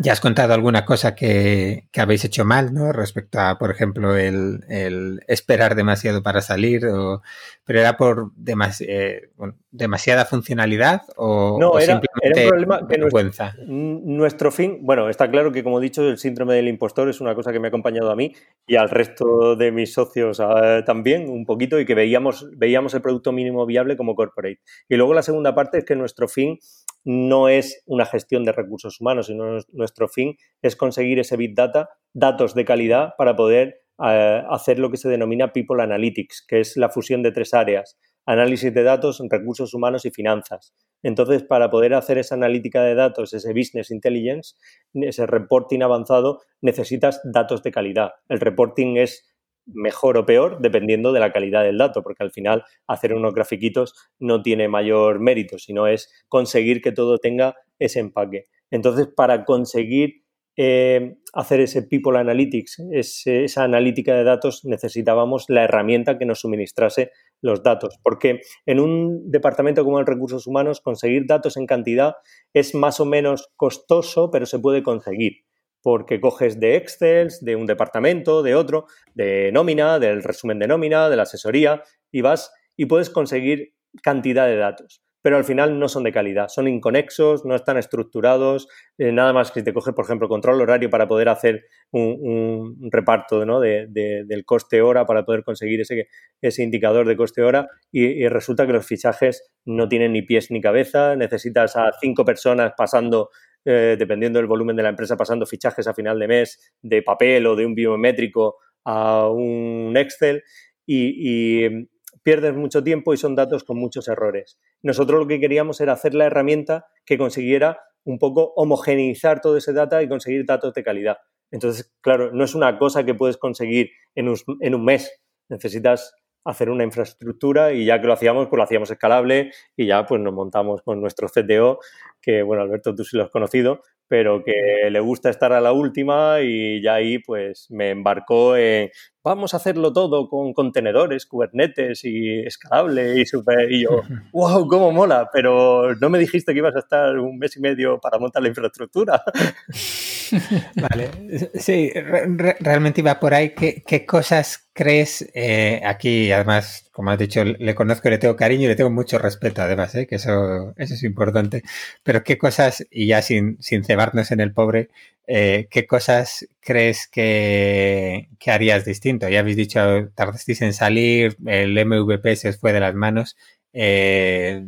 ya 0.00 0.12
has 0.12 0.20
contado 0.20 0.54
alguna 0.54 0.84
cosa 0.84 1.14
que, 1.14 1.86
que, 1.92 2.00
habéis 2.00 2.24
hecho 2.24 2.44
mal, 2.44 2.74
¿no? 2.74 2.92
Respecto 2.92 3.38
a, 3.38 3.58
por 3.58 3.70
ejemplo, 3.70 4.16
el, 4.16 4.64
el 4.68 5.20
esperar 5.28 5.76
demasiado 5.76 6.22
para 6.22 6.40
salir, 6.40 6.86
o, 6.86 7.22
pero 7.64 7.80
era 7.80 7.96
por 7.96 8.32
demas, 8.34 8.80
eh, 8.80 9.30
bueno, 9.36 9.54
demasiada 9.70 10.24
funcionalidad 10.24 11.02
o, 11.16 11.58
no, 11.60 11.78
era, 11.78 12.00
era, 12.22 12.42
un 12.42 12.48
problema 12.48 12.86
que 12.88 12.98
nuestro, 12.98 13.50
nuestro, 13.66 14.50
fin, 14.50 14.78
bueno, 14.82 15.08
está 15.08 15.30
claro 15.30 15.52
que 15.52 15.62
como 15.62 15.78
he 15.78 15.82
dicho, 15.82 16.02
el 16.02 16.18
síndrome 16.18 16.54
del 16.54 16.68
impostor 16.68 17.08
es 17.08 17.20
una 17.20 17.34
cosa 17.34 17.52
que 17.52 17.60
me 17.60 17.68
ha 17.68 17.70
acompañado 17.70 18.10
a 18.10 18.16
mí 18.16 18.34
y 18.66 18.76
al 18.76 18.90
resto 18.90 19.54
de 19.54 19.70
mis 19.70 19.92
socios 19.92 20.40
uh, 20.40 20.84
también 20.84 21.28
un 21.30 21.46
poquito 21.46 21.78
y 21.78 21.86
que 21.86 21.94
veíamos, 21.94 22.48
veíamos 22.56 22.94
el 22.94 23.02
producto 23.02 23.32
mínimo 23.32 23.64
viable 23.64 23.96
como 23.96 24.14
corporate. 24.14 24.60
Y 24.88 24.96
luego 24.96 25.14
la 25.14 25.22
segunda 25.22 25.54
parte 25.54 25.78
es 25.78 25.84
que 25.84 25.96
nuestro 25.96 26.28
fin 26.28 26.58
no 27.04 27.48
es 27.48 27.82
una 27.86 28.06
gestión 28.06 28.44
de 28.44 28.52
recursos 28.52 29.00
humanos, 29.00 29.26
sino 29.26 29.58
nuestro 29.72 30.08
fin 30.08 30.36
es 30.62 30.74
conseguir 30.74 31.18
ese 31.18 31.36
Big 31.36 31.54
Data, 31.54 31.90
datos 32.12 32.54
de 32.54 32.64
calidad 32.64 33.10
para 33.18 33.36
poder 33.36 33.82
eh, 34.02 34.42
hacer 34.48 34.78
lo 34.78 34.90
que 34.90 34.96
se 34.96 35.08
denomina 35.08 35.52
People 35.52 35.82
Analytics, 35.82 36.44
que 36.48 36.60
es 36.60 36.76
la 36.76 36.88
fusión 36.88 37.22
de 37.22 37.32
tres 37.32 37.54
áreas, 37.54 37.98
análisis 38.26 38.72
de 38.72 38.82
datos, 38.82 39.22
recursos 39.30 39.74
humanos 39.74 40.04
y 40.06 40.10
finanzas. 40.10 40.74
Entonces, 41.02 41.42
para 41.42 41.70
poder 41.70 41.94
hacer 41.94 42.16
esa 42.16 42.34
analítica 42.34 42.82
de 42.82 42.94
datos, 42.94 43.34
ese 43.34 43.52
business 43.52 43.90
intelligence, 43.90 44.54
ese 44.94 45.26
reporting 45.26 45.82
avanzado, 45.82 46.40
necesitas 46.62 47.20
datos 47.24 47.62
de 47.62 47.70
calidad. 47.70 48.12
El 48.28 48.40
reporting 48.40 48.96
es 48.96 49.33
mejor 49.66 50.18
o 50.18 50.26
peor 50.26 50.58
dependiendo 50.60 51.12
de 51.12 51.20
la 51.20 51.32
calidad 51.32 51.62
del 51.62 51.78
dato, 51.78 52.02
porque 52.02 52.22
al 52.22 52.30
final 52.30 52.64
hacer 52.86 53.14
unos 53.14 53.34
grafiquitos 53.34 53.94
no 54.18 54.42
tiene 54.42 54.68
mayor 54.68 55.20
mérito, 55.20 55.58
sino 55.58 55.86
es 55.86 56.10
conseguir 56.28 56.80
que 56.82 56.92
todo 56.92 57.18
tenga 57.18 57.56
ese 57.78 58.00
empaque. 58.00 58.46
Entonces, 58.70 59.08
para 59.14 59.44
conseguir 59.44 60.24
eh, 60.56 61.16
hacer 61.32 61.60
ese 61.60 61.82
People 61.82 62.18
Analytics, 62.18 62.80
esa 62.92 63.64
analítica 63.64 64.14
de 64.14 64.22
datos, 64.22 64.64
necesitábamos 64.64 65.46
la 65.48 65.64
herramienta 65.64 66.16
que 66.16 66.26
nos 66.26 66.40
suministrase 66.40 67.10
los 67.40 67.62
datos, 67.62 67.98
porque 68.02 68.40
en 68.64 68.78
un 68.78 69.30
departamento 69.30 69.84
como 69.84 69.98
el 69.98 70.06
recursos 70.06 70.46
humanos 70.46 70.80
conseguir 70.80 71.26
datos 71.26 71.56
en 71.56 71.66
cantidad 71.66 72.14
es 72.52 72.74
más 72.74 73.00
o 73.00 73.04
menos 73.04 73.50
costoso, 73.56 74.30
pero 74.30 74.46
se 74.46 74.60
puede 74.60 74.82
conseguir 74.82 75.44
porque 75.84 76.18
coges 76.18 76.58
de 76.58 76.76
Excel, 76.76 77.28
de 77.42 77.56
un 77.56 77.66
departamento, 77.66 78.42
de 78.42 78.54
otro, 78.54 78.86
de 79.14 79.52
nómina, 79.52 79.98
del 79.98 80.22
resumen 80.22 80.58
de 80.58 80.66
nómina, 80.66 81.10
de 81.10 81.16
la 81.16 81.24
asesoría, 81.24 81.82
y 82.10 82.22
vas 82.22 82.50
y 82.74 82.86
puedes 82.86 83.10
conseguir 83.10 83.74
cantidad 84.02 84.46
de 84.46 84.56
datos. 84.56 85.02
Pero 85.20 85.36
al 85.36 85.44
final 85.44 85.78
no 85.78 85.88
son 85.88 86.04
de 86.04 86.12
calidad, 86.12 86.48
son 86.48 86.68
inconexos, 86.68 87.44
no 87.44 87.54
están 87.54 87.76
estructurados, 87.76 88.66
eh, 88.96 89.12
nada 89.12 89.34
más 89.34 89.52
que 89.52 89.62
te 89.62 89.74
coges, 89.74 89.92
por 89.92 90.06
ejemplo, 90.06 90.26
control 90.26 90.62
horario 90.62 90.88
para 90.88 91.06
poder 91.06 91.28
hacer 91.28 91.66
un, 91.90 92.78
reparto 92.90 93.44
¿no? 93.44 93.60
de, 93.60 93.86
del 93.90 94.44
coste 94.46 94.80
hora, 94.80 95.04
para 95.04 95.26
poder 95.26 95.44
conseguir 95.44 95.82
ese, 95.82 96.08
ese 96.40 96.62
indicador 96.62 97.06
de 97.06 97.16
coste 97.16 97.42
hora, 97.42 97.68
y, 97.92 98.04
y 98.04 98.28
resulta 98.28 98.66
que 98.66 98.72
los 98.72 98.86
fichajes 98.86 99.50
no 99.66 99.86
tienen 99.86 100.12
ni 100.12 100.22
pies 100.22 100.50
ni 100.50 100.62
cabeza, 100.62 101.14
necesitas 101.14 101.76
a 101.76 101.90
cinco 102.00 102.24
personas 102.24 102.72
pasando 102.74 103.28
eh, 103.64 103.96
dependiendo 103.98 104.38
del 104.38 104.46
volumen 104.46 104.76
de 104.76 104.82
la 104.82 104.90
empresa, 104.90 105.16
pasando 105.16 105.46
fichajes 105.46 105.86
a 105.86 105.94
final 105.94 106.18
de 106.18 106.28
mes 106.28 106.74
de 106.82 107.02
papel 107.02 107.46
o 107.46 107.56
de 107.56 107.64
un 107.64 107.74
biométrico 107.74 108.56
a 108.84 109.28
un 109.28 109.94
Excel 109.96 110.42
y, 110.86 111.88
pierdes 112.22 112.54
mucho 112.54 112.82
tiempo 112.82 113.12
y 113.12 113.18
son 113.18 113.34
datos 113.34 113.64
con 113.64 113.78
muchos 113.78 114.08
errores. 114.08 114.58
Nosotros 114.82 115.20
lo 115.20 115.26
que 115.26 115.40
queríamos 115.40 115.82
era 115.82 115.92
hacer 115.92 116.14
la 116.14 116.24
herramienta 116.24 116.86
que 117.04 117.18
consiguiera 117.18 117.80
un 118.02 118.18
poco 118.18 118.54
homogeneizar 118.56 119.42
todo 119.42 119.58
ese 119.58 119.74
data 119.74 120.02
y 120.02 120.08
conseguir 120.08 120.46
datos 120.46 120.72
de 120.72 120.82
calidad. 120.82 121.18
Entonces, 121.50 121.92
claro, 122.00 122.32
no 122.32 122.44
es 122.44 122.54
una 122.54 122.78
cosa 122.78 123.04
que 123.04 123.14
puedes 123.14 123.36
conseguir 123.36 123.90
en 124.14 124.28
un, 124.28 124.36
en 124.60 124.74
un 124.74 124.84
mes. 124.86 125.20
Necesitas 125.50 126.14
hacer 126.44 126.70
una 126.70 126.84
infraestructura 126.84 127.72
y 127.72 127.84
ya 127.84 128.00
que 128.00 128.06
lo 128.06 128.12
hacíamos, 128.12 128.48
pues 128.48 128.58
lo 128.58 128.64
hacíamos 128.64 128.90
escalable 128.90 129.50
y 129.76 129.86
ya 129.86 130.04
pues 130.06 130.20
nos 130.20 130.34
montamos 130.34 130.82
con 130.82 131.00
nuestro 131.00 131.28
CTO, 131.28 131.78
que 132.20 132.42
bueno, 132.42 132.62
Alberto, 132.62 132.94
tú 132.94 133.04
sí 133.04 133.16
lo 133.16 133.24
has 133.24 133.30
conocido, 133.30 133.82
pero 134.08 134.44
que 134.44 134.52
le 134.90 135.00
gusta 135.00 135.30
estar 135.30 135.52
a 135.52 135.60
la 135.60 135.72
última 135.72 136.40
y 136.42 136.82
ya 136.82 136.94
ahí 136.94 137.18
pues 137.18 137.66
me 137.70 137.90
embarcó 137.90 138.56
en 138.56 138.90
vamos 139.22 139.54
a 139.54 139.56
hacerlo 139.56 139.92
todo 139.92 140.28
con 140.28 140.52
contenedores, 140.52 141.24
Kubernetes 141.24 142.04
y 142.04 142.40
escalable 142.40 143.20
y 143.20 143.26
super 143.26 143.72
y 143.72 143.82
yo, 143.84 144.02
wow, 144.32 144.68
cómo 144.68 144.92
mola, 144.92 145.30
pero 145.32 145.94
no 145.96 146.10
me 146.10 146.18
dijiste 146.18 146.52
que 146.52 146.58
ibas 146.58 146.76
a 146.76 146.80
estar 146.80 147.18
un 147.18 147.38
mes 147.38 147.56
y 147.56 147.60
medio 147.60 147.98
para 147.98 148.18
montar 148.18 148.42
la 148.42 148.48
infraestructura. 148.48 149.22
Vale, 150.76 151.10
sí, 151.54 151.90
realmente 151.94 153.00
iba 153.00 153.18
por 153.20 153.34
ahí. 153.34 153.50
¿Qué, 153.50 154.06
cosas 154.06 154.68
crees 154.72 155.28
eh, 155.34 155.80
aquí? 155.84 156.30
Además, 156.32 156.88
como 156.92 157.10
has 157.10 157.18
dicho, 157.18 157.44
le 157.44 157.74
conozco, 157.74 158.08
le 158.10 158.18
tengo 158.18 158.36
cariño 158.36 158.64
y 158.64 158.68
le 158.68 158.76
tengo 158.76 158.90
mucho 158.90 159.18
respeto, 159.18 159.62
además, 159.62 159.94
¿eh? 159.94 160.06
que 160.06 160.16
eso, 160.16 160.74
eso 160.76 160.94
es 160.94 161.02
importante. 161.02 161.62
Pero 162.02 162.24
¿qué 162.24 162.38
cosas, 162.38 162.86
y 162.90 163.06
ya 163.06 163.22
sin, 163.22 163.56
sin 163.60 163.84
cebarnos 163.84 164.30
en 164.30 164.40
el 164.40 164.52
pobre, 164.52 164.90
eh, 165.26 165.68
¿qué 165.70 165.86
cosas 165.86 166.46
crees 166.60 167.08
que, 167.08 168.28
que, 168.38 168.50
harías 168.50 168.84
distinto? 168.84 169.28
Ya 169.28 169.40
habéis 169.40 169.56
dicho, 169.56 170.10
tardasteis 170.14 170.62
en 170.62 170.74
salir, 170.74 171.36
el 171.46 171.74
MVP 171.86 172.36
se 172.36 172.52
fue 172.52 172.72
de 172.72 172.80
las 172.80 172.94
manos. 172.94 173.36
Eh, 173.72 174.64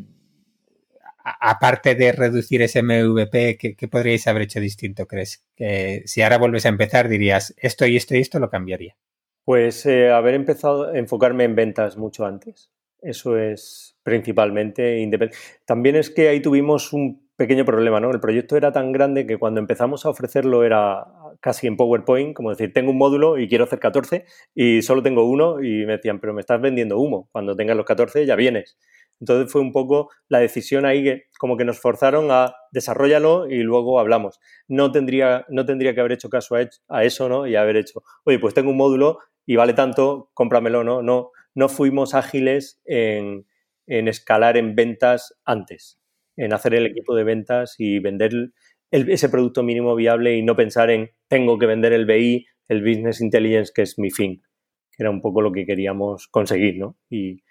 aparte 1.27 1.95
de 1.97 2.13
reducir 2.13 2.63
ese 2.63 2.83
MVP, 2.83 3.59
¿qué, 3.59 3.89
podríais 3.89 4.27
haber 4.29 4.43
hecho 4.43 4.61
distinto, 4.61 5.07
crees? 5.07 5.45
Que 5.57 6.03
si 6.07 6.23
ahora 6.23 6.39
vuelves 6.39 6.67
a 6.67 6.69
empezar, 6.69 7.09
dirías, 7.09 7.55
esto 7.59 7.85
y 7.87 7.97
esto 7.97 8.15
y 8.15 8.21
esto 8.21 8.39
lo 8.39 8.49
cambiaría. 8.49 8.97
Pues 9.45 9.87
eh, 9.87 10.11
haber 10.11 10.35
empezado 10.35 10.91
a 10.91 10.99
enfocarme 10.99 11.45
en 11.45 11.57
ventas 11.57 11.97
mucho 11.97 12.27
antes. 12.27 12.71
Eso 13.01 13.39
es 13.39 13.97
principalmente 14.03 15.01
independiente. 15.01 15.45
También 15.65 15.97
es 15.97 16.11
que 16.11 16.29
ahí 16.29 16.41
tuvimos 16.41 16.93
un 16.93 17.27
pequeño 17.37 17.65
problema, 17.65 18.01
¿no? 18.01 18.11
El 18.11 18.21
proyecto 18.21 18.57
era 18.57 18.73
tan 18.73 18.93
grande 18.93 19.27
que 19.27 19.37
cuando 19.37 19.61
empezamos 19.61 20.07
a 20.07 20.11
ofrecerlo 20.11 20.65
era 20.65 21.07
casi 21.41 21.67
en 21.67 21.77
PowerPoint, 21.77 22.35
como 22.35 22.51
decir, 22.51 22.73
tengo 22.73 22.91
un 22.91 22.99
módulo 22.99 23.39
y 23.39 23.49
quiero 23.49 23.65
hacer 23.65 23.79
14 23.79 24.25
y 24.55 24.83
solo 24.83 25.03
tengo 25.03 25.29
uno 25.29 25.63
y 25.63 25.85
me 25.87 25.97
decían, 25.97 26.19
pero 26.19 26.33
me 26.33 26.41
estás 26.41 26.61
vendiendo 26.61 26.99
humo, 26.99 27.29
cuando 27.33 27.55
tengas 27.55 27.77
los 27.77 27.85
14 27.85 28.25
ya 28.25 28.37
vienes. 28.37 28.79
Entonces 29.21 29.51
fue 29.51 29.61
un 29.61 29.73
poco 29.73 30.11
la 30.29 30.41
decisión 30.41 30.85
ahí 30.85 31.03
que 31.03 31.25
como 31.39 31.57
que 31.57 31.65
nos 31.65 31.81
forzaron 31.81 32.31
a 32.31 32.55
desarrollalo 32.71 33.49
y 33.49 33.59
luego 33.63 33.99
hablamos. 33.99 34.39
No 34.69 34.93
tendría, 34.93 35.47
no 35.49 35.65
tendría 35.65 35.95
que 35.95 36.01
haber 36.01 36.13
hecho 36.13 36.29
caso 36.29 36.57
a, 36.89 37.05
eso, 37.05 37.29
¿no? 37.29 37.47
Y 37.47 37.57
haber 37.57 37.77
hecho, 37.77 38.03
oye, 38.25 38.39
pues 38.39 38.55
tengo 38.55 38.71
un 38.71 38.77
módulo 38.77 39.19
y 39.47 39.57
vale 39.57 39.73
tanto, 39.73 40.31
cómpramelo, 40.35 40.85
¿no? 40.85 41.03
No, 41.03 41.31
no 41.55 41.69
fuimos 41.69 42.15
ágiles 42.15 42.81
en, 42.85 43.47
escalar 43.87 44.57
en 44.57 44.75
ventas 44.75 45.35
antes, 45.45 46.01
en 46.37 46.53
hacer 46.53 46.75
el 46.75 46.87
equipo 46.87 47.15
de 47.15 47.25
ventas 47.25 47.77
y 47.79 48.01
vender 48.01 48.33
ese 48.91 49.29
producto 49.29 49.63
mínimo 49.63 49.95
viable 49.95 50.37
y 50.37 50.43
no 50.43 50.57
pensar 50.57 50.91
en 50.91 51.11
tengo 51.29 51.59
que 51.59 51.67
vender 51.67 51.93
el 51.93 52.07
BI, 52.07 52.47
el 52.69 52.83
Business 52.83 53.21
Intelligence, 53.21 53.73
que 53.75 53.83
es 53.83 53.99
mi 53.99 54.11
fin 54.11 54.43
era 54.99 55.11
un 55.11 55.21
poco 55.21 55.43
lo 55.43 55.53
que 55.53 55.67
queríamos 55.67 56.29
conseguir, 56.29 56.79
¿no? 56.79 56.97
Y 57.11 57.43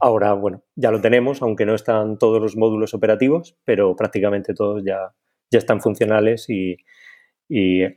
ahora, 0.00 0.32
bueno, 0.32 0.62
ya 0.74 0.90
lo 0.90 1.00
tenemos, 1.00 1.42
aunque 1.42 1.66
no 1.66 1.74
están 1.74 2.18
todos 2.18 2.40
los 2.40 2.56
módulos 2.56 2.94
operativos, 2.94 3.56
pero 3.64 3.94
prácticamente 3.94 4.54
todos 4.54 4.82
ya, 4.84 5.14
ya 5.50 5.58
están 5.58 5.80
funcionales 5.80 6.48
y, 6.48 6.76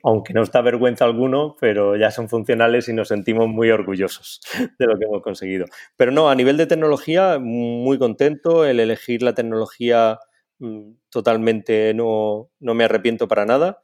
aunque 0.03 0.33
no 0.33 0.43
está 0.43 0.61
vergüenza 0.61 1.05
alguno, 1.05 1.55
pero 1.59 1.95
ya 1.95 2.11
son 2.11 2.27
funcionales 2.27 2.89
y 2.89 2.93
nos 2.93 3.07
sentimos 3.07 3.47
muy 3.47 3.71
orgullosos 3.71 4.41
de 4.77 4.85
lo 4.85 4.97
que 4.99 5.05
hemos 5.05 5.21
conseguido. 5.21 5.65
Pero 5.95 6.11
no, 6.11 6.29
a 6.29 6.35
nivel 6.35 6.57
de 6.57 6.67
tecnología, 6.67 7.39
muy 7.39 7.97
contento. 7.97 8.65
El 8.65 8.79
elegir 8.79 9.23
la 9.23 9.33
tecnología 9.33 10.19
mm, 10.59 10.91
totalmente 11.09 11.93
no, 11.93 12.49
no 12.59 12.73
me 12.73 12.83
arrepiento 12.83 13.27
para 13.29 13.45
nada. 13.45 13.79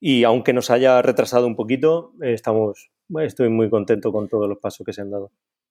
Y 0.00 0.24
aunque 0.24 0.52
nos 0.52 0.70
haya 0.70 1.02
retrasado 1.02 1.46
un 1.46 1.56
poquito, 1.56 2.12
estamos 2.20 2.90
estoy 3.20 3.48
muy 3.48 3.70
contento 3.70 4.12
con 4.12 4.28
todos 4.28 4.48
los 4.48 4.58
pasos 4.58 4.84
que 4.84 4.92
se 4.92 5.02
han 5.02 5.10
dado. 5.10 5.30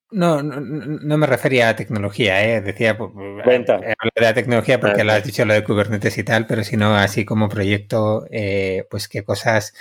No, 0.09 0.41
no, 0.41 1.17
me 1.17 1.27
refería 1.27 1.67
a 1.67 1.75
tecnología, 1.75 2.41
¿eh? 2.41 2.61
decía 2.61 2.97
pues, 2.97 3.11
Venta. 3.45 3.77
de 3.77 4.21
la 4.21 4.33
tecnología 4.33 4.79
porque 4.79 5.03
lo 5.03 5.11
has 5.11 5.25
dicho 5.25 5.43
lo 5.43 5.53
de 5.53 5.65
Kubernetes 5.65 6.17
y 6.17 6.23
tal, 6.23 6.47
pero 6.47 6.63
sino 6.63 6.95
así 6.95 7.25
como 7.25 7.49
proyecto, 7.49 8.25
eh, 8.31 8.85
pues 8.89 9.09
qué 9.09 9.25
cosas 9.25 9.73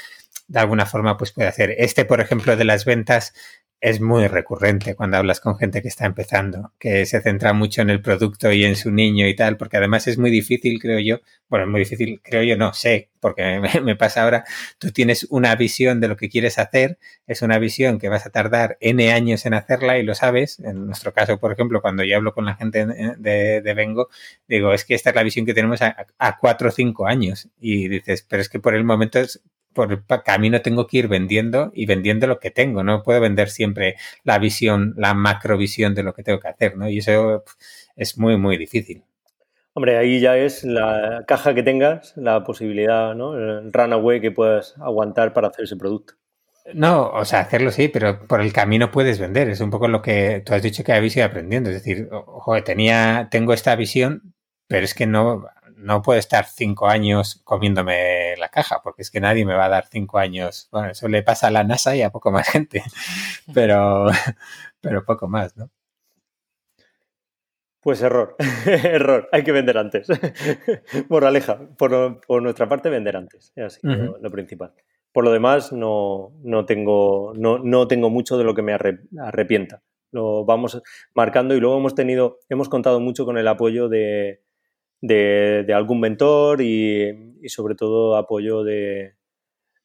de 0.48 0.58
alguna 0.58 0.84
forma 0.84 1.16
pues 1.16 1.30
puede 1.32 1.48
hacer. 1.48 1.74
Este, 1.78 2.04
por 2.04 2.20
ejemplo, 2.20 2.56
de 2.56 2.64
las 2.64 2.84
ventas, 2.84 3.34
es 3.80 4.00
muy 4.00 4.26
recurrente 4.26 4.94
cuando 4.94 5.18
hablas 5.18 5.40
con 5.40 5.58
gente 5.58 5.82
que 5.82 5.88
está 5.88 6.06
empezando, 6.06 6.72
que 6.78 7.04
se 7.04 7.20
centra 7.20 7.52
mucho 7.52 7.82
en 7.82 7.90
el 7.90 8.00
producto 8.00 8.50
y 8.50 8.64
en 8.64 8.74
su 8.74 8.90
niño 8.90 9.28
y 9.28 9.36
tal, 9.36 9.56
porque 9.58 9.76
además 9.76 10.06
es 10.06 10.16
muy 10.18 10.30
difícil, 10.30 10.80
creo 10.80 10.98
yo, 10.98 11.20
bueno, 11.48 11.66
es 11.66 11.70
muy 11.70 11.80
difícil, 11.80 12.20
creo 12.24 12.42
yo, 12.42 12.56
no 12.56 12.72
sé, 12.72 13.10
porque 13.20 13.60
me, 13.84 13.96
pasa 13.96 14.22
ahora, 14.22 14.44
tú 14.78 14.92
tienes 14.92 15.26
una 15.30 15.54
visión 15.56 16.00
de 16.00 16.08
lo 16.08 16.16
que 16.16 16.30
quieres 16.30 16.58
hacer, 16.58 16.98
es 17.26 17.42
una 17.42 17.58
visión 17.58 17.98
que 17.98 18.08
vas 18.08 18.26
a 18.26 18.30
tardar 18.30 18.78
N 18.80 19.12
años 19.12 19.44
en 19.44 19.54
hacerla 19.54 19.98
y 19.98 20.02
lo 20.02 20.14
sabes, 20.14 20.58
en 20.60 20.86
nuestro 20.86 21.12
caso, 21.12 21.38
por 21.38 21.52
ejemplo, 21.52 21.82
cuando 21.82 22.02
yo 22.02 22.16
hablo 22.16 22.32
con 22.32 22.46
la 22.46 22.54
gente 22.54 22.86
de, 22.86 23.60
de 23.60 23.74
Vengo, 23.74 24.08
digo, 24.48 24.72
es 24.72 24.84
que 24.84 24.94
esta 24.94 25.10
es 25.10 25.16
la 25.16 25.22
visión 25.22 25.44
que 25.44 25.54
tenemos 25.54 25.82
a, 25.82 26.06
a 26.18 26.38
cuatro 26.38 26.68
o 26.68 26.72
cinco 26.72 27.06
años 27.06 27.48
y 27.60 27.88
dices, 27.88 28.26
pero 28.28 28.40
es 28.40 28.48
que 28.48 28.58
por 28.58 28.74
el 28.74 28.84
momento 28.84 29.18
es, 29.18 29.42
por 29.76 30.04
camino 30.24 30.62
tengo 30.62 30.88
que 30.88 30.98
ir 30.98 31.08
vendiendo 31.08 31.70
y 31.72 31.86
vendiendo 31.86 32.26
lo 32.26 32.40
que 32.40 32.50
tengo. 32.50 32.82
No 32.82 33.04
puedo 33.04 33.20
vender 33.20 33.50
siempre 33.50 33.94
la 34.24 34.40
visión, 34.40 34.94
la 34.96 35.14
macrovisión 35.14 35.94
de 35.94 36.02
lo 36.02 36.14
que 36.14 36.24
tengo 36.24 36.40
que 36.40 36.48
hacer, 36.48 36.76
¿no? 36.76 36.88
Y 36.88 36.98
eso 36.98 37.44
es 37.94 38.18
muy, 38.18 38.36
muy 38.36 38.56
difícil. 38.56 39.04
Hombre, 39.74 39.98
ahí 39.98 40.20
ya 40.20 40.36
es 40.38 40.64
la 40.64 41.24
caja 41.28 41.54
que 41.54 41.62
tengas, 41.62 42.16
la 42.16 42.42
posibilidad, 42.42 43.14
¿no? 43.14 43.36
El 43.36 43.72
runaway 43.72 44.20
que 44.20 44.30
puedas 44.30 44.74
aguantar 44.80 45.34
para 45.34 45.48
hacer 45.48 45.66
ese 45.66 45.76
producto. 45.76 46.14
No, 46.74 47.10
o 47.10 47.24
sea, 47.24 47.40
hacerlo 47.40 47.70
sí, 47.70 47.88
pero 47.88 48.26
por 48.26 48.40
el 48.40 48.52
camino 48.52 48.90
puedes 48.90 49.20
vender. 49.20 49.48
Es 49.48 49.60
un 49.60 49.70
poco 49.70 49.86
lo 49.86 50.02
que 50.02 50.42
tú 50.44 50.54
has 50.54 50.62
dicho 50.62 50.82
que 50.82 50.92
habéis 50.92 51.16
ido 51.16 51.26
aprendiendo. 51.26 51.70
Es 51.70 51.76
decir, 51.76 52.08
tenía, 52.64 53.28
tengo 53.30 53.52
esta 53.52 53.76
visión, 53.76 54.34
pero 54.66 54.84
es 54.84 54.94
que 54.94 55.06
no, 55.06 55.46
no 55.76 56.02
puedo 56.02 56.18
estar 56.18 56.46
cinco 56.46 56.88
años 56.88 57.40
comiéndome 57.44 58.36
la 58.38 58.48
caja, 58.48 58.80
porque 58.82 59.02
es 59.02 59.10
que 59.10 59.20
nadie 59.20 59.44
me 59.44 59.54
va 59.54 59.66
a 59.66 59.70
dar 59.70 59.86
cinco 59.86 60.18
años. 60.18 60.68
Bueno, 60.72 60.90
eso 60.90 61.08
le 61.08 61.22
pasa 61.22 61.48
a 61.48 61.50
la 61.50 61.64
NASA 61.64 61.94
y 61.94 62.02
a 62.02 62.10
poco 62.10 62.30
más 62.30 62.48
gente, 62.48 62.82
pero, 63.54 64.06
pero 64.80 65.04
poco 65.04 65.28
más, 65.28 65.56
¿no? 65.56 65.70
Pues 67.80 68.02
error, 68.02 68.34
error, 68.66 69.28
hay 69.30 69.44
que 69.44 69.52
vender 69.52 69.78
antes. 69.78 70.08
Moraleja, 71.08 71.60
por, 71.78 72.20
por 72.20 72.42
nuestra 72.42 72.68
parte, 72.68 72.90
vender 72.90 73.16
antes, 73.16 73.52
es 73.54 73.64
así, 73.64 73.80
lo, 73.84 74.30
principal. 74.30 74.72
Por 75.12 75.24
lo 75.24 75.30
demás, 75.30 75.72
no, 75.72 76.32
no, 76.42 76.66
tengo, 76.66 77.32
no, 77.36 77.58
no 77.58 77.86
tengo 77.86 78.10
mucho 78.10 78.38
de 78.38 78.44
lo 78.44 78.54
que 78.54 78.62
me 78.62 78.72
arrepienta. 78.72 79.82
Lo 80.10 80.44
vamos 80.44 80.82
marcando 81.14 81.54
y 81.54 81.60
luego 81.60 81.78
hemos 81.78 81.94
tenido, 81.94 82.40
hemos 82.48 82.68
contado 82.68 82.98
mucho 82.98 83.24
con 83.24 83.38
el 83.38 83.46
apoyo 83.46 83.88
de, 83.88 84.42
de, 85.00 85.72
algún 85.74 86.00
mentor 86.00 86.60
y, 86.60 87.38
sobre 87.48 87.74
todo 87.74 88.16
apoyo 88.16 88.64
de, 88.64 89.14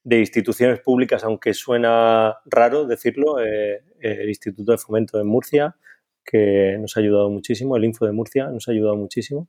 instituciones 0.04 0.80
públicas, 0.80 1.24
aunque 1.24 1.54
suena 1.54 2.38
raro 2.46 2.86
decirlo, 2.86 3.40
eh, 3.40 3.84
el 4.00 4.30
Instituto 4.30 4.72
de 4.72 4.78
Fomento 4.78 5.18
de 5.18 5.24
Murcia, 5.24 5.76
que 6.24 6.78
nos 6.80 6.98
ha 6.98 7.02
ayudado 7.02 7.30
muchísimo, 7.30 7.78
el 7.78 7.86
Info 7.86 8.06
de 8.06 8.12
Murcia 8.12 8.48
nos 8.48 8.68
ha 8.68 8.72
ayudado 8.72 8.96
muchísimo 8.96 9.48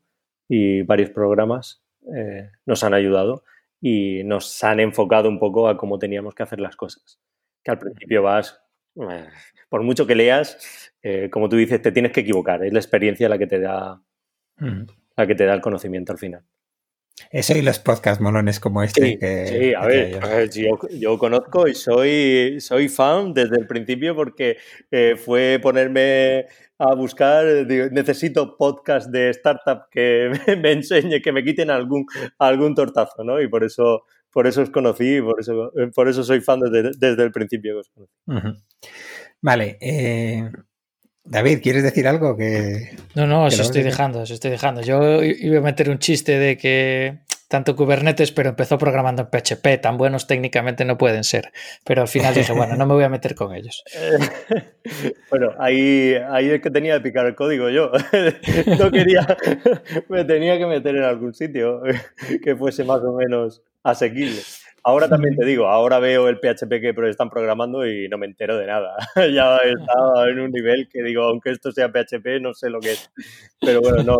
y 0.48 0.82
varios 0.82 1.10
programas 1.10 1.82
eh, 2.14 2.50
nos 2.66 2.82
han 2.82 2.94
ayudado 2.94 3.44
y 3.80 4.24
nos 4.24 4.62
han 4.64 4.80
enfocado 4.80 5.28
un 5.28 5.38
poco 5.38 5.68
a 5.68 5.76
cómo 5.76 5.98
teníamos 5.98 6.34
que 6.34 6.42
hacer 6.42 6.60
las 6.60 6.76
cosas. 6.76 7.20
Que 7.62 7.70
al 7.70 7.78
principio 7.78 8.22
vas, 8.22 8.60
eh, 8.96 9.28
por 9.68 9.82
mucho 9.82 10.06
que 10.06 10.14
leas, 10.14 10.92
como 11.30 11.48
tú 11.48 11.56
dices, 11.56 11.82
te 11.82 11.92
tienes 11.92 12.12
que 12.12 12.20
equivocar, 12.20 12.64
es 12.64 12.72
la 12.72 12.78
experiencia 12.78 13.28
la 13.28 13.38
que 13.38 13.46
te 13.46 13.58
da, 13.58 14.02
la 15.16 15.26
que 15.26 15.34
te 15.34 15.44
da 15.44 15.54
el 15.54 15.60
conocimiento 15.60 16.12
al 16.12 16.18
final. 16.18 16.44
Eso 17.30 17.56
y 17.56 17.62
los 17.62 17.78
podcasts 17.78 18.20
molones 18.20 18.60
como 18.60 18.82
este. 18.82 19.02
Sí, 19.02 19.18
que, 19.18 19.46
sí 19.46 19.74
a 19.74 19.86
ver, 19.86 20.50
yo, 20.90 21.18
conozco 21.18 21.68
y 21.68 21.74
soy, 21.74 22.60
soy 22.60 22.88
fan 22.88 23.32
desde 23.32 23.56
el 23.56 23.66
principio 23.66 24.14
porque 24.14 24.56
eh, 24.90 25.16
fue 25.16 25.58
ponerme 25.62 26.46
a 26.78 26.94
buscar, 26.94 27.44
necesito 27.92 28.56
podcast 28.56 29.08
de 29.10 29.30
startup 29.30 29.88
que 29.90 30.30
me, 30.62 30.72
enseñe, 30.72 31.22
que 31.22 31.32
me 31.32 31.44
quiten 31.44 31.70
algún, 31.70 32.06
algún 32.38 32.74
tortazo, 32.74 33.22
¿no? 33.24 33.40
Y 33.40 33.48
por 33.48 33.62
eso, 33.62 34.04
por 34.30 34.46
eso 34.46 34.62
os 34.62 34.70
conocí, 34.70 35.20
por 35.20 35.40
eso, 35.40 35.72
por 35.94 36.08
eso 36.08 36.24
soy 36.24 36.40
fan 36.40 36.60
desde, 36.60 36.90
desde 36.98 37.22
el 37.22 37.30
principio 37.30 37.78
os 37.78 37.90
conocí. 37.90 38.62
Vale, 39.40 39.78
eh, 39.80 40.50
David, 41.24 41.60
¿quieres 41.62 41.82
decir 41.82 42.08
algo? 42.08 42.36
Que, 42.36 42.96
no, 43.14 43.26
no, 43.26 43.44
os 43.44 43.58
estoy 43.58 43.82
dejando, 43.82 44.20
os 44.20 44.30
estoy 44.30 44.50
dejando. 44.50 44.80
Yo 44.82 45.22
iba 45.22 45.58
a 45.58 45.62
meter 45.62 45.88
un 45.88 45.98
chiste 45.98 46.38
de 46.38 46.56
que 46.56 47.18
tanto 47.52 47.76
Kubernetes, 47.76 48.32
pero 48.32 48.48
empezó 48.48 48.78
programando 48.78 49.20
en 49.20 49.28
PHP, 49.28 49.78
tan 49.82 49.98
buenos 49.98 50.26
técnicamente 50.26 50.86
no 50.86 50.96
pueden 50.96 51.22
ser. 51.22 51.52
Pero 51.84 52.00
al 52.00 52.08
final 52.08 52.34
dije, 52.34 52.50
bueno, 52.54 52.76
no 52.76 52.86
me 52.86 52.94
voy 52.94 53.04
a 53.04 53.10
meter 53.10 53.34
con 53.34 53.54
ellos. 53.54 53.84
bueno, 55.30 55.52
ahí, 55.58 56.14
ahí 56.30 56.48
es 56.48 56.62
que 56.62 56.70
tenía 56.70 56.94
que 56.94 57.02
picar 57.02 57.26
el 57.26 57.34
código 57.34 57.68
yo. 57.68 57.92
no 58.78 58.90
quería, 58.90 59.36
me 60.08 60.24
tenía 60.24 60.56
que 60.56 60.64
meter 60.64 60.96
en 60.96 61.04
algún 61.04 61.34
sitio 61.34 61.82
que 62.42 62.56
fuese 62.56 62.84
más 62.84 63.02
o 63.02 63.12
menos 63.12 63.62
asequible. 63.82 64.40
Ahora 64.84 65.08
también 65.08 65.36
te 65.36 65.44
digo, 65.46 65.68
ahora 65.68 66.00
veo 66.00 66.28
el 66.28 66.38
PHP 66.40 66.80
que 66.80 66.94
están 67.08 67.30
programando 67.30 67.86
y 67.86 68.08
no 68.08 68.18
me 68.18 68.26
entero 68.26 68.58
de 68.58 68.66
nada. 68.66 68.96
ya 69.32 69.56
estaba 69.58 70.28
en 70.28 70.40
un 70.40 70.50
nivel 70.50 70.88
que 70.88 71.02
digo, 71.02 71.22
aunque 71.22 71.50
esto 71.50 71.70
sea 71.70 71.92
PHP, 71.92 72.40
no 72.40 72.52
sé 72.52 72.68
lo 72.68 72.80
que 72.80 72.92
es. 72.92 73.10
Pero 73.60 73.80
bueno, 73.80 74.02
no, 74.02 74.18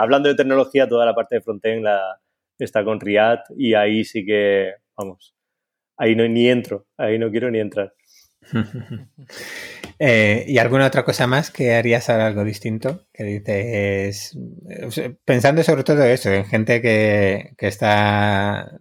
hablando 0.00 0.28
de 0.28 0.34
tecnología, 0.34 0.88
toda 0.88 1.06
la 1.06 1.14
parte 1.14 1.36
de 1.36 1.40
frontend 1.40 1.84
la, 1.84 2.20
está 2.58 2.84
con 2.84 2.98
React 2.98 3.52
y 3.56 3.74
ahí 3.74 4.04
sí 4.04 4.24
que, 4.24 4.72
vamos, 4.96 5.36
ahí 5.96 6.16
no 6.16 6.26
ni 6.26 6.48
entro, 6.48 6.86
ahí 6.96 7.18
no 7.18 7.30
quiero 7.30 7.50
ni 7.50 7.60
entrar. 7.60 7.94
Eh, 9.98 10.44
¿Y 10.46 10.58
alguna 10.58 10.88
otra 10.88 11.06
cosa 11.06 11.26
más 11.26 11.50
que 11.50 11.74
harías 11.74 12.10
ahora 12.10 12.26
algo 12.26 12.44
distinto? 12.44 13.06
Que 13.14 13.24
dices, 13.24 14.38
pensando 15.24 15.62
sobre 15.62 15.84
todo 15.84 16.04
eso, 16.04 16.30
en 16.30 16.44
gente 16.44 16.82
que, 16.82 17.54
que 17.56 17.66
está 17.66 18.78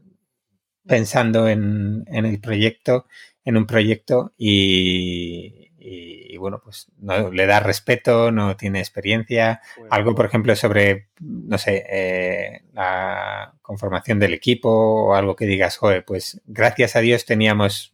pensando 0.88 1.48
en, 1.48 2.06
en, 2.08 2.26
el 2.26 2.40
proyecto, 2.40 3.08
en 3.44 3.58
un 3.58 3.66
proyecto 3.66 4.34
y, 4.38 5.72
y, 5.88 6.38
bueno, 6.38 6.60
pues 6.64 6.92
no 7.00 7.32
le 7.32 7.46
da 7.46 7.60
respeto, 7.60 8.32
no 8.32 8.58
tiene 8.58 8.80
experiencia. 8.80 9.62
Algo, 9.92 10.16
por 10.16 10.26
ejemplo, 10.26 10.56
sobre, 10.56 11.10
no 11.20 11.58
sé, 11.60 11.86
eh, 11.88 12.62
la 12.74 13.54
conformación 13.62 14.20
del 14.20 14.34
equipo 14.34 14.70
o 14.70 15.14
algo 15.14 15.36
que 15.36 15.46
digas, 15.46 15.78
joder, 15.78 16.04
pues 16.04 16.42
gracias 16.48 16.96
a 16.96 17.02
Dios 17.02 17.26
teníamos 17.26 17.94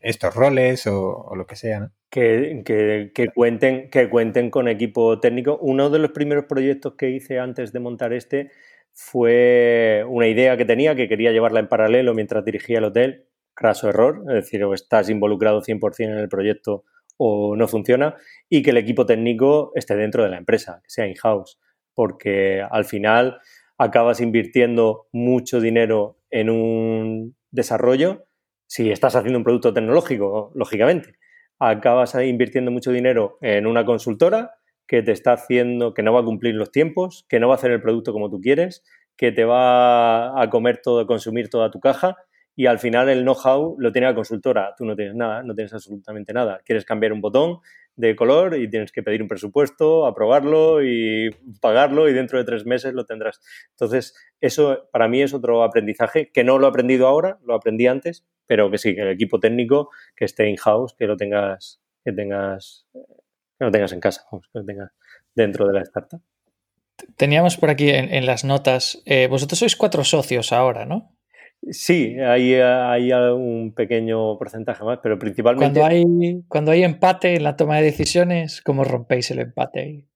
estos 0.00 0.34
roles 0.34 0.86
o, 0.86 1.32
lo 1.34 1.46
que 1.46 1.56
sea, 1.56 1.80
¿no? 1.80 1.92
Que, 2.10 2.62
que, 2.64 3.12
que, 3.14 3.28
cuenten, 3.28 3.88
que 3.88 4.10
cuenten 4.10 4.50
con 4.50 4.68
equipo 4.68 5.18
técnico. 5.20 5.58
Uno 5.62 5.88
de 5.88 6.00
los 6.00 6.10
primeros 6.10 6.44
proyectos 6.44 6.94
que 6.94 7.10
hice 7.10 7.38
antes 7.38 7.72
de 7.72 7.80
montar 7.80 8.12
este 8.12 8.50
fue 9.02 10.04
una 10.06 10.28
idea 10.28 10.58
que 10.58 10.66
tenía 10.66 10.94
que 10.94 11.08
quería 11.08 11.32
llevarla 11.32 11.60
en 11.60 11.68
paralelo 11.68 12.12
mientras 12.12 12.44
dirigía 12.44 12.78
el 12.78 12.84
hotel. 12.84 13.26
Craso 13.54 13.88
error, 13.88 14.22
es 14.28 14.34
decir, 14.34 14.62
o 14.62 14.74
estás 14.74 15.08
involucrado 15.08 15.62
100% 15.62 16.04
en 16.04 16.18
el 16.18 16.28
proyecto 16.28 16.84
o 17.16 17.56
no 17.56 17.66
funciona, 17.66 18.16
y 18.48 18.62
que 18.62 18.70
el 18.70 18.76
equipo 18.76 19.06
técnico 19.06 19.72
esté 19.74 19.96
dentro 19.96 20.22
de 20.22 20.28
la 20.28 20.36
empresa, 20.36 20.80
que 20.82 20.90
sea 20.90 21.06
in-house, 21.06 21.58
porque 21.94 22.62
al 22.70 22.84
final 22.84 23.38
acabas 23.78 24.20
invirtiendo 24.20 25.08
mucho 25.12 25.60
dinero 25.60 26.18
en 26.30 26.50
un 26.50 27.36
desarrollo 27.50 28.26
si 28.66 28.90
estás 28.90 29.16
haciendo 29.16 29.38
un 29.38 29.44
producto 29.44 29.74
tecnológico, 29.74 30.52
lógicamente, 30.54 31.16
acabas 31.58 32.14
invirtiendo 32.14 32.70
mucho 32.70 32.92
dinero 32.92 33.38
en 33.40 33.66
una 33.66 33.84
consultora 33.84 34.59
que 34.90 35.04
te 35.04 35.12
está 35.12 35.34
haciendo, 35.34 35.94
que 35.94 36.02
no 36.02 36.12
va 36.12 36.18
a 36.18 36.24
cumplir 36.24 36.56
los 36.56 36.72
tiempos, 36.72 37.24
que 37.28 37.38
no 37.38 37.46
va 37.46 37.54
a 37.54 37.58
hacer 37.58 37.70
el 37.70 37.80
producto 37.80 38.12
como 38.12 38.28
tú 38.28 38.40
quieres, 38.40 38.82
que 39.16 39.30
te 39.30 39.44
va 39.44 40.42
a 40.42 40.50
comer 40.50 40.80
todo, 40.82 40.98
a 40.98 41.06
consumir 41.06 41.48
toda 41.48 41.70
tu 41.70 41.78
caja 41.78 42.16
y 42.56 42.66
al 42.66 42.80
final 42.80 43.08
el 43.08 43.22
know-how 43.22 43.76
lo 43.78 43.92
tiene 43.92 44.08
la 44.08 44.16
consultora. 44.16 44.74
Tú 44.76 44.84
no 44.84 44.96
tienes 44.96 45.14
nada, 45.14 45.44
no 45.44 45.54
tienes 45.54 45.72
absolutamente 45.72 46.32
nada. 46.32 46.60
Quieres 46.64 46.84
cambiar 46.84 47.12
un 47.12 47.20
botón 47.20 47.60
de 47.94 48.16
color 48.16 48.56
y 48.56 48.68
tienes 48.68 48.90
que 48.90 49.04
pedir 49.04 49.22
un 49.22 49.28
presupuesto, 49.28 50.06
aprobarlo 50.06 50.82
y 50.82 51.30
pagarlo 51.60 52.08
y 52.08 52.12
dentro 52.12 52.38
de 52.38 52.44
tres 52.44 52.66
meses 52.66 52.92
lo 52.92 53.06
tendrás. 53.06 53.40
Entonces, 53.70 54.16
eso 54.40 54.88
para 54.90 55.06
mí 55.06 55.22
es 55.22 55.32
otro 55.32 55.62
aprendizaje 55.62 56.32
que 56.32 56.42
no 56.42 56.58
lo 56.58 56.66
he 56.66 56.70
aprendido 56.70 57.06
ahora, 57.06 57.38
lo 57.44 57.54
aprendí 57.54 57.86
antes, 57.86 58.26
pero 58.44 58.68
que 58.72 58.78
sí, 58.78 58.96
que 58.96 59.02
el 59.02 59.10
equipo 59.10 59.38
técnico 59.38 59.90
que 60.16 60.24
esté 60.24 60.48
in-house, 60.48 60.96
que 60.98 61.06
lo 61.06 61.16
tengas, 61.16 61.80
que 62.04 62.10
tengas, 62.10 62.88
que 63.60 63.66
lo 63.66 63.70
tengas 63.70 63.92
en 63.92 64.00
casa, 64.00 64.24
que 64.30 64.58
lo 64.58 64.64
tengas 64.64 64.90
dentro 65.34 65.66
de 65.66 65.74
la 65.74 65.82
startup. 65.82 66.22
Teníamos 67.16 67.58
por 67.58 67.68
aquí 67.68 67.90
en, 67.90 68.24
las 68.24 68.42
notas, 68.42 69.02
eh, 69.04 69.26
vosotros 69.28 69.58
sois 69.58 69.76
cuatro 69.76 70.02
socios 70.02 70.52
ahora, 70.52 70.86
¿no? 70.86 71.12
Sí, 71.70 72.18
hay, 72.18 72.54
hay 72.54 73.12
un 73.12 73.74
pequeño 73.74 74.38
porcentaje 74.38 74.82
más, 74.82 75.00
pero 75.02 75.18
principalmente... 75.18 75.78
Cuando 75.78 75.84
hay, 75.84 76.42
cuando 76.48 76.70
hay 76.70 76.84
empate 76.84 77.36
en 77.36 77.44
la 77.44 77.56
toma 77.56 77.76
de 77.76 77.82
decisiones, 77.82 78.62
¿cómo 78.62 78.82
rompéis 78.82 79.30
el 79.30 79.40
empate? 79.40 80.06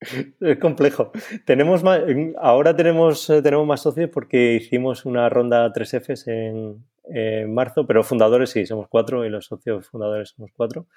Es 0.40 0.58
complejo. 0.58 1.12
Tenemos 1.46 1.82
más, 1.82 2.00
ahora 2.38 2.76
tenemos, 2.76 3.26
tenemos 3.42 3.66
más 3.66 3.80
socios 3.80 4.10
porque 4.12 4.54
hicimos 4.54 5.06
una 5.06 5.30
ronda 5.30 5.72
3Fs 5.72 6.26
en, 6.26 6.84
en 7.04 7.54
marzo, 7.54 7.86
pero 7.86 8.02
fundadores 8.02 8.50
sí, 8.50 8.66
somos 8.66 8.88
cuatro 8.88 9.24
y 9.24 9.30
los 9.30 9.46
socios 9.46 9.88
fundadores 9.88 10.30
somos 10.36 10.50
cuatro. 10.54 10.88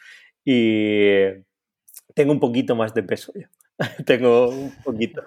Y 0.43 1.45
tengo 2.13 2.31
un 2.31 2.39
poquito 2.39 2.75
más 2.75 2.93
de 2.93 3.03
peso 3.03 3.33
yo. 3.35 3.47
tengo 4.05 4.49
un 4.49 4.73
poquito. 4.83 5.23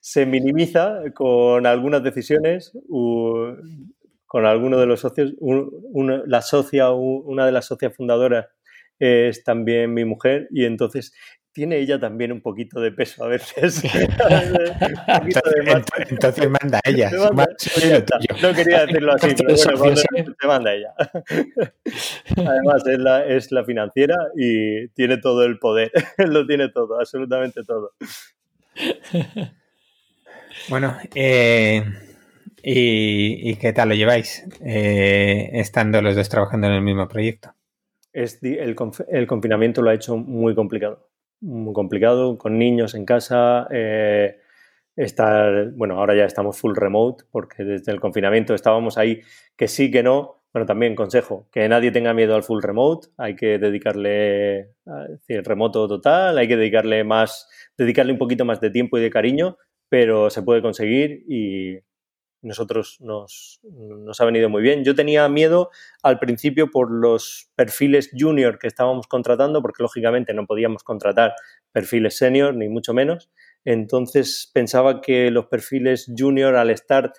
Se 0.00 0.26
minimiza 0.26 1.02
con 1.14 1.66
algunas 1.66 2.02
decisiones, 2.02 2.72
con 2.88 4.46
alguno 4.46 4.78
de 4.78 4.86
los 4.86 5.00
socios. 5.00 5.34
la 6.26 6.42
socia, 6.42 6.90
una 6.92 7.46
de 7.46 7.52
las 7.52 7.66
socias 7.66 7.94
fundadoras 7.96 8.46
es 8.98 9.44
también 9.44 9.94
mi 9.94 10.04
mujer 10.04 10.48
y 10.50 10.64
entonces 10.64 11.12
tiene 11.58 11.78
ella 11.78 11.98
también 11.98 12.30
un 12.30 12.40
poquito 12.40 12.80
de 12.80 12.92
peso 12.92 13.24
a 13.24 13.26
veces. 13.26 13.82
entonces, 16.08 16.48
manda 16.48 16.80
ella. 16.84 17.10
no 17.10 18.54
quería 18.54 18.86
decirlo 18.86 19.12
así, 19.12 19.34
pero 19.34 19.76
bueno, 19.76 19.96
te 20.40 20.46
manda 20.46 20.72
ella. 20.72 20.94
Además, 22.36 22.86
es 22.86 22.98
la, 23.00 23.26
es 23.26 23.50
la 23.50 23.64
financiera 23.64 24.14
y 24.36 24.86
tiene 24.90 25.16
todo 25.16 25.42
el 25.42 25.58
poder. 25.58 25.90
Lo 26.18 26.46
tiene 26.46 26.68
todo, 26.68 27.00
absolutamente 27.00 27.64
todo. 27.64 27.94
Bueno, 30.68 30.96
eh, 31.12 31.82
¿y, 32.62 33.56
qué 33.56 33.72
tal 33.72 33.88
lo 33.88 33.96
lleváis 33.96 34.44
eh, 34.64 35.50
estando 35.54 36.00
los 36.02 36.14
dos 36.14 36.28
trabajando 36.28 36.68
en 36.68 36.74
el 36.74 36.82
mismo 36.82 37.08
proyecto? 37.08 37.52
Es, 38.12 38.40
el, 38.44 38.76
el 39.08 39.26
confinamiento 39.26 39.82
lo 39.82 39.90
ha 39.90 39.94
hecho 39.94 40.16
muy 40.16 40.54
complicado 40.54 41.08
muy 41.40 41.72
complicado, 41.72 42.38
con 42.38 42.58
niños 42.58 42.94
en 42.94 43.04
casa, 43.04 43.66
eh, 43.70 44.38
estar, 44.96 45.70
bueno, 45.72 45.98
ahora 45.98 46.14
ya 46.16 46.24
estamos 46.24 46.58
full 46.58 46.74
remote 46.74 47.24
porque 47.30 47.64
desde 47.64 47.92
el 47.92 48.00
confinamiento 48.00 48.54
estábamos 48.54 48.98
ahí 48.98 49.20
que 49.56 49.68
sí, 49.68 49.90
que 49.90 50.02
no. 50.02 50.36
Bueno, 50.52 50.66
también 50.66 50.94
consejo, 50.94 51.46
que 51.52 51.68
nadie 51.68 51.90
tenga 51.92 52.14
miedo 52.14 52.34
al 52.34 52.42
full 52.42 52.62
remote, 52.62 53.08
hay 53.18 53.36
que 53.36 53.58
dedicarle, 53.58 54.70
decir, 55.10 55.44
remoto 55.44 55.86
total, 55.86 56.38
hay 56.38 56.48
que 56.48 56.56
dedicarle 56.56 57.04
más, 57.04 57.48
dedicarle 57.76 58.12
un 58.12 58.18
poquito 58.18 58.46
más 58.46 58.58
de 58.60 58.70
tiempo 58.70 58.96
y 58.96 59.02
de 59.02 59.10
cariño, 59.10 59.58
pero 59.90 60.30
se 60.30 60.42
puede 60.42 60.62
conseguir 60.62 61.22
y, 61.28 61.78
nosotros 62.42 62.98
nos, 63.00 63.60
nos, 63.62 64.20
ha 64.20 64.24
venido 64.24 64.48
muy 64.48 64.62
bien. 64.62 64.84
Yo 64.84 64.94
tenía 64.94 65.28
miedo 65.28 65.70
al 66.02 66.18
principio 66.18 66.70
por 66.70 66.90
los 66.90 67.50
perfiles 67.56 68.10
junior 68.16 68.58
que 68.58 68.66
estábamos 68.66 69.06
contratando, 69.06 69.60
porque 69.62 69.82
lógicamente 69.82 70.34
no 70.34 70.46
podíamos 70.46 70.82
contratar 70.82 71.32
perfiles 71.72 72.16
senior, 72.16 72.54
ni 72.54 72.68
mucho 72.68 72.94
menos. 72.94 73.30
Entonces 73.64 74.50
pensaba 74.54 75.00
que 75.00 75.30
los 75.30 75.46
perfiles 75.46 76.12
junior, 76.16 76.56
al 76.56 76.70
estar 76.70 77.12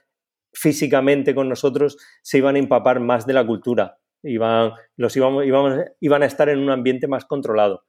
físicamente 0.54 1.36
con 1.36 1.50
nosotros, 1.50 1.98
se 2.22 2.38
iban 2.38 2.56
a 2.56 2.60
empapar 2.60 3.00
más 3.00 3.26
de 3.26 3.34
la 3.34 3.46
cultura. 3.46 4.00
Iban, 4.24 4.74
los 4.98 5.16
íbamos, 5.16 5.46
iban 6.00 6.24
a 6.24 6.26
estar 6.26 6.50
en 6.50 6.60
un 6.60 6.70
ambiente 6.70 7.08
más 7.08 7.26
controlado. 7.26 7.84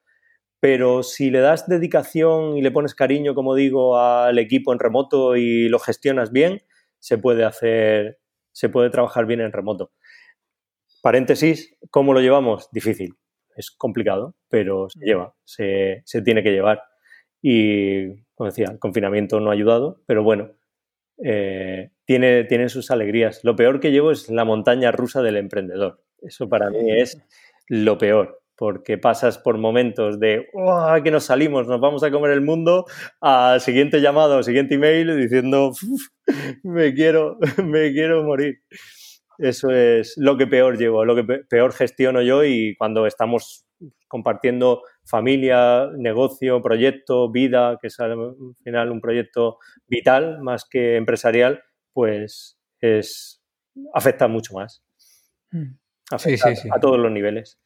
Pero 0.61 1.03
si 1.03 1.31
le 1.31 1.41
das 1.41 1.66
dedicación 1.68 2.57
y 2.57 2.61
le 2.62 2.70
pones 2.70 2.95
cariño, 2.95 3.35
como 3.35 3.55
digo, 3.55 3.99
al 3.99 4.39
equipo 4.39 4.72
en 4.72 4.78
remoto 4.78 5.37
y 5.37 5.68
lo 5.68 5.78
gestionas 5.78 6.33
bien, 6.33 6.62
se 7.01 7.18
puede 7.18 7.44
hacer, 7.44 8.18
se 8.53 8.68
puede 8.68 8.90
trabajar 8.90 9.26
bien 9.26 9.40
en 9.40 9.53
remoto. 9.53 9.92
Paréntesis, 11.03 11.76
¿cómo 11.90 12.12
lo 12.12 12.20
llevamos? 12.20 12.68
Difícil, 12.70 13.14
es 13.57 13.70
complicado, 13.70 14.36
pero 14.48 14.88
se 14.90 15.01
lleva, 15.05 15.34
se, 15.44 16.05
tiene 16.24 16.42
que 16.42 16.53
llevar. 16.53 16.82
Y, 17.42 18.22
como 18.34 18.51
decía, 18.51 18.66
el 18.70 18.78
confinamiento 18.78 19.40
no 19.40 19.51
ha 19.51 19.55
ayudado, 19.55 20.03
pero 20.07 20.22
bueno, 20.22 20.53
eh, 21.24 21.90
tiene, 22.05 22.44
tiene 22.44 22.68
sus 22.68 22.90
alegrías. 22.90 23.42
Lo 23.44 23.57
peor 23.57 23.80
que 23.80 23.92
llevo 23.92 24.12
es 24.12 24.28
la 24.28 24.44
montaña 24.44 24.92
rusa 24.92 25.22
del 25.22 25.36
emprendedor. 25.36 26.05
Eso 26.20 26.48
para 26.48 26.68
mí 26.70 26.92
es 27.01 27.18
lo 27.66 27.96
peor 27.96 28.39
porque 28.61 28.98
pasas 28.98 29.38
por 29.38 29.56
momentos 29.56 30.20
de 30.20 30.46
que 31.02 31.11
nos 31.11 31.24
salimos, 31.24 31.66
nos 31.66 31.80
vamos 31.80 32.02
a 32.04 32.11
comer 32.11 32.32
el 32.32 32.42
mundo, 32.42 32.84
a 33.22 33.58
siguiente 33.58 34.02
llamado, 34.02 34.42
siguiente 34.42 34.74
email 34.74 35.16
diciendo 35.16 35.72
me 36.62 36.92
quiero, 36.92 37.38
me 37.64 37.90
quiero 37.90 38.22
morir. 38.22 38.61
Eso 39.38 39.70
es 39.70 40.12
lo 40.18 40.36
que 40.36 40.46
peor 40.46 40.76
llevo, 40.76 41.06
lo 41.06 41.16
que 41.16 41.24
peor 41.48 41.72
gestiono 41.72 42.20
yo 42.20 42.44
y 42.44 42.76
cuando 42.76 43.06
estamos 43.06 43.64
compartiendo 44.08 44.82
familia, 45.06 45.88
negocio, 45.96 46.61
proyecto, 46.61 47.32
vida, 47.32 47.78
que 47.80 47.86
es 47.86 47.98
al 47.98 48.14
final 48.62 48.90
un 48.90 49.00
proyecto 49.00 49.56
vital 49.86 50.42
más 50.42 50.66
que 50.68 50.96
empresarial, 50.96 51.62
pues 51.94 52.58
es 52.82 53.42
afecta 53.94 54.28
mucho 54.28 54.52
más. 54.52 54.82
Mm. 55.50 55.78
Afecta 56.11 56.50
a 56.72 56.78
todos 56.78 56.98
los 56.98 57.11
niveles. 57.11 57.58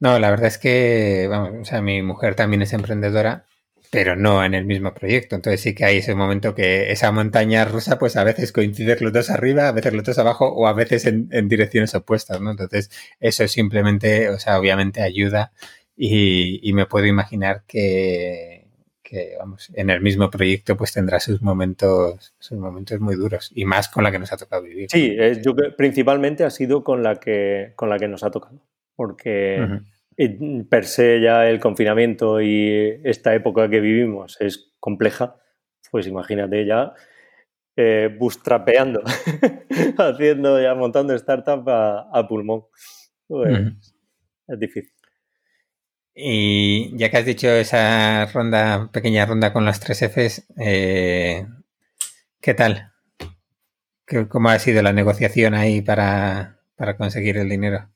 No, 0.00 0.18
la 0.18 0.30
verdad 0.30 0.46
es 0.46 0.58
que, 0.58 1.26
vamos, 1.28 1.52
o 1.60 1.64
sea, 1.64 1.82
mi 1.82 2.02
mujer 2.02 2.34
también 2.34 2.62
es 2.62 2.72
emprendedora 2.72 3.46
pero 3.90 4.16
no 4.16 4.44
en 4.44 4.54
el 4.54 4.64
mismo 4.64 4.94
proyecto. 4.94 5.36
Entonces 5.36 5.60
sí 5.60 5.74
que 5.74 5.84
hay 5.84 5.98
ese 5.98 6.14
momento 6.14 6.54
que 6.54 6.92
esa 6.92 7.10
montaña 7.12 7.64
rusa, 7.64 7.98
pues 7.98 8.16
a 8.16 8.24
veces 8.24 8.52
coincide 8.52 8.96
los 9.00 9.12
dos 9.12 9.30
arriba, 9.30 9.68
a 9.68 9.72
veces 9.72 9.92
los 9.92 10.04
dos 10.04 10.18
abajo 10.18 10.46
o 10.48 10.66
a 10.66 10.72
veces 10.72 11.06
en, 11.06 11.48
direcciones 11.48 11.94
opuestas, 11.94 12.40
¿no? 12.40 12.50
Entonces 12.50 12.90
eso 13.20 13.46
simplemente, 13.48 14.28
o 14.30 14.38
sea, 14.38 14.58
obviamente 14.58 15.02
ayuda 15.02 15.52
y, 15.96 16.72
me 16.74 16.86
puedo 16.86 17.06
imaginar 17.06 17.64
que, 17.66 18.66
vamos, 19.38 19.70
en 19.74 19.90
el 19.90 20.00
mismo 20.02 20.30
proyecto 20.30 20.76
pues 20.76 20.92
tendrá 20.92 21.18
sus 21.18 21.40
momentos, 21.40 22.34
sus 22.38 22.58
momentos 22.58 23.00
muy 23.00 23.16
duros 23.16 23.50
y 23.54 23.64
más 23.64 23.88
con 23.88 24.04
la 24.04 24.12
que 24.12 24.18
nos 24.18 24.32
ha 24.32 24.36
tocado 24.36 24.62
vivir. 24.62 24.88
Sí, 24.90 25.16
yo 25.42 25.54
principalmente 25.76 26.44
ha 26.44 26.50
sido 26.50 26.84
con 26.84 27.02
la 27.02 27.16
que, 27.16 27.72
con 27.74 27.88
la 27.88 27.98
que 27.98 28.06
nos 28.06 28.22
ha 28.22 28.30
tocado, 28.30 28.60
porque 28.98 29.80
per 30.68 30.84
se 30.86 31.20
ya 31.20 31.48
el 31.48 31.60
confinamiento 31.60 32.40
y 32.40 33.00
esta 33.04 33.32
época 33.32 33.70
que 33.70 33.78
vivimos 33.78 34.36
es 34.40 34.72
compleja, 34.80 35.36
pues 35.92 36.08
imagínate 36.08 36.66
ya 36.66 36.94
eh, 37.76 38.12
bootstrapeando, 38.18 39.04
haciendo 39.98 40.60
ya, 40.60 40.74
montando 40.74 41.14
startup 41.14 41.62
a, 41.68 42.26
pulmón. 42.28 42.64
Pues 43.28 43.76
es 44.48 44.58
difícil. 44.58 44.92
Y 46.12 46.96
ya 46.98 47.08
que 47.08 47.18
has 47.18 47.24
dicho 47.24 47.46
esa 47.48 48.26
ronda, 48.26 48.90
pequeña 48.92 49.26
ronda 49.26 49.52
con 49.52 49.64
las 49.64 49.78
tres 49.78 50.02
Fs, 50.02 50.48
eh, 50.58 51.46
¿qué 52.40 52.54
tal? 52.54 52.90
¿Cómo 54.28 54.48
ha 54.48 54.58
sido 54.58 54.82
la 54.82 54.92
negociación 54.92 55.54
ahí 55.54 55.82
para, 55.82 56.58
para 56.74 56.96
conseguir 56.96 57.36
el 57.36 57.48
dinero? 57.48 57.88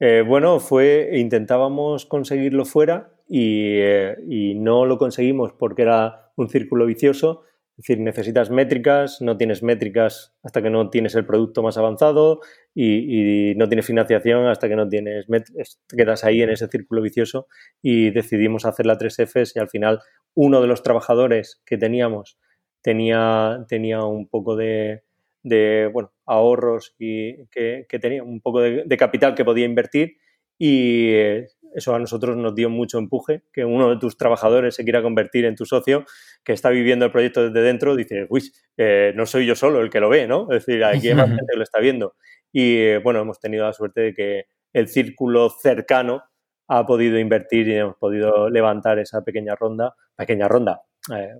Eh, 0.00 0.22
bueno, 0.26 0.60
fue, 0.60 1.10
intentábamos 1.14 2.06
conseguirlo 2.06 2.64
fuera 2.64 3.10
eh, 3.28 4.16
y, 4.28 4.54
no 4.54 4.86
lo 4.86 4.96
conseguimos 4.96 5.52
porque 5.52 5.82
era 5.82 6.32
un 6.36 6.48
círculo 6.48 6.86
vicioso. 6.86 7.42
Es 7.76 7.84
decir, 7.84 8.00
necesitas 8.00 8.50
métricas, 8.50 9.20
no 9.20 9.36
tienes 9.36 9.62
métricas 9.62 10.34
hasta 10.42 10.62
que 10.62 10.70
no 10.70 10.90
tienes 10.90 11.14
el 11.14 11.24
producto 11.24 11.62
más 11.62 11.78
avanzado 11.78 12.40
y, 12.74 13.54
no 13.56 13.68
tienes 13.68 13.86
financiación 13.86 14.46
hasta 14.46 14.68
que 14.68 14.76
no 14.76 14.88
tienes 14.88 15.28
métricas. 15.28 15.80
Quedas 15.88 16.24
ahí 16.24 16.42
en 16.42 16.50
ese 16.50 16.68
círculo 16.68 17.02
vicioso 17.02 17.46
y 17.82 18.10
decidimos 18.10 18.64
hacer 18.66 18.86
la 18.86 18.98
3Fs 18.98 19.52
y 19.54 19.58
al 19.60 19.68
final 19.68 20.00
uno 20.34 20.60
de 20.60 20.66
los 20.68 20.82
trabajadores 20.82 21.60
que 21.64 21.78
teníamos 21.78 22.38
tenía, 22.82 23.64
tenía 23.68 24.04
un 24.04 24.28
poco 24.28 24.56
de, 24.56 25.02
de 25.42 25.90
bueno, 25.92 26.12
ahorros 26.28 26.94
y 26.98 27.46
que, 27.48 27.86
tenía 28.00 28.22
un 28.22 28.40
poco 28.40 28.60
de, 28.60 28.96
capital 28.96 29.34
que 29.34 29.44
podía 29.44 29.64
invertir 29.64 30.18
y 30.58 31.10
eh, 31.12 31.46
eso 31.74 31.94
a 31.94 31.98
nosotros 31.98 32.36
nos 32.36 32.54
dio 32.54 32.70
mucho 32.70 32.98
empuje, 32.98 33.42
que 33.52 33.64
uno 33.64 33.90
de 33.90 33.96
tus 33.96 34.16
trabajadores 34.16 34.74
se 34.74 34.84
quiera 34.84 35.02
convertir 35.02 35.44
en 35.44 35.54
tu 35.54 35.64
socio, 35.64 36.04
que 36.44 36.52
está 36.52 36.70
viviendo 36.70 37.04
el 37.04 37.12
proyecto 37.12 37.48
desde 37.48 37.66
dentro, 37.66 37.94
dice, 37.96 38.26
uy, 38.28 38.50
eh, 38.76 39.12
no 39.14 39.26
soy 39.26 39.46
yo 39.46 39.54
solo 39.54 39.80
el 39.80 39.90
que 39.90 40.00
lo 40.00 40.08
ve, 40.08 40.26
¿no? 40.26 40.50
Es 40.50 40.66
decir, 40.66 40.84
aquí 40.84 41.08
hay 41.08 41.14
más 41.14 41.28
gente 41.28 41.44
que 41.50 41.56
lo 41.56 41.62
está 41.62 41.78
viendo. 41.80 42.14
Y 42.52 42.76
eh, 42.78 42.98
bueno, 42.98 43.20
hemos 43.20 43.38
tenido 43.38 43.64
la 43.64 43.72
suerte 43.72 44.00
de 44.00 44.14
que 44.14 44.44
el 44.72 44.88
círculo 44.88 45.50
cercano 45.50 46.22
ha 46.68 46.84
podido 46.84 47.18
invertir 47.18 47.68
y 47.68 47.74
hemos 47.74 47.96
podido 47.96 48.50
levantar 48.50 48.98
esa 48.98 49.22
pequeña 49.22 49.54
ronda, 49.54 49.94
pequeña 50.16 50.48
ronda, 50.48 50.82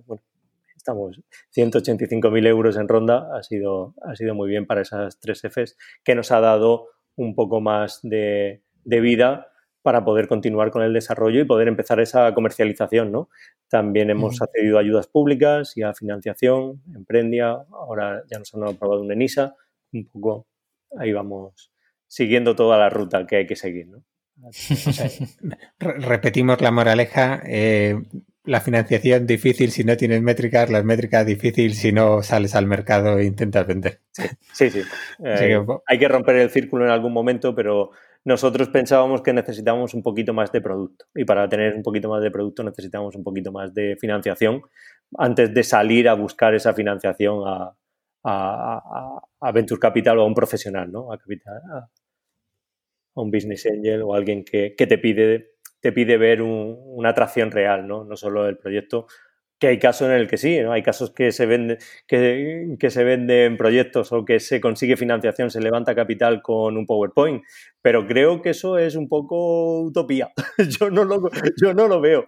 bueno, 0.05 0.23
estamos 0.79 1.21
185.000 1.55 2.47
euros 2.47 2.77
en 2.77 2.87
ronda, 2.87 3.29
ha 3.35 3.43
sido, 3.43 3.93
ha 4.01 4.15
sido 4.15 4.33
muy 4.33 4.49
bien 4.49 4.65
para 4.65 4.81
esas 4.81 5.19
tres 5.19 5.41
Fs, 5.41 5.77
que 6.03 6.15
nos 6.15 6.31
ha 6.31 6.39
dado 6.39 6.87
un 7.15 7.35
poco 7.35 7.59
más 7.59 7.99
de, 8.01 8.63
vida 8.85 9.51
para 9.81 10.03
poder 10.03 10.27
continuar 10.27 10.71
con 10.71 10.81
el 10.81 10.93
desarrollo 10.93 11.41
y 11.41 11.45
poder 11.45 11.67
empezar 11.67 11.99
esa 11.99 12.33
comercialización, 12.33 13.11
¿no? 13.11 13.29
También 13.67 14.09
hemos 14.09 14.41
accedido 14.41 14.77
a 14.77 14.81
ayudas 14.81 15.07
públicas 15.07 15.75
y 15.77 15.83
a 15.83 15.93
financiación, 15.93 16.81
Emprendia, 16.95 17.65
ahora 17.71 18.23
ya 18.31 18.39
nos 18.39 18.53
han 18.55 18.63
aprobado 18.63 19.01
un 19.01 19.11
ENISA, 19.11 19.55
un 19.93 20.07
poco 20.07 20.47
ahí 20.97 21.11
vamos 21.11 21.71
siguiendo 22.07 22.55
toda 22.55 22.77
la 22.77 22.89
ruta 22.89 23.27
que 23.27 23.35
hay 23.35 23.47
que 23.47 23.55
seguir, 23.55 23.87
¿no? 23.87 24.03
Repetimos 25.79 26.61
la 26.61 26.71
moraleja, 26.71 27.41
eh, 27.45 28.01
la 28.49 28.61
financiación 28.61 29.27
difícil 29.27 29.71
si 29.71 29.83
no 29.83 29.95
tienes 29.95 30.21
métricas, 30.23 30.71
las 30.71 30.83
métricas 30.83 31.23
difícil 31.25 31.75
si 31.75 31.91
no 31.91 32.23
sales 32.23 32.55
al 32.55 32.65
mercado 32.65 33.19
e 33.19 33.25
intentas 33.25 33.65
vender. 33.67 34.01
Sí, 34.53 34.69
sí. 34.69 34.81
Eh, 35.23 35.59
hay 35.85 35.99
que 35.99 36.07
romper 36.07 36.37
el 36.37 36.49
círculo 36.49 36.85
en 36.85 36.91
algún 36.91 37.13
momento, 37.13 37.53
pero 37.53 37.91
nosotros 38.25 38.69
pensábamos 38.69 39.21
que 39.21 39.33
necesitábamos 39.33 39.93
un 39.93 40.01
poquito 40.01 40.33
más 40.33 40.51
de 40.51 40.61
producto. 40.61 41.05
Y 41.13 41.25
para 41.25 41.47
tener 41.47 41.75
un 41.75 41.83
poquito 41.83 42.09
más 42.09 42.23
de 42.23 42.31
producto 42.31 42.63
necesitamos 42.63 43.15
un 43.15 43.23
poquito 43.23 43.51
más 43.51 43.73
de 43.73 43.95
financiación 43.99 44.61
antes 45.17 45.53
de 45.53 45.63
salir 45.63 46.09
a 46.09 46.15
buscar 46.15 46.55
esa 46.55 46.73
financiación 46.73 47.43
a, 47.45 47.75
Venture 49.53 49.79
Capital 49.79 50.17
o 50.17 50.21
a 50.23 50.25
un 50.25 50.33
profesional, 50.33 50.91
¿no? 50.91 51.11
A, 51.11 51.15
a, 51.15 51.89
un 53.15 53.31
business 53.31 53.65
angel 53.65 54.01
o 54.01 54.13
alguien 54.13 54.43
que, 54.43 54.75
que 54.77 54.87
te 54.87 54.97
pide 54.97 55.58
te 55.81 55.91
pide 55.91 56.17
ver 56.17 56.41
una 56.41 57.09
atracción 57.09 57.51
real, 57.51 57.87
¿no? 57.87 58.03
No 58.03 58.15
solo 58.17 58.47
el 58.47 58.57
proyecto 58.57 59.07
que 59.59 59.67
hay 59.67 59.79
casos 59.79 60.07
en 60.07 60.13
el 60.13 60.27
que 60.27 60.37
sí, 60.37 60.59
¿no? 60.61 60.71
Hay 60.71 60.81
casos 60.81 61.11
que 61.11 61.31
se 61.31 61.45
venden, 61.45 61.77
que, 62.07 62.75
que, 62.79 62.89
se 62.89 63.03
venden 63.03 63.57
proyectos 63.57 64.11
o 64.13 64.23
que 64.23 64.39
se 64.39 64.61
consigue 64.61 64.95
financiación, 64.95 65.51
se 65.51 65.59
levanta 65.59 65.93
capital 65.93 66.41
con 66.41 66.77
un 66.77 66.85
PowerPoint, 66.85 67.43
pero 67.81 68.07
creo 68.07 68.41
que 68.41 68.51
eso 68.51 68.77
es 68.77 68.95
un 68.95 69.09
poco 69.09 69.81
utopía. 69.81 70.31
yo, 70.79 70.89
no 70.89 71.03
lo, 71.03 71.29
yo 71.61 71.73
no 71.73 71.87
lo 71.87 71.99
veo. 71.99 72.25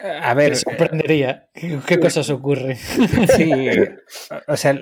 A 0.00 0.34
ver, 0.34 0.50
Me 0.50 0.56
sorprendería. 0.56 1.48
¿Qué, 1.52 2.00
cosas 2.00 2.28
ocurren? 2.30 2.76
sí, 2.76 3.52
o 4.48 4.56
sea, 4.56 4.80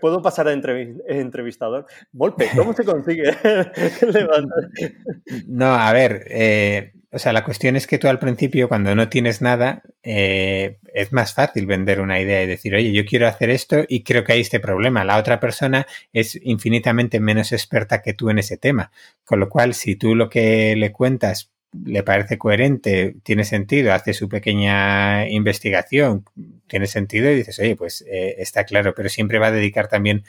¿puedo 0.00 0.20
pasar 0.20 0.48
a 0.48 0.52
entrevistador? 0.52 1.86
Volpe, 2.12 2.50
¿cómo 2.54 2.74
se 2.74 2.84
consigue 2.84 3.24
levantar? 4.12 4.68
No, 5.48 5.74
a 5.74 5.92
ver, 5.92 6.24
eh, 6.28 6.92
o 7.16 7.18
sea, 7.18 7.32
la 7.32 7.44
cuestión 7.44 7.76
es 7.76 7.86
que 7.86 7.96
tú 7.96 8.08
al 8.08 8.18
principio, 8.18 8.68
cuando 8.68 8.94
no 8.94 9.08
tienes 9.08 9.40
nada, 9.40 9.82
eh, 10.02 10.76
es 10.92 11.14
más 11.14 11.32
fácil 11.32 11.64
vender 11.64 12.02
una 12.02 12.20
idea 12.20 12.42
y 12.42 12.46
decir, 12.46 12.74
oye, 12.74 12.92
yo 12.92 13.06
quiero 13.06 13.26
hacer 13.26 13.48
esto 13.48 13.86
y 13.88 14.02
creo 14.02 14.22
que 14.22 14.34
hay 14.34 14.42
este 14.42 14.60
problema. 14.60 15.02
La 15.02 15.16
otra 15.16 15.40
persona 15.40 15.86
es 16.12 16.38
infinitamente 16.42 17.18
menos 17.18 17.52
experta 17.52 18.02
que 18.02 18.12
tú 18.12 18.28
en 18.28 18.38
ese 18.38 18.58
tema. 18.58 18.92
Con 19.24 19.40
lo 19.40 19.48
cual, 19.48 19.72
si 19.72 19.96
tú 19.96 20.14
lo 20.14 20.28
que 20.28 20.76
le 20.76 20.92
cuentas 20.92 21.50
le 21.84 22.02
parece 22.02 22.36
coherente, 22.36 23.16
tiene 23.22 23.44
sentido, 23.44 23.94
hace 23.94 24.12
su 24.12 24.28
pequeña 24.28 25.26
investigación, 25.26 26.26
tiene 26.66 26.86
sentido 26.86 27.30
y 27.30 27.36
dices, 27.36 27.58
oye, 27.60 27.76
pues 27.76 28.04
eh, 28.06 28.34
está 28.38 28.64
claro, 28.64 28.94
pero 28.94 29.08
siempre 29.08 29.38
va 29.38 29.46
a 29.46 29.52
dedicar 29.52 29.88
también 29.88 30.22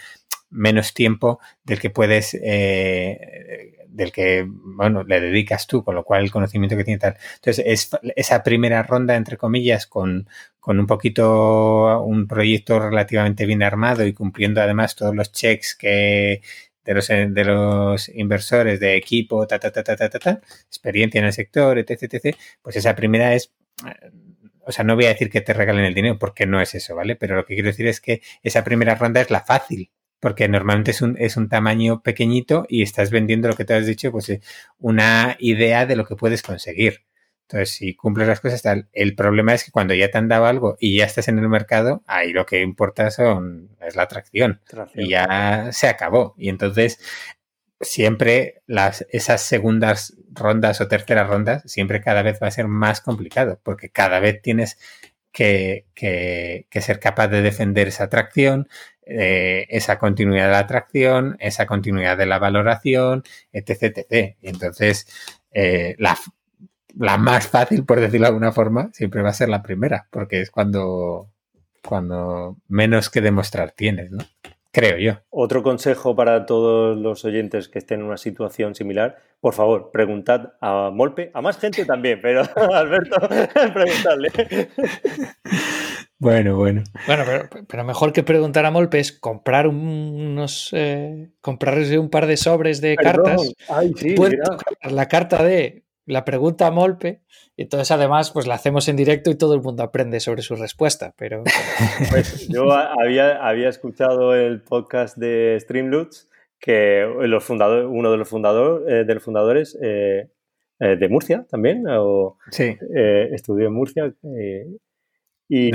menos 0.49 0.93
tiempo 0.93 1.39
del 1.63 1.79
que 1.79 1.89
puedes 1.89 2.33
eh, 2.41 3.77
del 3.97 4.11
que, 4.11 4.45
bueno, 4.47 5.03
le 5.03 5.19
dedicas 5.19 5.67
tú, 5.67 5.83
con 5.83 5.95
lo 5.95 6.03
cual 6.03 6.23
el 6.23 6.31
conocimiento 6.31 6.77
que 6.77 6.83
tiene 6.83 6.99
tal. 6.99 7.17
Entonces, 7.35 7.65
es 7.67 7.89
esa 8.15 8.43
primera 8.43 8.83
ronda, 8.83 9.15
entre 9.15 9.37
comillas, 9.37 9.87
con, 9.87 10.29
con 10.59 10.79
un 10.79 10.85
poquito, 10.87 12.03
un 12.03 12.27
proyecto 12.27 12.79
relativamente 12.79 13.45
bien 13.45 13.63
armado 13.63 14.05
y 14.05 14.13
cumpliendo 14.13 14.61
además 14.61 14.95
todos 14.95 15.15
los 15.15 15.31
checks 15.31 15.75
que, 15.75 16.41
de 16.85 16.93
los, 16.93 17.07
de 17.07 17.43
los 17.45 18.09
inversores 18.09 18.79
de 18.79 18.95
equipo, 18.95 19.47
ta, 19.47 19.59
ta, 19.59 19.71
ta, 19.71 19.83
ta, 19.83 19.95
ta, 19.95 20.09
ta, 20.09 20.41
experiencia 20.67 21.19
en 21.19 21.25
el 21.25 21.33
sector, 21.33 21.77
etc, 21.79 22.03
etc, 22.03 22.37
pues 22.61 22.75
esa 22.77 22.95
primera 22.95 23.33
es, 23.33 23.51
o 24.65 24.71
sea, 24.71 24.85
no 24.85 24.95
voy 24.95 25.05
a 25.05 25.09
decir 25.09 25.29
que 25.29 25.41
te 25.41 25.53
regalen 25.53 25.85
el 25.85 25.93
dinero 25.93 26.17
porque 26.19 26.45
no 26.45 26.61
es 26.61 26.75
eso, 26.75 26.95
¿vale? 26.95 27.15
Pero 27.15 27.35
lo 27.35 27.45
que 27.45 27.55
quiero 27.55 27.69
decir 27.69 27.87
es 27.87 27.99
que 28.01 28.21
esa 28.43 28.63
primera 28.63 28.95
ronda 28.95 29.21
es 29.21 29.31
la 29.31 29.41
fácil, 29.41 29.91
porque 30.19 30.47
normalmente 30.47 30.91
es 30.91 31.01
un, 31.01 31.15
es 31.19 31.37
un 31.37 31.49
tamaño 31.49 32.01
pequeñito 32.01 32.65
y 32.69 32.81
estás 32.81 33.11
vendiendo 33.11 33.47
lo 33.47 33.55
que 33.55 33.65
te 33.65 33.73
has 33.73 33.85
dicho, 33.85 34.11
pues 34.11 34.29
eh, 34.29 34.41
una 34.79 35.35
idea 35.39 35.85
de 35.85 35.95
lo 35.95 36.05
que 36.05 36.15
puedes 36.15 36.41
conseguir. 36.41 37.03
Entonces, 37.49 37.69
si 37.75 37.95
cumples 37.95 38.27
las 38.27 38.41
cosas, 38.41 38.61
tal. 38.61 38.89
El 38.91 39.15
problema 39.15 39.53
es 39.53 39.63
que 39.63 39.71
cuando 39.71 39.93
ya 39.93 40.11
te 40.11 40.17
han 40.17 40.27
dado 40.27 40.45
algo 40.47 40.75
y 40.81 40.97
ya 40.97 41.05
estás 41.05 41.29
en 41.29 41.39
el 41.39 41.47
mercado, 41.47 42.03
ahí 42.05 42.33
lo 42.33 42.45
que 42.45 42.61
importa 42.61 43.09
son, 43.09 43.69
es 43.79 43.95
la 43.95 44.03
atracción. 44.03 44.59
Y 44.93 45.09
ya 45.09 45.69
se 45.71 45.87
acabó. 45.87 46.35
Y 46.37 46.49
entonces, 46.49 46.99
siempre 47.79 48.63
las, 48.65 49.05
esas 49.11 49.41
segundas 49.43 50.17
rondas 50.33 50.81
o 50.81 50.89
terceras 50.89 51.29
rondas, 51.29 51.63
siempre 51.65 52.01
cada 52.01 52.21
vez 52.21 52.39
va 52.43 52.47
a 52.47 52.51
ser 52.51 52.67
más 52.67 52.99
complicado, 52.99 53.61
porque 53.63 53.89
cada 53.89 54.19
vez 54.19 54.41
tienes 54.41 54.77
que, 55.31 55.85
que, 55.93 56.67
que 56.69 56.81
ser 56.81 56.99
capaz 56.99 57.29
de 57.29 57.41
defender 57.41 57.87
esa 57.87 58.05
atracción, 58.05 58.67
eh, 59.09 59.65
esa 59.69 59.97
continuidad 59.99 60.45
de 60.45 60.51
la 60.51 60.59
atracción, 60.59 61.37
esa 61.39 61.65
continuidad 61.65 62.17
de 62.17 62.25
la 62.25 62.39
valoración, 62.39 63.23
etc. 63.51 63.97
etc. 63.97 64.35
Entonces, 64.41 65.07
eh, 65.51 65.95
la, 65.97 66.17
la, 66.97 67.17
más 67.17 67.47
fácil, 67.47 67.85
por 67.85 67.99
decirlo 67.99 68.25
de 68.25 68.29
alguna 68.29 68.51
forma, 68.51 68.89
siempre 68.93 69.21
va 69.21 69.29
a 69.29 69.33
ser 69.33 69.49
la 69.49 69.63
primera, 69.63 70.07
porque 70.11 70.41
es 70.41 70.51
cuando, 70.51 71.29
cuando 71.83 72.57
menos 72.67 73.09
que 73.09 73.21
demostrar 73.21 73.71
tienes, 73.71 74.11
¿no? 74.11 74.25
creo 74.77 74.97
yo. 74.99 75.19
Otro 75.31 75.63
consejo 75.63 76.15
para 76.15 76.45
todos 76.45 76.95
los 76.95 77.25
oyentes 77.25 77.67
que 77.67 77.79
estén 77.79 78.01
en 78.01 78.05
una 78.05 78.17
situación 78.17 78.75
similar, 78.75 79.17
por 79.39 79.55
favor, 79.55 79.89
preguntad 79.91 80.53
a 80.61 80.91
Molpe, 80.93 81.31
a 81.33 81.41
más 81.41 81.57
gente 81.57 81.83
también, 81.83 82.19
pero 82.21 82.43
Alberto, 82.73 83.17
preguntadle. 83.73 84.29
Bueno, 86.19 86.55
bueno. 86.55 86.83
Bueno, 87.05 87.23
pero, 87.67 87.83
mejor 87.83 88.11
que 88.11 88.23
preguntar 88.23 88.65
a 88.65 88.71
Molpe 88.71 88.99
es 88.99 89.11
comprar 89.11 89.67
unos 89.67 90.69
eh, 90.73 91.29
comprarse 91.41 91.99
un 91.99 92.09
par 92.09 92.25
de 92.25 92.37
sobres 92.37 92.81
de 92.81 92.95
cartas. 92.95 93.53
Ay, 93.69 93.93
sí, 93.95 94.15
la 94.81 95.07
carta 95.07 95.43
de 95.43 95.83
la 96.05 96.25
pregunta 96.25 96.65
a 96.65 96.71
Molpe, 96.71 97.21
y 97.55 97.63
entonces 97.63 97.91
además 97.91 98.31
pues 98.31 98.47
la 98.47 98.55
hacemos 98.55 98.87
en 98.87 98.95
directo 98.95 99.29
y 99.29 99.35
todo 99.35 99.53
el 99.53 99.61
mundo 99.61 99.83
aprende 99.83 100.19
sobre 100.19 100.41
su 100.41 100.55
respuesta. 100.55 101.13
Pero 101.17 101.43
pues 102.09 102.47
yo 102.47 102.71
había, 102.71 103.47
había 103.47 103.69
escuchado 103.69 104.33
el 104.33 104.61
podcast 104.61 105.17
de 105.17 105.57
Streamloots 105.59 106.31
que 106.59 107.07
los 107.21 107.43
fundadores, 107.43 107.85
uno 107.87 108.09
de 108.09 108.17
los, 108.17 108.27
fundador, 108.27 108.85
eh, 108.89 109.03
de 109.05 109.13
los 109.13 109.21
fundadores 109.21 109.77
eh, 109.83 110.29
de 110.79 111.09
Murcia 111.09 111.45
también, 111.47 111.85
o, 111.87 112.37
sí. 112.49 112.75
estudió 113.31 113.67
en 113.67 113.73
Murcia 113.73 114.13
y, 115.49 115.71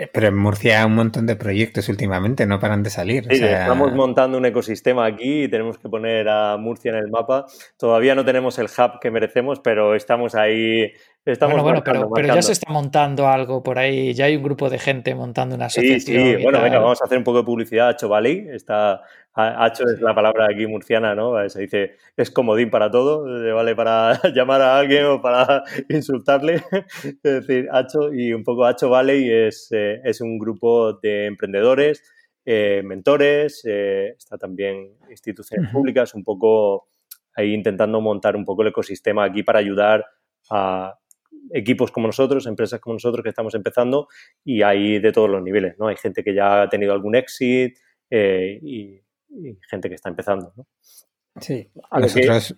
eh, 0.00 0.08
pero 0.10 0.28
en 0.28 0.36
Murcia 0.38 0.80
hay 0.80 0.86
un 0.86 0.94
montón 0.94 1.26
de 1.26 1.36
proyectos 1.36 1.90
últimamente, 1.90 2.46
no 2.46 2.58
paran 2.58 2.82
de 2.82 2.88
salir. 2.88 3.30
Estamos 3.30 3.92
montando 3.92 4.38
un 4.38 4.46
ecosistema 4.46 5.04
aquí 5.04 5.42
y 5.42 5.48
tenemos 5.48 5.76
que 5.76 5.90
poner 5.90 6.26
a 6.26 6.56
Murcia 6.56 6.92
en 6.92 6.96
el 6.96 7.08
mapa. 7.10 7.44
Todavía 7.76 8.14
no 8.14 8.24
tenemos 8.24 8.58
el 8.58 8.64
hub 8.64 8.98
que 8.98 9.10
merecemos, 9.10 9.60
pero 9.60 9.94
estamos 9.94 10.34
ahí. 10.34 10.90
Estamos 11.26 11.62
bueno, 11.62 11.82
bueno, 11.84 12.10
pero, 12.14 12.34
ya 12.34 12.40
se 12.40 12.52
está 12.52 12.72
montando 12.72 13.28
algo 13.28 13.62
por 13.62 13.78
ahí, 13.78 14.14
ya 14.14 14.24
hay 14.24 14.36
un 14.36 14.42
grupo 14.42 14.70
de 14.70 14.78
gente 14.78 15.14
montando 15.14 15.54
una 15.54 15.66
asociación. 15.66 16.00
Sí, 16.00 16.36
sí, 16.36 16.42
bueno, 16.42 16.62
venga, 16.62 16.78
vamos 16.78 17.00
a 17.02 17.04
hacer 17.04 17.18
un 17.18 17.24
poco 17.24 17.38
de 17.38 17.44
publicidad. 17.44 17.90
Hacho 17.90 18.08
Valley, 18.08 18.48
está, 18.50 19.02
Hacho 19.34 19.84
es 19.84 20.00
la 20.00 20.14
palabra 20.14 20.46
aquí 20.50 20.66
murciana, 20.66 21.14
¿no? 21.14 21.48
Se 21.48 21.60
dice, 21.60 21.96
es 22.16 22.30
comodín 22.30 22.70
para 22.70 22.90
todo, 22.90 23.24
vale 23.54 23.76
para 23.76 24.18
llamar 24.34 24.62
a 24.62 24.78
alguien 24.78 25.04
o 25.06 25.20
para 25.20 25.62
insultarle. 25.88 26.62
Es 27.22 27.46
decir, 27.46 27.68
Hacho 27.70 28.12
y 28.12 28.32
un 28.32 28.42
poco 28.42 28.64
Hacho 28.64 28.88
Valley 28.88 29.30
es, 29.30 29.68
eh, 29.72 30.00
es 30.02 30.20
un 30.20 30.38
grupo 30.38 30.94
de 30.94 31.26
emprendedores, 31.26 32.02
eh, 32.44 32.82
mentores, 32.82 33.62
eh, 33.66 34.14
está 34.16 34.38
también 34.38 34.96
instituciones 35.10 35.70
públicas, 35.70 36.14
un 36.14 36.24
poco 36.24 36.88
ahí 37.36 37.52
intentando 37.52 38.00
montar 38.00 38.36
un 38.36 38.44
poco 38.44 38.62
el 38.62 38.68
ecosistema 38.68 39.24
aquí 39.24 39.42
para 39.42 39.58
ayudar 39.58 40.06
a 40.50 40.99
equipos 41.52 41.90
como 41.90 42.06
nosotros, 42.06 42.46
empresas 42.46 42.80
como 42.80 42.94
nosotros 42.94 43.22
que 43.22 43.28
estamos 43.30 43.54
empezando 43.54 44.08
y 44.44 44.62
hay 44.62 44.98
de 44.98 45.12
todos 45.12 45.28
los 45.28 45.42
niveles, 45.42 45.76
¿no? 45.78 45.88
Hay 45.88 45.96
gente 45.96 46.22
que 46.22 46.34
ya 46.34 46.62
ha 46.62 46.68
tenido 46.68 46.92
algún 46.92 47.14
exit 47.14 47.78
y 48.10 49.00
y 49.30 49.58
gente 49.68 49.88
que 49.88 49.94
está 49.94 50.08
empezando. 50.08 50.52
¿no? 50.56 50.66
Sí, 51.40 51.70
a 51.90 52.00
nosotros... 52.00 52.56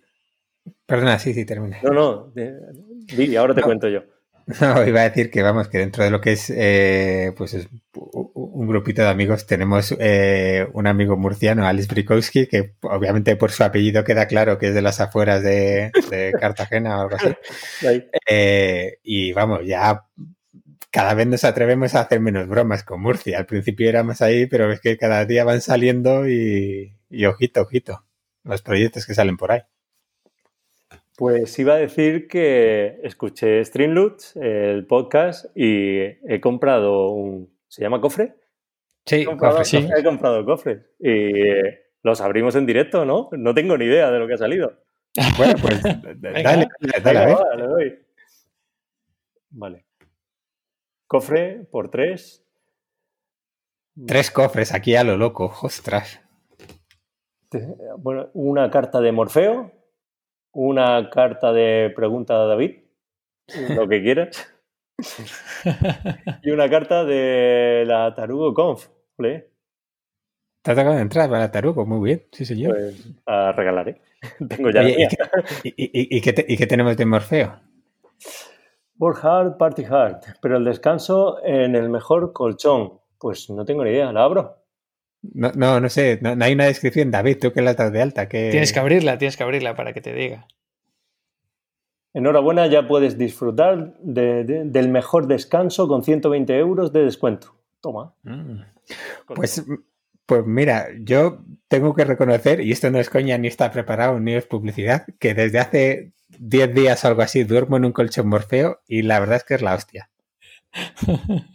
Perdona, 0.86 1.18
sí, 1.18 1.34
sí, 1.34 1.44
termina. 1.44 1.78
No, 1.82 1.90
no, 1.90 2.32
y 2.36 3.34
ahora 3.34 3.52
te 3.54 3.62
cuento 3.62 3.88
yo. 3.88 4.04
No, 4.60 4.86
iba 4.86 5.00
a 5.00 5.08
decir 5.08 5.30
que 5.30 5.42
vamos, 5.42 5.68
que 5.68 5.78
dentro 5.78 6.04
de 6.04 6.10
lo 6.10 6.20
que 6.20 6.32
es, 6.32 6.50
eh, 6.50 7.32
pues 7.36 7.54
es 7.54 7.68
un 7.94 8.66
grupito 8.66 9.02
de 9.02 9.08
amigos, 9.08 9.46
tenemos 9.46 9.94
eh, 9.98 10.66
un 10.72 10.86
amigo 10.86 11.16
murciano, 11.16 11.66
Alice 11.66 11.88
Brikowski, 11.88 12.46
que 12.46 12.74
obviamente 12.82 13.36
por 13.36 13.50
su 13.50 13.64
apellido 13.64 14.04
queda 14.04 14.26
claro 14.26 14.58
que 14.58 14.68
es 14.68 14.74
de 14.74 14.82
las 14.82 15.00
afueras 15.00 15.42
de, 15.42 15.90
Cartagena 16.40 16.98
o 16.98 17.02
algo 17.02 17.16
así. 17.16 18.04
Eh, 18.28 18.98
y 19.02 19.32
vamos, 19.32 19.60
ya 19.64 20.04
cada 20.92 21.14
vez 21.14 21.26
nos 21.26 21.44
atrevemos 21.44 21.94
a 21.94 22.02
hacer 22.02 22.20
menos 22.20 22.46
bromas 22.46 22.84
con 22.84 23.00
Murcia. 23.00 23.38
Al 23.38 23.46
principio 23.46 23.88
éramos 23.88 24.20
ahí, 24.20 24.46
pero 24.46 24.70
es 24.70 24.80
que 24.80 24.98
cada 24.98 25.24
día 25.24 25.42
van 25.42 25.62
saliendo 25.62 26.28
y, 26.28 26.94
ojito, 27.26 27.62
ojito, 27.62 28.04
los 28.44 28.62
proyectos 28.62 29.06
que 29.06 29.14
salen 29.14 29.38
por 29.38 29.52
ahí. 29.52 29.62
Pues 31.22 31.56
iba 31.60 31.74
a 31.74 31.76
decir 31.76 32.26
que 32.26 32.98
escuché 33.04 33.64
Streamloots, 33.64 34.34
el 34.34 34.88
podcast, 34.88 35.56
y 35.56 36.00
he 36.00 36.40
comprado 36.40 37.10
un... 37.10 37.56
¿Se 37.68 37.80
llama 37.80 38.00
cofre? 38.00 38.34
Sí, 39.06 39.20
he 39.20 39.24
comprado, 39.26 39.58
cofre, 39.58 39.82
sí. 39.82 39.88
He 39.96 40.02
comprado 40.02 40.44
cofres. 40.44 40.84
Y 40.98 41.30
los 42.02 42.20
abrimos 42.20 42.56
en 42.56 42.66
directo, 42.66 43.04
¿no? 43.04 43.28
No 43.38 43.54
tengo 43.54 43.78
ni 43.78 43.84
idea 43.84 44.10
de 44.10 44.18
lo 44.18 44.26
que 44.26 44.34
ha 44.34 44.38
salido. 44.38 44.82
Bueno, 45.38 45.54
pues 45.62 45.80
dale, 46.20 46.42
dale, 46.42 46.66
dale, 47.04 48.04
Vale. 49.50 49.86
Cofre 51.06 51.68
por 51.70 51.88
tres. 51.88 52.44
Tres 54.08 54.32
cofres 54.32 54.74
aquí 54.74 54.96
a 54.96 55.04
lo 55.04 55.16
loco, 55.16 55.54
ostras. 55.62 56.20
Bueno, 57.98 58.28
una 58.34 58.68
carta 58.72 59.00
de 59.00 59.12
Morfeo, 59.12 59.81
una 60.52 61.10
carta 61.10 61.52
de 61.52 61.92
pregunta 61.94 62.34
a 62.34 62.46
David, 62.46 62.78
lo 63.70 63.88
que 63.88 64.02
quieras. 64.02 64.48
y 66.42 66.50
una 66.50 66.68
carta 66.68 67.04
de 67.04 67.84
la 67.86 68.14
Tarugo 68.14 68.54
Conf. 68.54 68.88
Te 70.62 70.70
ha 70.70 70.74
tocado 70.74 70.98
entrar 70.98 71.28
para 71.28 71.40
la 71.40 71.50
Tarugo, 71.50 71.86
muy 71.86 72.08
bien, 72.08 72.26
sí 72.32 72.44
señor. 72.44 72.74
Pues 72.74 73.14
a 73.26 73.52
regalaré. 73.52 74.00
Tengo 74.48 74.70
ya. 74.70 74.82
¿y, 75.64 76.20
qué 76.20 76.66
tenemos 76.66 76.96
de 76.96 77.06
Morfeo? 77.06 77.60
Work 78.98 79.24
hard, 79.24 79.56
party 79.56 79.84
hard. 79.84 80.20
Pero 80.40 80.58
el 80.58 80.64
descanso 80.64 81.42
en 81.44 81.74
el 81.74 81.88
mejor 81.88 82.32
colchón. 82.32 83.00
Pues 83.18 83.50
no 83.50 83.64
tengo 83.64 83.84
ni 83.84 83.90
idea, 83.90 84.12
¿la 84.12 84.24
abro? 84.24 84.61
No, 85.22 85.52
no, 85.54 85.80
no 85.80 85.88
sé, 85.88 86.18
no, 86.20 86.36
hay 86.44 86.52
una 86.52 86.66
descripción. 86.66 87.10
David, 87.10 87.38
tú 87.40 87.52
que 87.52 87.62
la 87.62 87.72
estás 87.72 87.92
de 87.92 88.02
alta. 88.02 88.28
Que... 88.28 88.50
Tienes 88.50 88.72
que 88.72 88.80
abrirla, 88.80 89.18
tienes 89.18 89.36
que 89.36 89.44
abrirla 89.44 89.74
para 89.74 89.92
que 89.92 90.00
te 90.00 90.12
diga. 90.12 90.48
Enhorabuena, 92.14 92.66
ya 92.66 92.86
puedes 92.86 93.16
disfrutar 93.16 93.94
del 94.00 94.88
mejor 94.90 95.28
descanso 95.28 95.88
con 95.88 96.02
120 96.02 96.58
euros 96.58 96.92
de 96.92 97.04
descuento. 97.04 97.56
Toma. 97.80 98.14
Mm. 98.22 98.60
Pues, 99.34 99.64
pues 100.26 100.44
mira, 100.44 100.88
yo 101.00 101.44
tengo 101.68 101.94
que 101.94 102.04
reconocer, 102.04 102.60
y 102.60 102.72
esto 102.72 102.90
no 102.90 102.98
es 102.98 103.08
coña 103.08 103.38
ni 103.38 103.48
está 103.48 103.70
preparado 103.70 104.20
ni 104.20 104.34
es 104.34 104.44
publicidad, 104.44 105.06
que 105.18 105.32
desde 105.32 105.58
hace 105.58 106.12
10 106.38 106.74
días 106.74 107.02
o 107.04 107.08
algo 107.08 107.22
así, 107.22 107.44
duermo 107.44 107.78
en 107.78 107.86
un 107.86 107.92
colchón 107.92 108.28
morfeo 108.28 108.80
y 108.86 109.02
la 109.02 109.20
verdad 109.20 109.36
es 109.36 109.44
que 109.44 109.54
es 109.54 109.62
la 109.62 109.74
hostia. 109.74 110.10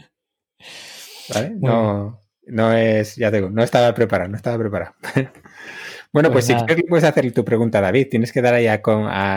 ¿Vale? 1.33 1.55
No, 1.59 2.19
no 2.47 2.73
es, 2.73 3.15
ya 3.15 3.31
digo, 3.31 3.49
no 3.49 3.63
estaba 3.63 3.93
preparado, 3.93 4.29
no 4.29 4.35
estaba 4.35 4.57
preparado. 4.57 4.93
bueno, 6.13 6.31
pues, 6.31 6.45
pues 6.47 6.59
si 6.59 6.65
quieres 6.65 6.85
puedes 6.87 7.03
hacer 7.03 7.31
tu 7.31 7.45
pregunta, 7.45 7.81
David. 7.81 8.07
Tienes 8.09 8.31
que 8.31 8.41
dar 8.41 8.53
ahí 8.53 8.67
a, 8.67 8.81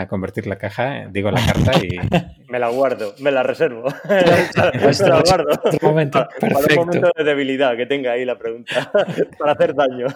convertir 0.07 0.47
la 0.47 0.57
caja, 0.57 1.07
digo 1.11 1.31
la 1.31 1.45
carta 1.45 1.71
y... 1.83 1.97
me 2.51 2.59
la 2.59 2.69
guardo, 2.69 3.13
me 3.19 3.31
la 3.31 3.43
reservo. 3.43 3.85
me 4.07 4.91
la 5.09 5.21
guardo. 5.21 5.59
momento, 5.81 6.27
para, 6.39 6.55
un 6.55 6.75
momento 6.75 7.11
de 7.15 7.23
debilidad 7.23 7.75
que 7.77 7.85
tenga 7.85 8.13
ahí 8.13 8.25
la 8.25 8.37
pregunta, 8.37 8.91
para 9.37 9.53
hacer 9.53 9.75
daño. 9.75 10.07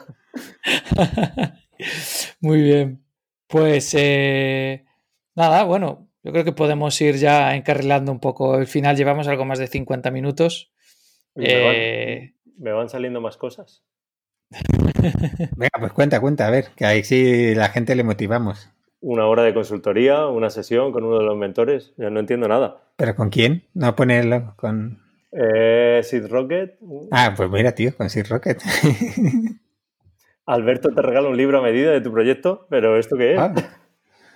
Muy 2.41 2.62
bien. 2.62 3.02
Pues 3.48 3.93
eh, 3.98 4.86
Nada, 5.36 5.64
bueno, 5.64 6.10
yo 6.24 6.32
creo 6.32 6.46
que 6.46 6.54
podemos 6.54 7.00
ir 7.02 7.16
ya 7.16 7.56
encarrilando 7.56 8.12
un 8.12 8.20
poco 8.20 8.58
el 8.58 8.68
final. 8.68 8.96
Llevamos 8.96 9.28
algo 9.28 9.43
más 9.43 9.60
de 9.60 9.68
50 9.68 10.12
minutos. 10.12 10.72
Eh, 11.36 12.34
me, 12.58 12.72
van, 12.72 12.89
saliendo 12.89 13.22
más 13.22 13.38
cosas. 13.38 13.84
Venga, 15.58 15.80
pues 15.80 15.93
cuenta, 15.93 16.20
cuenta, 16.20 16.47
a 16.47 16.51
ver, 16.51 16.66
que 16.76 16.86
ahí 16.86 17.03
sí 17.03 17.56
la 17.56 17.70
gente 17.70 17.95
le 17.95 18.03
motivamos. 18.03 18.70
Una 19.01 19.28
hora 19.28 19.43
de 19.43 19.53
consultoría, 19.53 20.28
una 20.28 20.49
sesión 20.49 20.91
con 20.91 21.03
uno 21.03 21.20
de 21.20 21.26
los 21.26 21.38
mentores. 21.38 21.93
Yo 21.97 22.10
no 22.10 22.20
entiendo 22.20 22.47
nada. 22.47 22.82
¿Pero 22.95 23.16
con 23.16 23.30
quién? 23.30 23.64
No 23.74 23.95
ponerlo 23.95 24.53
con. 24.56 24.99
Eh, 25.32 26.01
Sid 26.03 26.28
Rocket. 26.28 26.78
Ah, 27.12 27.34
pues 27.36 27.49
mira, 27.49 27.74
tío, 27.74 27.95
con 27.95 28.10
Sid 28.10 28.26
Rocket. 28.30 28.62
Alberto 30.45 30.89
te 30.89 31.01
regala 31.01 31.28
un 31.28 31.38
libro 31.38 31.60
a 31.60 31.62
medida 31.62 31.91
de 31.91 32.01
tu 32.01 32.12
proyecto, 32.12 32.68
pero 32.70 32.97
¿esto 32.97 33.18
qué 33.18 33.34
es? 33.34 33.39
Ah. 33.39 33.53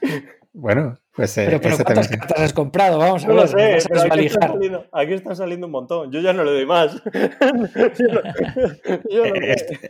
Bueno, 0.54 0.98
pues. 1.12 1.38
Eh, 1.38 1.60
pero, 1.62 1.78
¿cuántas 1.78 2.08
cartas 2.08 2.40
has 2.40 2.54
comprado? 2.54 2.98
Vamos 2.98 3.24
a 3.24 3.28
no 3.28 3.36
Lo 3.36 3.48
sé, 3.48 3.78
pero 3.88 4.02
aquí, 4.02 4.26
están 4.26 4.52
saliendo, 4.52 4.88
aquí, 4.92 5.14
están 5.14 5.36
saliendo, 5.36 5.68
un 5.68 5.72
montón. 5.72 6.12
Yo 6.12 6.22
ya 6.22 6.34
no 6.34 6.44
le 6.44 6.52
doy 6.52 6.66
más. 6.66 7.00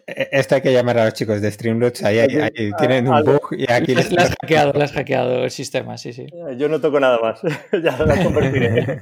Esto 0.05 0.55
hay 0.55 0.61
que 0.61 0.73
llamar 0.73 0.99
a 0.99 1.05
los 1.05 1.13
chicos 1.13 1.41
de 1.41 1.49
Streamlabs. 1.49 2.03
Ahí, 2.03 2.19
ahí, 2.19 2.71
tienen 2.77 3.07
un 3.07 3.23
bug 3.23 3.51
y 3.51 3.71
aquí 3.71 3.95
les. 3.95 4.11
has 4.17 4.35
hackeado, 4.41 4.81
has 4.81 4.91
hackeado 4.91 5.45
el 5.45 5.51
sistema, 5.51 5.97
sí, 5.97 6.11
sí. 6.11 6.27
Yo 6.57 6.67
no 6.67 6.81
toco 6.81 6.99
nada 6.99 7.19
más. 7.19 7.39
ya 7.83 7.97
las 8.03 8.19
convertiré. 8.19 8.99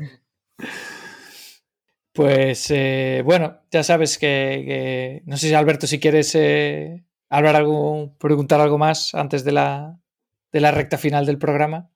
Pues 2.13 2.71
eh, 2.71 3.21
bueno, 3.25 3.61
ya 3.71 3.83
sabes 3.83 4.17
que, 4.17 4.63
que, 4.65 5.21
No 5.25 5.37
sé 5.37 5.49
si 5.49 5.53
Alberto, 5.53 5.87
si 5.87 5.99
quieres 5.99 6.33
eh, 6.35 7.03
hablar 7.29 7.55
algo, 7.55 8.15
preguntar 8.17 8.59
algo 8.59 8.77
más 8.77 9.15
antes 9.15 9.43
de 9.43 9.51
la, 9.51 9.99
de 10.51 10.61
la 10.61 10.71
recta 10.71 10.97
final 10.97 11.25
del 11.25 11.37
programa? 11.37 11.89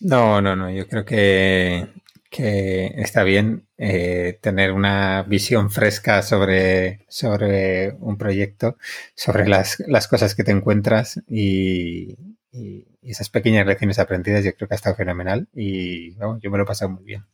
No, 0.00 0.40
no, 0.40 0.56
no. 0.56 0.70
Yo 0.70 0.86
creo 0.88 1.04
que, 1.04 1.88
que 2.30 2.92
está 2.96 3.22
bien 3.22 3.66
eh, 3.78 4.38
tener 4.40 4.72
una 4.72 5.22
visión 5.22 5.70
fresca 5.70 6.22
sobre, 6.22 7.04
sobre 7.08 7.92
un 8.00 8.16
proyecto, 8.16 8.76
sobre 9.14 9.48
las, 9.48 9.82
las 9.86 10.08
cosas 10.08 10.34
que 10.34 10.44
te 10.44 10.52
encuentras 10.52 11.20
y, 11.28 12.16
y, 12.52 12.86
esas 13.02 13.30
pequeñas 13.30 13.66
lecciones 13.66 13.98
aprendidas 13.98 14.44
yo 14.44 14.54
creo 14.54 14.68
que 14.68 14.74
ha 14.74 14.76
estado 14.76 14.96
fenomenal 14.96 15.48
y 15.54 16.14
yo 16.16 16.50
me 16.50 16.58
lo 16.58 16.64
he 16.64 16.66
pasado 16.66 16.90
muy 16.90 17.04
bien. 17.04 17.24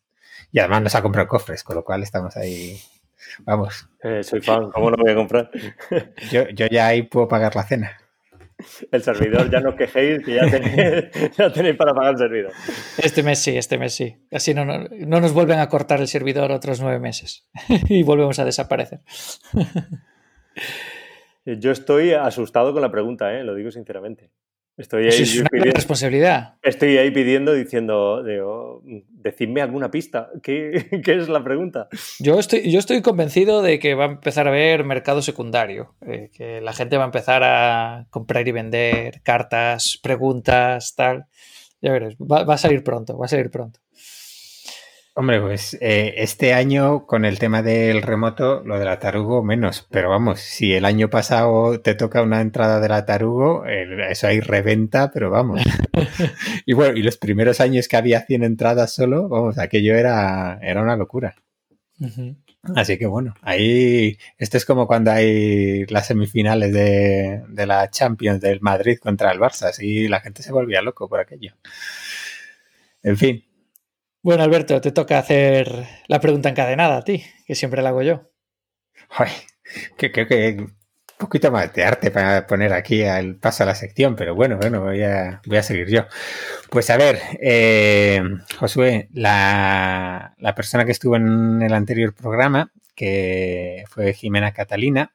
Y 0.53 0.61
además 0.61 0.83
nos 0.83 0.95
ha 0.95 1.03
comprado 1.03 1.27
cofres, 1.27 1.65
con 1.65 1.75
lo 1.75 1.85
cual 1.85 2.05
estamos 2.05 2.37
ahí, 2.37 2.79
vamos. 3.41 3.89
Eh, 4.05 4.23
soy 4.23 4.41
fan, 4.41 4.71
¿cómo 4.71 4.93
no 4.93 4.97
voy 4.97 5.11
a 5.11 5.17
comprar? 5.17 5.51
yo, 6.31 6.49
yo 6.51 6.67
ya 6.71 6.87
ahí 6.87 7.03
puedo 7.03 7.27
pagar 7.27 7.57
la 7.57 7.65
cena 7.65 8.04
el 8.91 9.03
servidor, 9.03 9.51
ya 9.51 9.61
no 9.61 9.71
os 9.71 9.75
quejéis, 9.75 10.25
que 10.25 10.35
ya 11.39 11.53
tenéis, 11.53 11.77
para 11.77 11.93
pagar 11.95 12.13
el 12.13 12.19
servidor. 12.19 12.53
Este 12.99 13.23
mes 13.23 13.39
sí, 13.39 13.57
este 13.57 13.79
mes 13.79 13.95
sí. 13.95 14.17
Así 14.31 14.55
no, 14.55 14.65
no, 14.65 15.21
nos 15.21 15.33
vuelven 15.33 15.59
a 15.59 15.69
cortar 15.69 16.01
el 16.01 16.09
servidor 16.09 16.53
otros 16.53 16.81
nueve 16.81 17.01
meses 17.01 17.49
y 17.89 18.03
volvemos 18.03 18.39
a 18.39 18.45
desaparecer. 18.45 19.01
Yo 21.45 21.73
estoy 21.73 22.13
asustado 22.13 22.73
con 22.73 22.83
la 22.83 22.91
pregunta, 22.91 23.35
¿eh? 23.35 23.45
lo 23.45 23.55
digo 23.55 23.71
sinceramente. 23.71 24.31
Estoy 24.77 25.05
ahí 25.05 25.23
es 25.23 25.39
una 25.39 25.49
pidiendo, 25.49 25.75
responsabilidad. 25.75 26.55
Estoy 26.63 26.99
ahí 26.99 27.13
pidiendo, 27.13 27.55
diciendo, 27.55 28.25
decidme 29.09 29.63
alguna 29.63 29.91
pista. 29.91 30.31
¿Qué, 30.43 30.89
es 30.91 31.29
la 31.29 31.45
pregunta? 31.45 31.89
Yo 32.19 32.39
estoy, 32.41 32.71
yo 32.71 32.81
estoy 32.81 33.01
convencido 33.01 33.63
de 33.63 33.79
que 33.79 33.95
va 33.95 34.05
a 34.05 34.09
empezar 34.09 34.47
a 34.49 34.51
haber 34.51 34.85
mercado 34.85 35.23
secundario, 35.23 35.95
eh, 36.07 36.31
que 36.35 36.61
la 36.61 36.73
gente 36.73 36.97
va 36.97 37.05
a 37.05 37.07
empezar 37.07 37.43
a 37.45 38.07
comprar 38.11 38.49
y 38.49 38.53
vender 38.53 39.21
cartas, 39.23 39.99
preguntas, 40.03 40.95
tal. 40.97 41.27
Ya 41.81 41.93
veréis, 41.93 42.17
va 42.17 42.43
a 42.53 42.59
salir 42.59 42.83
pronto, 42.83 43.17
va 43.17 43.27
a 43.27 43.29
salir 43.29 43.51
pronto. 43.51 43.84
Hombre, 45.17 45.41
pues 45.41 45.79
eh, 45.81 46.15
este 46.17 46.55
año 46.55 47.07
con 47.07 47.25
el 47.25 47.39
tema 47.39 47.63
del 47.63 48.03
remoto, 48.03 48.65
lo 48.65 48.81
de 48.81 48.85
la 48.85 48.99
tarugo 48.99 49.45
menos, 49.45 49.87
pero 49.89 50.11
vamos, 50.11 50.41
si 50.41 50.75
el 50.75 50.85
año 50.85 51.09
pasado 51.09 51.81
te 51.81 51.95
toca 51.95 52.21
una 52.21 52.41
entrada 52.41 52.81
de 52.81 52.89
la 52.89 53.07
tarugo, 53.07 53.65
eso 53.65 54.27
hay 54.27 54.41
reventa, 54.41 55.13
pero 55.13 55.31
vamos. 55.31 55.63
y 56.67 56.73
bueno, 56.73 56.99
y 56.99 57.03
los 57.03 57.17
primeros 57.17 57.61
años 57.61 57.87
que 57.87 57.97
había 57.97 58.23
100 58.23 58.43
entradas 58.43 58.93
solo, 58.93 59.29
vamos, 59.29 59.57
aquello 59.59 59.95
era, 59.95 60.59
era 60.61 60.83
una 60.83 60.97
locura. 60.97 61.37
Así 62.75 62.99
que 62.99 63.07
bueno, 63.07 63.35
ahí, 63.43 64.19
esto 64.37 64.57
es 64.57 64.65
como 64.65 64.89
cuando 64.89 65.13
hay 65.13 65.87
las 65.87 66.09
semifinales 66.09 66.73
de, 66.73 67.45
de 67.49 67.67
la 67.67 67.89
Champions 67.89 68.41
del 68.41 68.61
Madrid 68.63 68.99
contra 68.99 69.31
el 69.31 69.39
Barça, 69.39 69.67
así 69.69 70.09
la 70.09 70.21
gente 70.21 70.43
se 70.43 70.51
volvía 70.51 70.83
loco 70.83 71.09
por 71.09 71.21
aquello. 71.21 71.55
En 73.05 73.17
fin, 73.17 73.45
bueno, 74.25 74.43
Alberto, 74.43 74.81
te 74.81 74.91
toca 74.91 75.19
hacer 75.19 75.87
la 76.09 76.19
pregunta 76.19 76.49
encadenada 76.49 76.97
a 76.97 77.03
ti, 77.05 77.23
que 77.47 77.55
siempre 77.55 77.83
la 77.83 77.91
hago 77.91 78.01
yo. 78.01 78.31
Ay, 79.11 79.31
que 79.99 80.11
creo 80.11 80.27
que 80.27 80.57
un 80.59 80.75
poquito 81.19 81.53
más 81.53 81.75
de 81.75 81.85
arte 81.85 82.11
para 82.11 82.47
poner 82.47 82.73
aquí 82.73 83.03
al 83.03 83.37
paso 83.37 83.65
a 83.65 83.67
la 83.67 83.75
sección, 83.75 84.17
pero 84.17 84.35
bueno, 84.35 84.57
bueno, 84.57 84.81
voy 84.81 85.03
a, 85.03 85.43
voy 85.45 85.59
a 85.59 85.63
seguir 85.63 85.89
yo. 85.91 86.07
Pues 86.71 86.89
a 86.89 86.97
ver, 86.97 87.21
eh, 87.39 88.23
Josué, 88.59 89.11
la, 89.13 90.35
persona 90.57 90.87
que 90.87 90.93
estuvo 90.93 91.17
en 91.17 91.61
el 91.61 91.75
anterior 91.75 92.15
programa, 92.15 92.73
que 92.95 93.85
fue 93.91 94.15
Jimena 94.15 94.53
Catalina, 94.55 95.15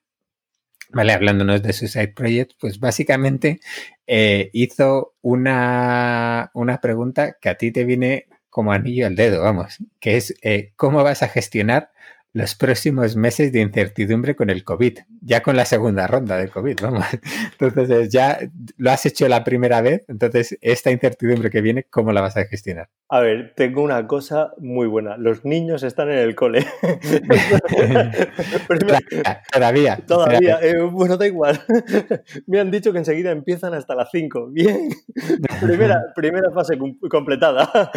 ¿vale? 0.89 1.13
Hablándonos 1.13 1.63
de 1.63 1.73
su 1.73 1.87
side 1.87 2.09
project, 2.09 2.51
pues 2.59 2.79
básicamente 2.79 3.59
eh, 4.05 4.51
hizo 4.53 5.15
una, 5.21 6.51
una 6.53 6.79
pregunta 6.79 7.37
que 7.41 7.49
a 7.49 7.55
ti 7.55 7.71
te 7.71 7.85
viene 7.85 8.27
como 8.49 8.71
anillo 8.71 9.07
al 9.07 9.15
dedo, 9.15 9.41
vamos, 9.41 9.77
que 9.99 10.17
es 10.17 10.35
eh, 10.41 10.73
cómo 10.75 11.03
vas 11.03 11.23
a 11.23 11.27
gestionar 11.27 11.91
los 12.33 12.55
próximos 12.55 13.15
meses 13.15 13.51
de 13.51 13.61
incertidumbre 13.61 14.35
con 14.35 14.49
el 14.49 14.63
COVID, 14.63 14.99
ya 15.21 15.41
con 15.41 15.55
la 15.55 15.65
segunda 15.65 16.05
ronda 16.05 16.37
del 16.37 16.51
COVID, 16.51 16.77
vamos. 16.81 17.05
Entonces, 17.59 18.09
ya 18.09 18.39
lo 18.77 18.91
has 18.91 19.05
hecho 19.05 19.27
la 19.27 19.43
primera 19.43 19.81
vez, 19.81 20.05
entonces 20.07 20.57
esta 20.61 20.91
incertidumbre 20.91 21.49
que 21.49 21.61
viene, 21.61 21.85
¿cómo 21.89 22.11
la 22.11 22.21
vas 22.21 22.37
a 22.37 22.45
gestionar? 22.45 22.89
A 23.09 23.21
ver, 23.21 23.53
tengo 23.55 23.81
una 23.81 24.05
cosa 24.05 24.53
muy 24.59 24.87
buena. 24.87 25.17
Los 25.17 25.43
niños 25.43 25.81
están 25.81 26.11
en 26.11 26.19
el 26.19 26.35
cole. 26.35 26.65
todavía. 29.51 29.99
Todavía. 30.07 30.59
Eh, 30.61 30.83
bueno, 30.83 31.17
da 31.17 31.25
igual. 31.25 31.59
Me 32.45 32.59
han 32.59 32.69
dicho 32.69 32.91
que 32.91 32.99
enseguida 32.99 33.31
empiezan 33.31 33.73
hasta 33.73 33.95
las 33.95 34.09
5. 34.11 34.49
Bien. 34.51 34.89
primera, 35.59 35.99
primera 36.15 36.51
fase 36.51 36.77
completada. 37.09 37.91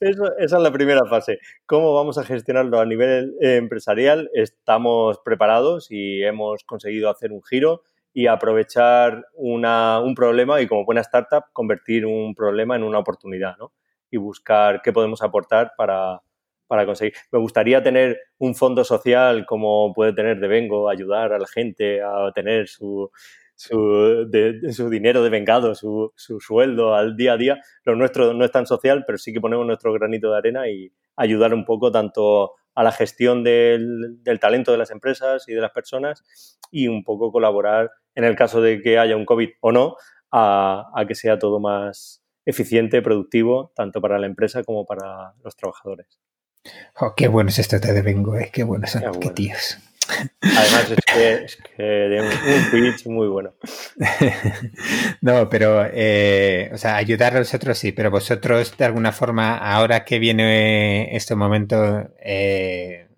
esa 0.00 0.34
es 0.38 0.52
la 0.52 0.72
primera 0.72 1.04
fase. 1.06 1.38
¿Cómo 1.66 1.92
vamos 1.92 2.16
a 2.18 2.24
gestionarlo 2.24 2.78
a 2.78 2.86
nivel 2.86 3.31
eh, 3.40 3.56
empresarial? 3.56 4.30
Estamos 4.34 5.20
preparados 5.24 5.90
y 5.90 6.22
hemos 6.22 6.64
conseguido 6.64 7.10
hacer 7.10 7.32
un 7.32 7.42
giro 7.42 7.82
y 8.14 8.26
aprovechar 8.26 9.26
un 9.34 10.14
problema 10.14 10.60
y 10.60 10.66
como 10.66 10.84
buena 10.84 11.00
startup 11.00 11.44
convertir 11.52 12.04
un 12.04 12.34
problema 12.34 12.76
en 12.76 12.82
una 12.82 12.98
oportunidad, 12.98 13.56
¿no? 13.58 13.72
y 14.12 14.18
buscar 14.18 14.82
qué 14.82 14.92
podemos 14.92 15.22
aportar 15.22 15.72
para, 15.76 16.20
conseguir. 16.86 17.14
Me 17.32 17.38
gustaría 17.38 17.82
tener 17.82 18.18
un 18.38 18.54
fondo 18.54 18.84
social 18.84 19.44
como 19.46 19.92
puede 19.92 20.12
tener 20.12 20.38
Devengo, 20.38 20.88
ayudar 20.88 21.32
a 21.32 21.38
la 21.38 21.46
gente 21.46 22.00
a 22.02 22.30
tener 22.34 22.68
su, 22.68 23.10
su, 23.54 24.28
su 24.70 24.90
dinero 24.90 25.22
de 25.22 25.30
vengado, 25.30 25.74
su, 25.74 26.12
su, 26.16 26.40
sueldo 26.40 26.94
al 26.94 27.16
día 27.16 27.34
a 27.34 27.36
día. 27.36 27.60
Lo 27.84 27.96
nuestro 27.96 28.32
no 28.32 28.44
es 28.44 28.52
tan 28.52 28.66
social, 28.66 29.04
pero 29.06 29.18
sí 29.18 29.32
que 29.32 29.40
ponemos 29.40 29.66
nuestro 29.66 29.92
granito 29.92 30.30
de 30.30 30.38
arena 30.38 30.68
y 30.68 30.92
ayudar 31.16 31.52
un 31.52 31.64
poco 31.64 31.90
tanto 31.90 32.52
a 32.74 32.82
la 32.82 32.92
gestión 32.92 33.44
del, 33.44 34.22
del 34.22 34.40
talento 34.40 34.72
de 34.72 34.78
las 34.78 34.90
empresas 34.90 35.48
y 35.48 35.52
de 35.52 35.60
las 35.60 35.72
personas 35.72 36.58
y 36.70 36.88
un 36.88 37.04
poco 37.04 37.30
colaborar 37.30 37.90
en 38.14 38.24
el 38.24 38.36
caso 38.36 38.60
de 38.60 38.80
que 38.82 38.98
haya 38.98 39.16
un 39.16 39.24
COVID 39.24 39.50
o 39.60 39.72
no, 39.72 39.96
a, 40.30 40.90
a 40.94 41.06
que 41.06 41.14
sea 41.14 41.38
todo 41.38 41.60
más, 41.60 42.22
eficiente, 42.44 43.02
productivo, 43.02 43.72
tanto 43.74 44.00
para 44.00 44.18
la 44.18 44.26
empresa 44.26 44.64
como 44.64 44.84
para 44.84 45.34
los 45.42 45.56
trabajadores. 45.56 46.20
Oh, 47.00 47.14
qué 47.16 47.28
bueno 47.28 47.50
es 47.50 47.58
esto 47.58 47.78
de 47.78 48.02
Vengo, 48.02 48.36
eh. 48.36 48.50
qué 48.52 48.62
bueno 48.62 48.86
son, 48.86 49.02
qué, 49.20 49.30
tíos. 49.30 49.78
Además 50.40 50.90
es 50.90 51.04
que, 51.04 51.32
es 51.44 51.56
que 51.56 51.82
de 51.82 52.20
un, 52.20 52.70
pitch 52.70 53.06
muy 53.06 53.28
bueno. 53.28 53.54
no, 55.20 55.48
pero, 55.48 55.86
eh, 55.92 56.70
o 56.72 56.78
sea, 56.78 56.96
ayudar 56.96 57.36
a 57.36 57.40
nosotros 57.40 57.78
sí, 57.78 57.92
pero 57.92 58.10
vosotros 58.10 58.76
de 58.76 58.84
alguna 58.84 59.12
forma, 59.12 59.56
ahora 59.56 60.04
que 60.04 60.18
viene 60.18 61.14
este 61.16 61.34
momento, 61.34 62.10
eh, 62.20 63.08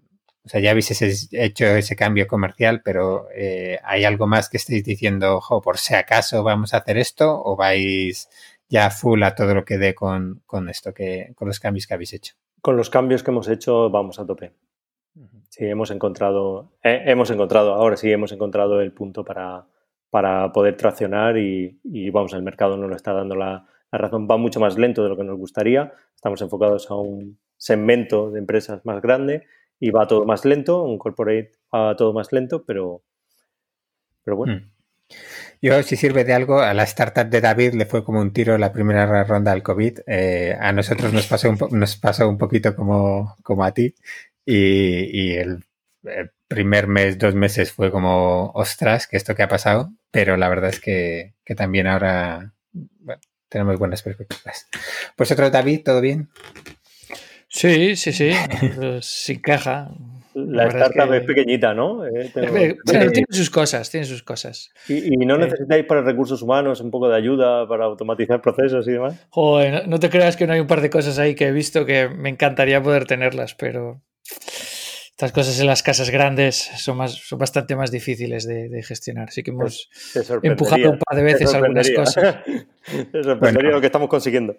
o 0.44 0.48
sea, 0.48 0.60
ya 0.60 0.72
habéis 0.72 0.90
hecho 1.32 1.66
ese 1.66 1.96
cambio 1.96 2.26
comercial, 2.26 2.82
pero 2.84 3.28
eh, 3.34 3.78
¿hay 3.82 4.04
algo 4.04 4.26
más 4.26 4.50
que 4.50 4.58
estéis 4.58 4.84
diciendo, 4.84 5.36
ojo, 5.36 5.62
por 5.62 5.78
si 5.78 5.94
acaso 5.94 6.42
vamos 6.42 6.74
a 6.74 6.78
hacer 6.78 6.98
esto 6.98 7.40
o 7.42 7.56
vais 7.56 8.28
ya 8.68 8.90
full 8.90 9.22
a 9.22 9.34
todo 9.34 9.54
lo 9.54 9.64
que 9.64 9.78
dé 9.78 9.94
con, 9.94 10.42
esto, 10.68 10.92
que, 10.92 11.32
con 11.34 11.48
los 11.48 11.60
cambios 11.60 11.86
que 11.86 11.94
habéis 11.94 12.12
hecho. 12.12 12.34
Con 12.60 12.76
los 12.76 12.90
cambios 12.90 13.22
que 13.22 13.30
hemos 13.30 13.48
hecho 13.48 13.88
vamos 13.90 14.18
a 14.18 14.26
tope. 14.26 14.52
Sí, 15.56 15.66
hemos 15.66 15.92
encontrado, 15.92 16.72
eh, 16.82 17.04
hemos 17.06 17.30
encontrado, 17.30 17.74
ahora 17.74 17.96
sí 17.96 18.10
hemos 18.10 18.32
encontrado 18.32 18.80
el 18.80 18.90
punto 18.90 19.24
para, 19.24 19.64
para 20.10 20.50
poder 20.50 20.76
traccionar 20.76 21.38
y, 21.38 21.78
vamos, 22.10 22.32
el 22.32 22.42
mercado 22.42 22.76
nos 22.76 22.90
lo 22.90 22.96
está 22.96 23.12
dando 23.12 23.36
la, 23.36 23.64
razón. 23.92 24.26
Va 24.28 24.36
mucho 24.36 24.58
más 24.58 24.76
lento 24.76 25.04
de 25.04 25.10
lo 25.10 25.16
que 25.16 25.22
nos 25.22 25.38
gustaría. 25.38 25.92
Estamos 26.12 26.42
enfocados 26.42 26.90
a 26.90 26.96
un 26.96 27.38
segmento 27.56 28.32
de 28.32 28.40
empresas 28.40 28.84
más 28.84 29.00
grande 29.00 29.46
y 29.78 29.92
va 29.92 30.08
todo 30.08 30.24
más 30.24 30.44
lento. 30.44 30.82
Un 30.82 30.98
corporate 30.98 31.52
va 31.72 31.94
todo 31.94 32.12
más 32.12 32.32
lento, 32.32 32.64
pero, 32.64 33.04
pero 34.24 34.36
bueno. 34.36 34.56
Mm. 34.56 34.70
Yo, 35.62 35.80
si 35.84 35.94
sirve 35.94 36.24
de 36.24 36.32
algo, 36.32 36.58
a 36.58 36.74
la 36.74 36.82
startup 36.82 37.26
de 37.26 37.40
David 37.40 37.74
le 37.74 37.86
fue 37.86 38.02
como 38.02 38.20
un 38.20 38.32
tiro 38.32 38.58
la 38.58 38.72
primera 38.72 39.22
ronda 39.22 39.52
del 39.52 39.62
COVID. 39.62 40.00
Eh, 40.08 40.56
a 40.58 40.72
nosotros 40.72 41.12
nos 41.12 41.28
pasó 41.28 41.48
un, 41.50 41.58
nos 41.78 41.94
pasó 41.94 42.28
un 42.28 42.38
poquito 42.38 42.74
como, 42.74 43.36
como 43.44 43.62
a 43.62 43.70
ti. 43.70 43.94
Y, 44.46 45.32
el, 45.34 45.64
primer 46.48 46.86
mes, 46.86 47.18
dos 47.18 47.34
meses 47.34 47.72
fue 47.72 47.90
como, 47.90 48.50
ostras, 48.54 49.06
que 49.06 49.16
esto 49.16 49.34
que 49.34 49.42
ha 49.42 49.48
pasado. 49.48 49.92
Pero 50.10 50.36
la 50.36 50.48
verdad 50.48 50.70
es 50.70 50.80
que, 50.80 51.34
también 51.56 51.86
ahora 51.86 52.52
tenemos 53.48 53.78
buenas 53.78 54.02
perspectivas. 54.02 54.68
Pues 55.16 55.30
otro 55.32 55.50
David, 55.50 55.82
¿todo 55.84 56.00
bien? 56.00 56.28
Sí, 57.48 57.94
sí, 57.94 58.12
sí, 58.12 58.32
sin 59.00 59.40
queja. 59.40 59.90
La, 60.34 60.66
startup 60.66 61.14
es, 61.14 61.22
pequeñita, 61.22 61.72
¿no? 61.72 62.04
Eh, 62.04 62.32
tiene 62.34 63.24
sus 63.30 63.48
cosas, 63.50 63.88
tiene 63.88 64.04
sus 64.04 64.24
cosas. 64.24 64.72
¿Y, 64.88 65.16
no 65.18 65.36
eh. 65.36 65.38
necesitáis 65.38 65.84
para 65.84 66.02
recursos 66.02 66.42
humanos 66.42 66.80
un 66.80 66.90
poco 66.90 67.08
de 67.08 67.16
ayuda 67.16 67.68
para 67.68 67.84
automatizar 67.84 68.42
procesos 68.42 68.88
y 68.88 68.92
demás? 68.92 69.24
Joder, 69.30 69.86
no, 69.86 70.00
te 70.00 70.10
creas 70.10 70.36
que 70.36 70.48
no 70.48 70.54
hay 70.54 70.60
un 70.60 70.66
par 70.66 70.80
de 70.80 70.90
cosas 70.90 71.20
ahí 71.20 71.36
que 71.36 71.46
he 71.46 71.52
visto 71.52 71.86
que 71.86 72.08
me 72.08 72.28
encantaría 72.28 72.82
poder 72.82 73.04
tenerlas, 73.04 73.54
pero 73.54 74.02
estas 75.16 75.30
cosas 75.30 75.60
en 75.60 75.68
las 75.68 75.84
casas 75.84 76.10
grandes 76.10 76.56
son, 76.76 76.96
más, 76.96 77.12
son 77.14 77.38
bastante 77.38 77.76
más 77.76 77.92
difíciles 77.92 78.48
de, 78.48 78.82
gestionar. 78.82 79.28
Así 79.28 79.44
que 79.44 79.52
hemos 79.52 79.88
empujado 80.42 80.90
un 80.90 80.98
par 80.98 81.16
de 81.16 81.22
veces 81.22 81.54
algunas 81.54 81.88
cosas. 81.90 82.36
Es 83.14 83.24
lo 83.24 83.80
que 83.80 83.86
estamos 83.86 84.10
consiguiendo. 84.10 84.56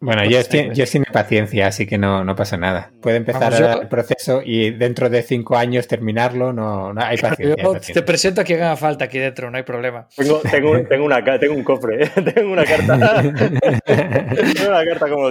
Bueno, 0.00 0.24
yo, 0.24 0.40
estoy, 0.40 0.74
yo 0.74 0.84
sin 0.84 1.04
paciencia, 1.04 1.68
así 1.68 1.86
que 1.86 1.96
no, 1.96 2.24
no 2.24 2.34
pasa 2.34 2.56
nada. 2.56 2.90
Puede 3.00 3.18
empezar 3.18 3.80
el 3.82 3.86
proceso 3.86 4.42
y 4.44 4.70
dentro 4.72 5.08
de 5.08 5.22
cinco 5.22 5.56
años 5.56 5.86
terminarlo, 5.86 6.52
no, 6.52 6.92
no 6.92 7.00
hay 7.00 7.16
paciencia, 7.20 7.94
Te 7.94 8.02
presento 8.02 8.40
a 8.40 8.44
quien 8.44 8.62
haga 8.62 8.76
falta 8.76 9.04
aquí 9.04 9.18
dentro, 9.18 9.48
no 9.52 9.58
hay 9.58 9.62
problema. 9.62 10.08
Tengo, 10.16 10.40
tengo, 10.40 10.88
tengo, 10.88 11.04
una, 11.04 11.22
tengo 11.38 11.54
un 11.54 11.62
cofre, 11.62 12.06
¿eh? 12.06 12.10
tengo 12.34 12.50
una 12.50 12.64
carta. 12.64 13.22
tengo 13.22 14.68
una 14.70 14.84
carta 14.84 15.08
como 15.08 15.28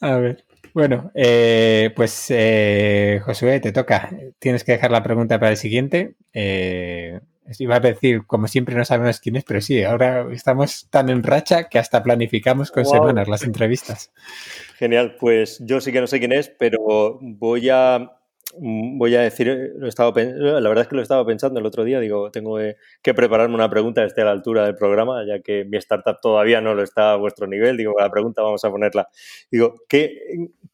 A 0.00 0.16
ver. 0.18 0.44
Bueno, 0.74 1.12
eh, 1.14 1.92
pues 1.94 2.26
eh, 2.30 3.20
Josué, 3.24 3.60
te 3.60 3.70
toca. 3.70 4.10
Tienes 4.40 4.64
que 4.64 4.72
dejar 4.72 4.90
la 4.90 5.04
pregunta 5.04 5.38
para 5.38 5.52
el 5.52 5.56
siguiente. 5.56 6.16
Eh, 6.32 7.20
Iba 7.58 7.76
a 7.76 7.80
decir, 7.80 8.26
como 8.26 8.48
siempre 8.48 8.74
no 8.74 8.84
sabemos 8.86 9.20
quién 9.20 9.36
es, 9.36 9.44
pero 9.44 9.60
sí, 9.60 9.84
ahora 9.84 10.26
estamos 10.32 10.88
tan 10.90 11.10
en 11.10 11.22
racha 11.22 11.68
que 11.68 11.78
hasta 11.78 12.02
planificamos 12.02 12.70
con 12.70 12.86
semanas 12.86 13.28
las 13.28 13.44
entrevistas. 13.44 14.12
Genial, 14.78 15.16
pues 15.20 15.60
yo 15.60 15.80
sí 15.80 15.92
que 15.92 16.00
no 16.00 16.06
sé 16.06 16.18
quién 16.18 16.32
es, 16.32 16.48
pero 16.48 17.18
voy 17.20 17.68
a 17.68 18.18
voy 18.56 19.14
a 19.14 19.20
decir, 19.20 19.72
lo 19.76 19.88
estaba, 19.88 20.12
la 20.20 20.68
verdad 20.68 20.82
es 20.82 20.88
que 20.88 20.96
lo 20.96 21.02
estaba 21.02 21.26
pensando 21.26 21.60
el 21.60 21.66
otro 21.66 21.84
día, 21.84 22.00
digo, 22.00 22.30
tengo 22.30 22.58
que 23.02 23.14
prepararme 23.14 23.54
una 23.54 23.70
pregunta 23.70 24.02
que 24.02 24.06
esté 24.06 24.22
a 24.22 24.26
la 24.26 24.30
altura 24.30 24.64
del 24.64 24.76
programa, 24.76 25.24
ya 25.26 25.40
que 25.40 25.64
mi 25.64 25.76
startup 25.78 26.20
todavía 26.20 26.60
no 26.60 26.74
lo 26.74 26.82
está 26.82 27.12
a 27.12 27.16
vuestro 27.16 27.46
nivel, 27.46 27.76
digo, 27.76 27.94
la 27.98 28.10
pregunta 28.10 28.42
vamos 28.42 28.64
a 28.64 28.70
ponerla. 28.70 29.08
Digo, 29.50 29.82
¿qué, 29.88 30.18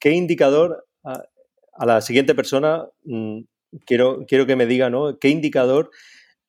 qué 0.00 0.12
indicador 0.12 0.86
a, 1.04 1.22
la 1.86 2.00
siguiente 2.00 2.34
persona, 2.34 2.86
mm, 3.04 3.40
quiero, 3.86 4.24
quiero 4.26 4.46
que 4.46 4.56
me 4.56 4.66
diga, 4.66 4.90
¿no? 4.90 5.18
¿Qué 5.18 5.28
indicador 5.28 5.90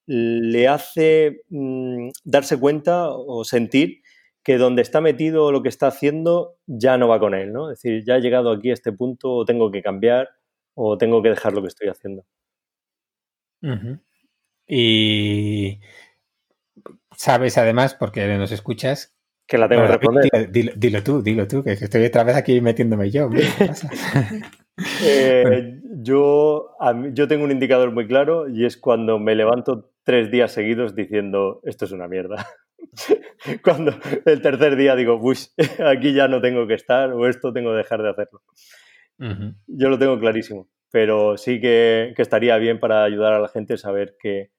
le 0.08 0.68
hace 0.68 1.44
mm, 1.50 2.10
darse 2.24 2.60
cuenta 2.60 3.10
o 3.10 3.44
sentir 3.44 4.02
que 4.44 4.58
donde 4.58 4.82
está 4.82 5.02
metido 5.02 5.52
lo 5.52 5.62
que 5.62 5.70
está 5.70 5.88
haciendo 5.88 6.58
ya 6.66 6.98
no 6.98 7.08
va 7.08 7.20
con 7.20 7.34
él, 7.36 7.54
¿no? 7.54 7.72
Es 7.72 7.82
decir, 7.82 8.04
ya 8.06 8.18
he 8.18 8.22
llegado 8.22 8.52
aquí 8.52 8.72
a 8.72 8.74
este 8.74 8.92
punto 8.92 9.32
o 9.32 9.46
tengo 9.46 9.72
que 9.72 9.82
cambiar 9.82 10.30
o 10.74 10.98
tengo 10.98 11.22
que 11.22 11.30
dejar 11.30 11.54
lo 11.54 11.62
que 11.62 11.68
estoy 11.68 11.90
haciendo. 11.90 12.26
Y 14.68 15.80
sabes 17.16 17.58
además, 17.58 17.94
porque 17.94 18.26
nos 18.38 18.52
escuchas, 18.52 19.16
que 19.52 19.58
la 19.58 19.68
tengo 19.68 19.82
que 19.82 19.88
responder. 19.90 20.50
Dilo, 20.78 21.04
tú, 21.04 21.22
dilo 21.22 21.46
tú, 21.46 21.62
que 21.62 21.74
estoy 21.74 22.06
otra 22.06 22.24
vez 22.24 22.38
aquí 22.38 22.62
metiéndome 22.62 23.12
yo. 23.12 23.30
Eh, 25.04 25.80
yo, 25.98 26.70
yo 27.12 27.28
tengo 27.28 27.44
un 27.44 27.52
indicador 27.52 27.92
muy 27.92 28.08
claro 28.08 28.50
y 28.50 28.66
es 28.66 28.78
cuando 28.78 29.20
me 29.20 29.36
levanto 29.36 29.92
tres 30.04 30.32
días 30.32 30.54
seguidos 30.54 30.96
diciendo 30.96 31.60
esto 31.66 31.86
es 31.86 31.92
una 31.92 32.08
mierda. 32.08 32.48
Cuando 33.64 33.94
el 34.26 34.42
tercer 34.42 34.76
día 34.78 34.96
digo, 34.96 35.20
uy, 35.22 35.38
aquí 35.86 36.14
ya 36.14 36.28
no 36.28 36.42
tengo 36.42 36.66
que 36.66 36.74
estar 36.74 37.12
o 37.12 37.28
esto 37.28 37.54
tengo 37.54 37.72
que 37.72 37.78
dejar 37.78 38.02
de 38.02 38.10
hacerlo. 38.10 38.42
Yo 39.68 39.90
lo 39.90 40.00
tengo 40.00 40.20
clarísimo, 40.20 40.68
pero 40.90 41.38
sí 41.38 41.62
que, 41.62 42.16
estaría 42.18 42.58
bien 42.58 42.80
para 42.80 43.04
ayudar 43.04 43.34
a 43.34 43.40
la 43.40 43.50
gente 43.50 43.76
a 43.76 43.78
saber 43.78 44.16
que, 44.20 44.50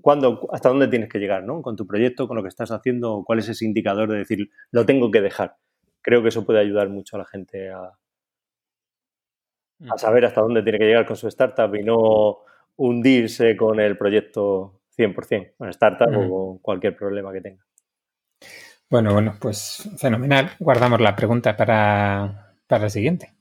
cuándo, 0.00 0.48
hasta 0.52 0.68
dónde 0.68 0.88
tienes 0.88 1.08
que 1.08 1.18
llegar, 1.18 1.44
¿no? 1.44 1.62
Con 1.62 1.76
tu 1.76 1.86
proyecto, 1.86 2.28
con 2.28 2.36
lo 2.36 2.42
que 2.42 2.48
estás 2.48 2.70
haciendo, 2.70 3.22
cuál 3.24 3.38
es 3.38 3.48
ese 3.48 3.64
indicador 3.64 4.10
de 4.10 4.18
decir, 4.18 4.50
lo 4.70 4.84
tengo 4.84 5.10
que 5.10 5.20
dejar. 5.20 5.56
Creo 6.02 6.22
que 6.22 6.28
eso 6.28 6.44
puede 6.44 6.60
ayudar 6.60 6.88
mucho 6.88 7.16
a 7.16 7.20
la 7.20 7.24
gente 7.24 7.70
a, 7.70 7.92
a 9.90 9.98
saber 9.98 10.24
hasta 10.24 10.40
dónde 10.40 10.62
tiene 10.62 10.78
que 10.78 10.86
llegar 10.86 11.06
con 11.06 11.16
su 11.16 11.28
startup 11.28 11.74
y 11.74 11.82
no 11.82 12.38
hundirse 12.76 13.56
con 13.56 13.80
el 13.80 13.96
proyecto 13.96 14.80
100%, 14.96 15.54
con 15.56 15.68
startup 15.70 16.08
o 16.16 16.28
con 16.28 16.58
cualquier 16.58 16.96
problema 16.96 17.32
que 17.32 17.40
tenga. 17.40 17.64
Bueno, 18.90 19.12
bueno, 19.12 19.34
pues 19.40 19.88
fenomenal. 19.98 20.50
Guardamos 20.58 21.00
la 21.00 21.16
pregunta 21.16 21.56
para, 21.56 22.54
para 22.66 22.84
el 22.84 22.90
siguiente. 22.90 23.33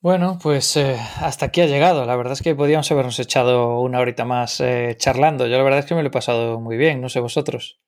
Bueno, 0.00 0.38
pues 0.40 0.76
eh, 0.76 0.96
hasta 1.20 1.46
aquí 1.46 1.60
ha 1.60 1.66
llegado. 1.66 2.04
La 2.06 2.16
verdad 2.16 2.34
es 2.34 2.42
que 2.42 2.54
podíamos 2.54 2.90
habernos 2.92 3.18
echado 3.18 3.80
una 3.80 3.98
horita 3.98 4.24
más 4.24 4.60
eh, 4.60 4.94
charlando. 4.96 5.46
Yo 5.46 5.56
la 5.56 5.64
verdad 5.64 5.80
es 5.80 5.86
que 5.86 5.94
me 5.94 6.02
lo 6.02 6.08
he 6.08 6.12
pasado 6.12 6.60
muy 6.60 6.76
bien, 6.76 7.00
no 7.00 7.08
sé 7.08 7.20
vosotros. 7.20 7.80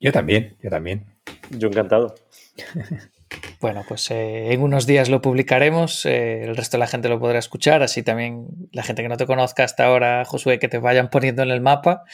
Yo 0.00 0.12
también, 0.12 0.56
yo 0.62 0.70
también. 0.70 1.18
Yo 1.50 1.68
encantado. 1.68 2.14
Bueno, 3.60 3.84
pues 3.88 4.10
eh, 4.10 4.52
en 4.52 4.62
unos 4.62 4.86
días 4.86 5.08
lo 5.08 5.20
publicaremos, 5.20 6.06
eh, 6.06 6.44
el 6.44 6.56
resto 6.56 6.76
de 6.76 6.80
la 6.80 6.86
gente 6.86 7.08
lo 7.08 7.18
podrá 7.18 7.38
escuchar, 7.38 7.82
así 7.82 8.02
también 8.02 8.46
la 8.72 8.82
gente 8.82 9.02
que 9.02 9.08
no 9.08 9.16
te 9.16 9.26
conozca 9.26 9.64
hasta 9.64 9.86
ahora, 9.86 10.24
Josué, 10.24 10.58
que 10.58 10.68
te 10.68 10.78
vayan 10.78 11.10
poniendo 11.10 11.42
en 11.42 11.50
el 11.50 11.60
mapa. 11.60 12.04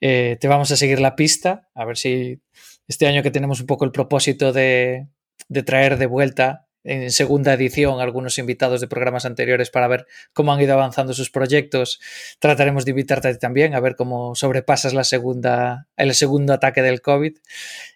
Eh, 0.00 0.36
te 0.40 0.48
vamos 0.48 0.70
a 0.70 0.76
seguir 0.76 1.00
la 1.00 1.14
pista, 1.14 1.68
a 1.74 1.84
ver 1.84 1.96
si 1.96 2.40
este 2.86 3.06
año 3.06 3.22
que 3.22 3.30
tenemos 3.30 3.60
un 3.60 3.66
poco 3.66 3.84
el 3.84 3.92
propósito 3.92 4.52
de, 4.52 5.08
de 5.48 5.62
traer 5.62 5.98
de 5.98 6.06
vuelta 6.06 6.67
en 6.88 7.10
segunda 7.10 7.52
edición 7.52 8.00
algunos 8.00 8.38
invitados 8.38 8.80
de 8.80 8.88
programas 8.88 9.26
anteriores 9.26 9.68
para 9.68 9.88
ver 9.88 10.06
cómo 10.32 10.54
han 10.54 10.60
ido 10.60 10.72
avanzando 10.72 11.12
sus 11.12 11.30
proyectos. 11.30 12.00
Trataremos 12.38 12.86
de 12.86 12.92
invitarte 12.92 13.34
también 13.36 13.74
a 13.74 13.80
ver 13.80 13.94
cómo 13.94 14.34
sobrepasas 14.34 14.94
la 14.94 15.04
segunda, 15.04 15.86
el 15.96 16.14
segundo 16.14 16.54
ataque 16.54 16.80
del 16.80 17.02
COVID 17.02 17.36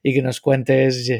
y 0.03 0.14
que 0.14 0.20
nos 0.20 0.43
cuentes 0.43 1.11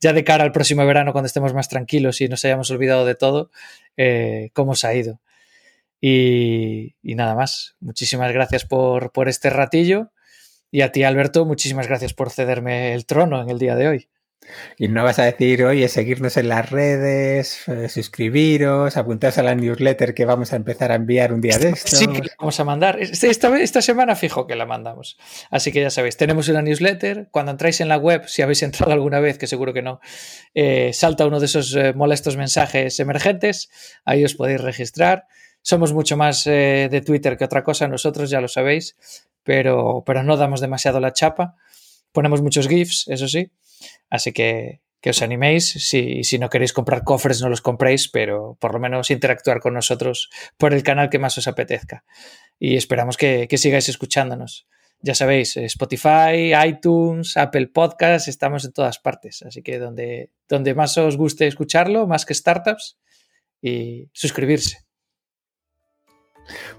ya 0.00 0.12
de 0.14 0.24
cara 0.24 0.44
al 0.44 0.52
próximo 0.52 0.86
verano 0.86 1.12
cuando 1.12 1.26
estemos 1.26 1.52
más 1.52 1.68
tranquilos 1.68 2.22
y 2.22 2.28
nos 2.28 2.42
hayamos 2.46 2.70
olvidado 2.70 3.04
de 3.04 3.14
todo, 3.14 3.50
eh, 3.98 4.48
cómo 4.54 4.74
se 4.74 4.86
ha 4.86 4.94
ido. 4.94 5.20
Y, 6.00 6.94
nada 7.02 7.34
más. 7.34 7.76
Muchísimas 7.80 8.32
gracias 8.32 8.64
por, 8.64 9.12
por 9.12 9.28
este 9.28 9.50
ratillo. 9.50 10.10
Y 10.70 10.80
a 10.80 10.92
ti, 10.92 11.02
Alberto, 11.02 11.44
muchísimas 11.44 11.86
gracias 11.86 12.14
por 12.14 12.30
cederme 12.30 12.94
el 12.94 13.04
trono 13.04 13.42
en 13.42 13.50
el 13.50 13.58
día 13.58 13.76
de 13.76 13.88
hoy. 13.88 14.08
Y 14.78 14.88
no 14.88 15.04
vas 15.04 15.18
a 15.18 15.24
decir, 15.24 15.64
oye, 15.64 15.86
seguirnos 15.88 16.36
en 16.36 16.48
las 16.48 16.70
redes, 16.70 17.68
eh, 17.68 17.88
suscribiros, 17.88 18.96
apuntaros 18.96 19.36
a 19.38 19.42
la 19.42 19.54
newsletter 19.54 20.14
que 20.14 20.24
vamos 20.24 20.52
a 20.52 20.56
empezar 20.56 20.92
a 20.92 20.94
enviar 20.94 21.32
un 21.32 21.40
día 21.40 21.58
de 21.58 21.70
esto. 21.70 21.96
Sí, 22.00 22.06
que 22.06 22.22
vamos 22.38 22.58
a 22.58 22.64
mandar. 22.64 22.98
Esta, 22.98 23.58
esta, 23.58 23.82
semana 23.82 24.16
fijo 24.16 24.46
que 24.46 24.56
la 24.56 24.64
mandamos. 24.64 25.18
Así 25.50 25.72
que 25.72 25.82
ya 25.82 25.90
sabéis, 25.90 26.16
tenemos 26.16 26.48
una 26.48 26.62
newsletter. 26.62 27.28
Cuando 27.30 27.52
entráis 27.52 27.80
en 27.80 27.88
la 27.88 27.98
web, 27.98 28.26
si 28.26 28.42
habéis 28.42 28.62
entrado 28.62 28.92
alguna 28.92 29.20
vez, 29.20 29.36
que 29.36 29.46
seguro 29.46 29.74
que 29.74 29.82
no, 29.82 30.00
eh, 30.54 30.92
salta 30.94 31.26
uno 31.26 31.40
de 31.40 31.46
esos 31.46 31.74
eh, 31.76 31.92
molestos 31.92 32.36
mensajes 32.36 32.98
emergentes. 33.00 33.70
Ahí 34.04 34.24
os 34.24 34.34
podéis 34.34 34.60
registrar. 34.60 35.26
Somos 35.62 35.92
mucho 35.92 36.16
más 36.16 36.44
de 36.44 37.02
Twitter 37.04 37.36
que 37.36 37.44
otra 37.44 37.62
cosa, 37.62 37.86
nosotros 37.86 38.30
ya 38.30 38.40
lo 38.40 38.48
sabéis, 38.48 38.96
pero, 39.42 40.02
pero 40.06 40.22
no 40.22 40.38
damos 40.38 40.62
demasiado 40.62 41.00
la 41.00 41.12
chapa. 41.12 41.56
Ponemos 42.12 42.40
muchos 42.40 42.66
GIFs, 42.66 43.06
eso 43.08 43.28
sí. 43.28 43.52
Así 44.08 44.32
que 44.32 44.80
que 45.00 45.10
os 45.10 45.22
animéis. 45.22 45.70
Si, 45.70 46.24
si, 46.24 46.38
no 46.38 46.50
queréis 46.50 46.72
comprar 46.72 47.04
cofres, 47.04 47.40
no 47.40 47.48
los 47.48 47.62
compréis, 47.62 48.08
pero 48.08 48.56
por 48.60 48.72
lo 48.72 48.80
menos 48.80 49.10
interactuar 49.10 49.60
con 49.60 49.74
nosotros 49.74 50.30
por 50.56 50.74
el 50.74 50.82
canal 50.82 51.10
que 51.10 51.18
más 51.18 51.36
os 51.38 51.48
apetezca. 51.48 52.04
Y 52.58 52.76
esperamos 52.76 53.16
que, 53.16 53.48
que 53.48 53.58
sigáis 53.58 53.88
escuchándonos. 53.88 54.66
Ya 55.02 55.14
sabéis, 55.14 55.56
Spotify, 55.56 56.52
iTunes, 56.66 57.38
Apple 57.38 57.68
Podcasts, 57.68 58.28
estamos 58.28 58.66
en 58.66 58.72
todas 58.72 58.98
partes. 58.98 59.42
Así 59.42 59.62
que 59.62 59.78
donde, 59.78 60.30
donde 60.46 60.74
más 60.74 60.98
os 60.98 61.16
guste 61.16 61.46
escucharlo, 61.46 62.06
más 62.06 62.26
que 62.26 62.34
startups, 62.34 62.98
y 63.62 64.10
suscribirse. 64.12 64.78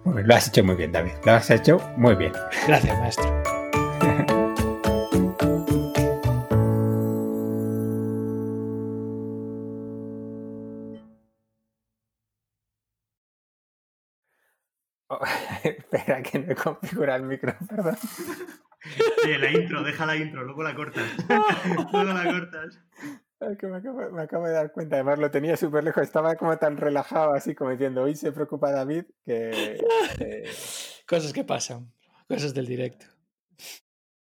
lo 0.06 0.36
has 0.36 0.48
hecho 0.50 0.64
muy 0.64 0.76
bien, 0.76 0.92
David. 0.92 1.14
Lo 1.26 1.32
has 1.32 1.50
hecho 1.50 1.80
muy 1.98 2.14
bien. 2.14 2.34
Gracias, 2.68 3.00
maestro. 3.00 3.61
Espera, 15.92 16.22
que 16.24 16.40
no 16.40 16.52
he 16.52 16.56
configurado 16.56 17.20
el 17.24 17.28
micro, 17.28 17.54
perdón. 17.70 17.98
Oye, 19.26 19.38
la 19.38 19.52
intro, 19.52 19.84
deja 19.84 20.06
la 20.06 20.16
intro, 20.16 20.44
luego 20.44 20.64
la 20.64 20.76
cortas. 20.76 21.04
luego 21.92 22.14
la 22.14 22.24
cortas. 22.32 22.80
Es 23.40 23.58
que 23.58 23.68
me 23.68 23.78
acabo, 23.78 24.46
de 24.48 24.54
dar 24.54 24.72
cuenta, 24.72 24.98
además 24.98 25.18
lo 25.18 25.32
tenía 25.32 25.58
súper 25.58 25.84
lejos, 25.84 26.04
estaba 26.04 26.36
como 26.36 26.58
tan 26.58 26.78
relajado, 26.78 27.34
así 27.34 27.56
como 27.56 27.72
diciendo, 27.72 28.04
hoy 28.04 28.16
se 28.16 28.32
preocupa 28.32 28.72
David, 28.72 29.06
que... 29.26 29.80
Cosas 31.08 31.34
que 31.34 31.44
pasan, 31.44 31.92
cosas 32.28 32.54
del 32.54 32.68
directo. 32.68 33.08